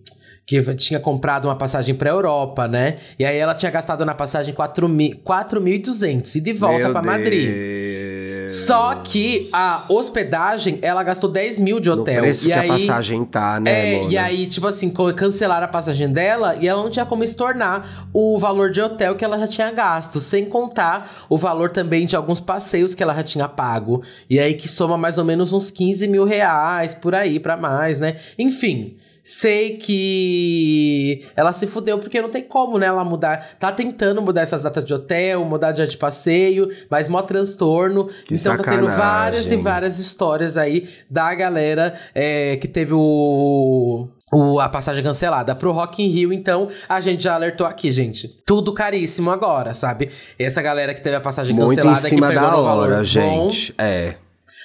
que 0.50 0.74
tinha 0.74 0.98
comprado 0.98 1.44
uma 1.46 1.54
passagem 1.54 1.94
pra 1.94 2.10
Europa, 2.10 2.66
né? 2.66 2.96
E 3.16 3.24
aí 3.24 3.36
ela 3.38 3.54
tinha 3.54 3.70
gastado 3.70 4.04
na 4.04 4.14
passagem 4.16 4.52
4.200 4.52 6.34
e 6.34 6.40
de 6.40 6.52
volta 6.52 6.90
pra 6.90 7.00
Madrid. 7.02 8.50
Só 8.50 8.96
que 8.96 9.48
a 9.52 9.84
hospedagem, 9.88 10.80
ela 10.82 11.04
gastou 11.04 11.30
10 11.30 11.60
mil 11.60 11.78
de 11.78 11.88
No 11.88 12.00
hotel. 12.00 12.20
preço 12.20 12.46
e 12.46 12.48
que 12.48 12.52
aí, 12.52 12.68
a 12.68 12.72
passagem 12.72 13.24
tá, 13.24 13.60
né, 13.60 13.92
É, 13.94 13.98
Mona? 14.00 14.12
e 14.12 14.18
aí, 14.18 14.44
tipo 14.46 14.66
assim, 14.66 14.90
cancelaram 15.14 15.66
a 15.66 15.68
passagem 15.68 16.08
dela 16.12 16.56
e 16.60 16.66
ela 16.66 16.82
não 16.82 16.90
tinha 16.90 17.06
como 17.06 17.22
estornar 17.22 18.08
o 18.12 18.36
valor 18.40 18.72
de 18.72 18.82
hotel 18.82 19.14
que 19.14 19.24
ela 19.24 19.38
já 19.38 19.46
tinha 19.46 19.70
gasto, 19.70 20.18
sem 20.18 20.46
contar 20.46 21.26
o 21.28 21.38
valor 21.38 21.70
também 21.70 22.04
de 22.06 22.16
alguns 22.16 22.40
passeios 22.40 22.92
que 22.92 23.04
ela 23.04 23.14
já 23.14 23.22
tinha 23.22 23.48
pago. 23.48 24.02
E 24.28 24.40
aí 24.40 24.54
que 24.54 24.66
soma 24.66 24.98
mais 24.98 25.16
ou 25.16 25.24
menos 25.24 25.52
uns 25.52 25.70
15 25.70 26.08
mil 26.08 26.24
reais 26.24 26.92
por 26.92 27.14
aí, 27.14 27.38
pra 27.38 27.56
mais, 27.56 28.00
né? 28.00 28.16
Enfim. 28.36 28.96
Sei 29.22 29.76
que 29.76 31.26
ela 31.36 31.52
se 31.52 31.66
fudeu 31.66 31.98
porque 31.98 32.20
não 32.20 32.30
tem 32.30 32.42
como, 32.42 32.78
né? 32.78 32.86
Ela 32.86 33.04
mudar. 33.04 33.50
Tá 33.58 33.70
tentando 33.70 34.22
mudar 34.22 34.40
essas 34.42 34.62
datas 34.62 34.84
de 34.84 34.92
hotel, 34.94 35.44
mudar 35.44 35.72
dia 35.72 35.86
de 35.86 35.96
passeio, 35.96 36.68
mas 36.90 37.08
mó 37.08 37.20
transtorno. 37.22 38.06
Que 38.26 38.34
então 38.34 38.56
tá 38.56 38.62
tendo 38.62 38.86
sacanagem. 38.86 38.96
várias 38.98 39.50
e 39.50 39.56
várias 39.56 39.98
histórias 39.98 40.56
aí 40.56 40.88
da 41.08 41.34
galera 41.34 41.94
é, 42.14 42.56
que 42.56 42.66
teve 42.68 42.94
o. 42.94 44.08
o- 44.32 44.58
a 44.60 44.68
passagem 44.68 45.02
cancelada 45.02 45.54
pro 45.54 45.72
Rock 45.72 46.02
in 46.02 46.08
Rio, 46.08 46.32
então 46.32 46.68
a 46.88 47.00
gente 47.00 47.22
já 47.24 47.34
alertou 47.34 47.66
aqui, 47.66 47.90
gente. 47.92 48.28
Tudo 48.46 48.72
caríssimo 48.72 49.30
agora, 49.30 49.74
sabe? 49.74 50.10
Essa 50.38 50.62
galera 50.62 50.94
que 50.94 51.02
teve 51.02 51.16
a 51.16 51.20
passagem 51.20 51.54
Muito 51.54 51.72
em 51.72 51.76
cancelada 51.76 52.00
cima 52.08 52.28
que 52.28 52.34
pegou 52.34 52.50
da 52.50 52.56
hora, 52.56 52.96
bom, 52.98 53.04
gente. 53.04 53.74
É. 53.78 54.14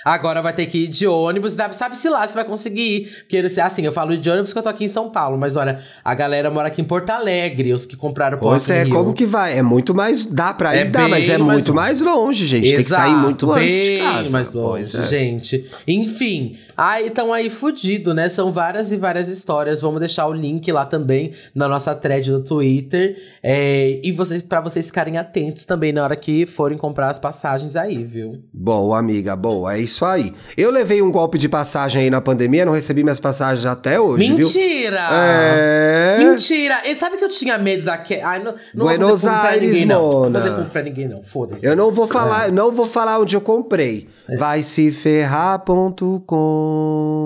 Agora 0.05 0.39
vai 0.39 0.53
ter 0.53 0.67
que 0.67 0.83
ir 0.83 0.87
de 0.87 1.07
ônibus, 1.07 1.57
sabe-se 1.71 2.07
lá 2.09 2.27
se 2.27 2.35
vai 2.35 2.45
conseguir 2.45 2.81
ir. 2.81 3.09
Porque, 3.27 3.37
assim, 3.59 3.81
eu 3.83 3.91
falo 3.91 4.15
de 4.15 4.29
ônibus 4.29 4.51
porque 4.51 4.59
eu 4.59 4.63
tô 4.63 4.69
aqui 4.69 4.85
em 4.85 4.87
São 4.87 5.09
Paulo, 5.09 5.35
mas 5.35 5.57
olha, 5.57 5.79
a 6.03 6.13
galera 6.13 6.51
mora 6.51 6.67
aqui 6.67 6.79
em 6.79 6.85
Porto 6.85 7.09
Alegre, 7.09 7.73
os 7.73 7.87
que 7.87 7.95
compraram 7.97 8.37
pro 8.37 8.47
Pois 8.49 8.69
é, 8.69 8.83
Rio. 8.83 8.93
como 8.93 9.13
que 9.15 9.25
vai? 9.25 9.57
É 9.57 9.63
muito 9.63 9.95
mais. 9.95 10.23
Dá 10.23 10.53
pra 10.53 10.75
ir, 10.75 10.81
É 10.81 10.85
dá, 10.85 11.07
mas 11.07 11.27
é 11.27 11.39
mais 11.39 11.53
muito 11.53 11.69
longe. 11.69 11.75
mais 11.75 12.01
longe, 12.01 12.45
gente. 12.45 12.67
Tem 12.67 12.75
que 12.77 12.83
sair 12.83 13.07
Exato, 13.09 13.19
muito 13.23 13.51
antes 13.51 13.87
de 13.87 13.97
casa. 13.97 14.29
mais 14.29 14.51
Pois 14.51 14.93
longe, 14.93 14.97
é. 14.97 15.07
gente. 15.07 15.65
Enfim, 15.87 16.55
aí 16.77 17.07
estão 17.07 17.31
aí 17.33 17.49
fudido, 17.49 18.13
né? 18.13 18.29
São 18.29 18.51
várias 18.51 18.91
e 18.91 18.97
várias 18.97 19.27
histórias. 19.27 19.81
Vamos 19.81 19.99
deixar 19.99 20.27
o 20.27 20.33
link 20.33 20.71
lá 20.71 20.85
também 20.85 21.33
na 21.53 21.67
nossa 21.67 21.93
thread 21.95 22.31
do 22.31 22.43
Twitter. 22.43 23.17
É, 23.41 23.99
e 24.03 24.11
vocês 24.11 24.41
para 24.41 24.61
vocês 24.61 24.87
ficarem 24.87 25.17
atentos 25.17 25.65
também 25.65 25.91
na 25.91 26.03
hora 26.03 26.15
que 26.15 26.45
forem 26.45 26.77
comprar 26.77 27.09
as 27.09 27.19
passagens 27.19 27.75
aí, 27.75 28.03
viu? 28.03 28.43
Boa, 28.53 28.97
amiga, 28.99 29.35
boa. 29.35 29.75
É 29.75 29.79
isso 29.79 30.05
aí. 30.05 30.33
Eu 30.57 30.71
levei 30.71 31.01
um 31.01 31.11
golpe 31.11 31.37
de 31.37 31.47
passagem 31.47 32.03
aí 32.03 32.09
na 32.09 32.21
pandemia, 32.21 32.65
não 32.65 32.73
recebi 32.73 33.03
minhas 33.03 33.19
passagens 33.19 33.65
até 33.65 33.99
hoje, 33.99 34.27
viu? 34.27 34.37
Mentira! 34.37 35.09
É. 35.11 36.17
Mentira! 36.19 36.81
E 36.85 36.95
sabe 36.95 37.17
que 37.17 37.23
eu 37.23 37.29
tinha 37.29 37.57
medo 37.57 37.83
daquele. 37.83 38.21
Ai, 38.21 38.39
não, 38.43 38.55
não 38.73 38.85
Buenos 38.85 39.25
Aires, 39.25 39.71
ninguém, 39.71 39.85
não. 39.85 40.01
Não 40.01 40.11
vou 40.11 40.21
Mona. 40.21 40.41
fazer 40.41 40.69
pra 40.69 40.81
ninguém, 40.83 41.07
não. 41.07 41.23
Foda-se. 41.23 41.65
Eu 41.65 41.75
não 41.75 41.91
vou 41.91 42.07
falar, 42.07 42.51
não 42.51 42.71
vou 42.71 42.85
falar 42.85 43.19
onde 43.19 43.35
eu 43.35 43.41
comprei. 43.41 44.07
É. 44.29 44.37
Vai 44.37 44.63
se 44.63 44.91
ferrar.com. 44.91 46.64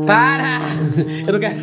Para! 0.06 0.60
Eu 1.26 1.34
não 1.34 1.40
quero. 1.40 1.56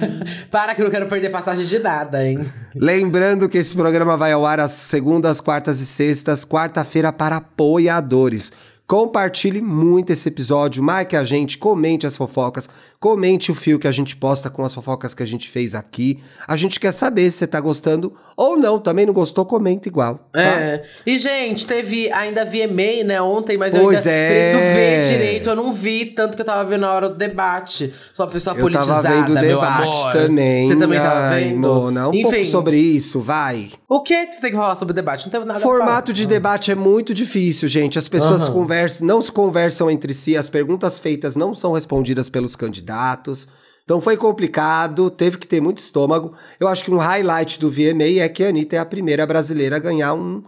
Para 0.50 0.74
que 0.74 0.80
eu 0.80 0.84
não 0.84 0.90
quero 0.90 1.06
perder 1.06 1.30
passagem 1.30 1.66
de 1.66 1.78
nada, 1.78 2.24
hein? 2.24 2.46
Lembrando 2.74 3.48
que 3.48 3.58
esse 3.58 3.74
programa 3.74 4.16
vai 4.16 4.32
ao 4.32 4.46
ar 4.46 4.60
às 4.60 4.72
segundas, 4.72 5.40
quartas 5.40 5.80
e 5.80 5.86
sextas, 5.86 6.44
quarta-feira 6.44 7.12
para 7.12 7.36
apoiadores. 7.36 8.52
Compartilhe 8.86 9.60
muito 9.60 10.12
esse 10.12 10.28
episódio, 10.28 10.80
marque 10.80 11.16
a 11.16 11.24
gente, 11.24 11.58
comente 11.58 12.06
as 12.06 12.16
fofocas, 12.16 12.68
comente 13.00 13.50
o 13.50 13.54
fio 13.54 13.80
que 13.80 13.88
a 13.88 13.92
gente 13.92 14.14
posta 14.14 14.48
com 14.48 14.62
as 14.62 14.72
fofocas 14.72 15.12
que 15.12 15.24
a 15.24 15.26
gente 15.26 15.48
fez 15.50 15.74
aqui. 15.74 16.20
A 16.46 16.56
gente 16.56 16.78
quer 16.78 16.92
saber 16.92 17.30
se 17.32 17.38
você 17.38 17.46
tá 17.48 17.60
gostando 17.60 18.14
ou 18.36 18.56
não. 18.56 18.78
Também 18.78 19.04
não 19.04 19.12
gostou, 19.12 19.44
comenta 19.44 19.88
igual. 19.88 20.28
Tá? 20.32 20.40
É. 20.40 20.84
E, 21.04 21.18
gente, 21.18 21.66
teve 21.66 22.12
ainda 22.12 22.44
VMA, 22.44 23.02
né, 23.04 23.20
ontem, 23.20 23.58
mas 23.58 23.74
Pois 23.74 24.06
eu 24.06 24.10
ainda 24.10 24.10
é. 24.10 24.28
preciso 24.28 24.58
ver 24.76 25.18
direito. 25.18 25.48
Eu 25.50 25.56
não 25.56 25.72
vi, 25.72 26.06
tanto 26.06 26.36
que 26.36 26.42
eu 26.42 26.46
tava 26.46 26.64
vendo 26.68 26.82
na 26.82 26.92
hora 26.92 27.08
do 27.08 27.16
debate. 27.16 27.92
Sou 28.14 28.24
uma 28.24 28.30
pessoa 28.30 28.54
Eu 28.56 28.70
tava 28.70 28.84
politizada, 28.84 29.08
vendo 29.08 29.36
o 29.36 29.40
debate 29.40 29.98
amor. 29.98 30.12
também. 30.12 30.68
Você 30.68 30.76
também 30.76 30.98
tava 31.00 31.20
Ai, 31.20 31.44
vendo? 31.44 31.58
Mona, 31.58 32.08
um 32.08 32.14
Enfim, 32.14 32.30
pouco 32.30 32.44
sobre 32.44 32.76
isso, 32.78 33.18
vai. 33.20 33.68
O 33.88 34.00
que 34.00 34.26
que 34.26 34.32
você 34.34 34.40
tem 34.40 34.50
que 34.52 34.56
falar 34.56 34.76
sobre 34.76 34.92
o 34.92 34.94
debate? 34.94 35.24
Não 35.24 35.30
teve 35.32 35.44
nada 35.44 35.58
a 35.58 35.62
Formato 35.62 36.12
de 36.12 36.24
debate 36.24 36.70
é 36.70 36.76
muito 36.76 37.12
difícil, 37.12 37.68
gente. 37.68 37.98
As 37.98 38.06
pessoas 38.06 38.42
Aham. 38.42 38.52
conversam, 38.52 38.75
não 39.02 39.20
se 39.22 39.30
conversam 39.32 39.90
entre 39.90 40.12
si, 40.14 40.36
as 40.36 40.48
perguntas 40.48 40.98
feitas 40.98 41.36
não 41.36 41.54
são 41.54 41.72
respondidas 41.72 42.28
pelos 42.30 42.54
candidatos. 42.56 43.46
Então 43.84 44.00
foi 44.00 44.16
complicado, 44.16 45.08
teve 45.10 45.38
que 45.38 45.46
ter 45.46 45.60
muito 45.60 45.78
estômago. 45.78 46.32
Eu 46.58 46.66
acho 46.68 46.84
que 46.84 46.90
um 46.90 46.96
highlight 46.96 47.60
do 47.60 47.70
VMA 47.70 48.20
é 48.20 48.28
que 48.28 48.42
a 48.44 48.48
Anitta 48.48 48.76
é 48.76 48.78
a 48.80 48.84
primeira 48.86 49.24
brasileira 49.26 49.76
a 49.76 49.78
ganhar 49.78 50.12
um 50.14 50.42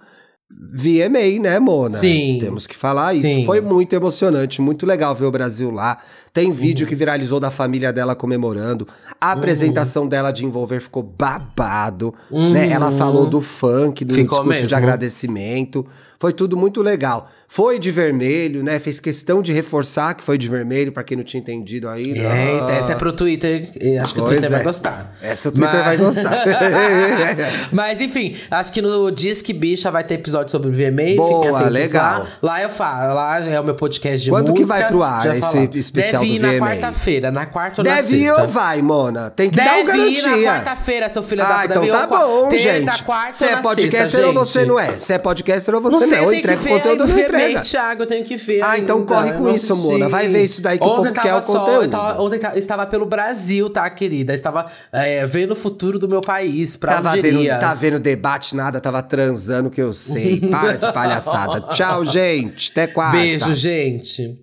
VMA, 0.50 1.38
né, 1.42 1.58
Mona? 1.60 1.90
Sim. 1.90 2.38
Temos 2.40 2.66
que 2.66 2.74
falar 2.74 3.12
Sim. 3.12 3.38
isso. 3.40 3.46
Foi 3.46 3.60
muito 3.60 3.92
emocionante, 3.94 4.62
muito 4.62 4.86
legal 4.86 5.14
ver 5.14 5.26
o 5.26 5.30
Brasil 5.30 5.70
lá. 5.70 5.98
Tem 6.32 6.50
vídeo 6.50 6.84
Uhum. 6.84 6.88
que 6.88 6.94
viralizou 6.94 7.38
da 7.38 7.50
família 7.50 7.92
dela 7.92 8.14
comemorando. 8.14 8.88
A 9.20 9.32
apresentação 9.32 10.08
dela 10.08 10.30
de 10.30 10.44
Envolver 10.46 10.80
ficou 10.80 11.02
babado, 11.02 12.14
né? 12.30 12.70
Ela 12.70 12.90
falou 12.92 13.26
do 13.26 13.42
funk, 13.42 14.04
do 14.04 14.10
Uhum. 14.12 14.16
Ficou 14.16 14.38
discurso 14.38 14.58
de 14.60 14.64
mesmo. 14.64 14.78
agradecimento. 14.78 15.86
Foi 16.20 16.32
tudo 16.32 16.56
muito 16.56 16.82
legal. 16.82 17.30
Foi 17.46 17.78
de 17.78 17.90
vermelho, 17.92 18.62
né? 18.64 18.78
Fez 18.80 18.98
questão 18.98 19.40
de 19.40 19.52
reforçar 19.52 20.14
que 20.14 20.24
foi 20.24 20.36
de 20.36 20.48
vermelho, 20.48 20.90
pra 20.90 21.04
quem 21.04 21.16
não 21.16 21.22
tinha 21.24 21.40
entendido 21.40 21.88
ainda. 21.88 22.18
Eita, 22.18 22.72
essa 22.72 22.92
é 22.92 22.96
pro 22.96 23.12
Twitter. 23.12 23.70
Acho 24.02 24.14
que 24.14 24.20
o 24.20 24.24
Pois 24.24 24.32
Twitter 24.36 24.50
vai 24.50 24.60
é. 24.60 24.64
gostar. 24.64 25.14
Essa 25.22 25.48
o 25.48 25.52
Twitter 25.52 25.74
Mas- 25.76 25.84
vai 25.84 25.96
gostar. 25.96 26.44
Mas 27.72 28.00
enfim, 28.00 28.36
acho 28.50 28.72
que 28.72 28.82
no 28.82 29.10
Disque 29.10 29.52
Bicha 29.52 29.90
vai 29.90 30.02
ter 30.04 30.14
episódio 30.14 30.50
sobre 30.50 30.68
o 30.68 30.72
VMA. 30.72 31.16
Boa, 31.16 31.68
legal. 31.68 32.20
Lá. 32.42 32.58
Lá 32.58 32.62
eu 32.62 32.70
falo, 32.70 33.14
lá 33.14 33.38
é 33.40 33.60
o 33.60 33.64
meu 33.64 33.74
podcast 33.74 34.24
de 34.24 34.30
Quando 34.30 34.52
que 34.52 34.60
música. 34.60 34.78
vai 34.78 34.88
pro 34.88 35.02
ar 35.02 35.26
esse 35.36 35.40
falar. 35.40 35.70
especial 35.76 36.22
Deve 36.22 36.34
ir 36.34 36.38
do 36.38 36.46
na 36.46 36.52
VMA? 36.52 36.58
quarta-feira, 36.66 37.30
na 37.30 37.46
quarta 37.46 37.80
ou 37.80 37.84
na 37.88 37.94
Deve 37.96 38.16
ir 38.16 38.24
sexta. 38.26 38.42
ou 38.42 38.48
vai, 38.48 38.82
Mona? 38.82 39.30
Tem 39.30 39.50
que 39.50 39.56
dar 39.56 39.62
um 39.64 39.84
Deve 39.86 39.98
ir 39.98 40.22
garantia. 40.22 40.30
na 40.52 40.58
quarta-feira, 40.58 41.08
seu 41.08 41.22
filho 41.22 41.42
da 41.42 41.58
Ah, 41.60 41.64
então 41.64 41.82
Deve 41.82 41.94
ir 41.94 41.98
tá 41.98 42.06
bom, 42.06 42.48
terça, 42.48 42.62
gente. 42.64 43.02
quarta 43.04 43.32
Você 43.32 43.44
é 43.46 43.50
na 43.52 43.60
podcaster 43.62 44.10
sexta, 44.10 44.26
ou 44.26 44.32
você 44.34 44.58
gente? 44.60 44.68
não 44.68 44.78
é? 44.80 44.92
Você 44.98 45.12
é 45.14 45.18
podcaster 45.18 45.74
ou 45.74 45.80
você 45.80 45.96
Não 45.96 46.07
não, 46.16 46.28
que 46.30 46.36
entrega 46.38 46.60
ver. 46.62 46.68
conteúdo 46.70 47.06
não 47.06 47.14
aí, 47.14 47.22
entrega? 47.22 47.60
Thiago, 47.60 48.02
eu 48.02 48.06
tenho 48.06 48.24
que 48.24 48.36
ver. 48.36 48.60
Ah, 48.64 48.78
então 48.78 48.98
ainda, 48.98 49.14
corre 49.14 49.32
com 49.32 49.44
não 49.44 49.54
isso, 49.54 49.72
assisti. 49.72 49.90
Mona. 49.92 50.08
Vai 50.08 50.28
ver 50.28 50.44
isso 50.44 50.62
daí 50.62 50.78
que 50.78 50.84
o 50.84 50.88
Ontem 50.88 51.08
povo 51.12 51.20
quer 51.20 51.34
o 51.34 51.42
só- 51.42 51.58
conteúdo. 51.60 51.82
eu 51.84 51.90
tava- 51.90 52.22
ontem 52.22 52.40
eu 52.52 52.58
estava 52.58 52.86
pelo 52.86 53.06
Brasil, 53.06 53.68
tá, 53.70 53.88
querida? 53.90 54.32
Eu 54.32 54.36
estava 54.36 54.66
é, 54.92 55.26
vendo 55.26 55.52
o 55.52 55.56
futuro 55.56 55.98
do 55.98 56.08
meu 56.08 56.20
país, 56.20 56.76
pra 56.76 56.94
Tava 56.94 57.16
iria. 57.18 57.58
tá 57.58 57.74
vendo 57.74 57.98
debate, 58.00 58.54
nada, 58.56 58.80
tava 58.80 59.02
transando, 59.02 59.70
que 59.70 59.80
eu 59.80 59.92
sei. 59.92 60.40
Para 60.40 60.76
de 60.76 60.92
palhaçada. 60.92 61.60
Tchau, 61.74 62.04
gente. 62.04 62.70
Até 62.72 62.86
quarta. 62.86 63.16
Beijo, 63.18 63.54
gente. 63.54 64.38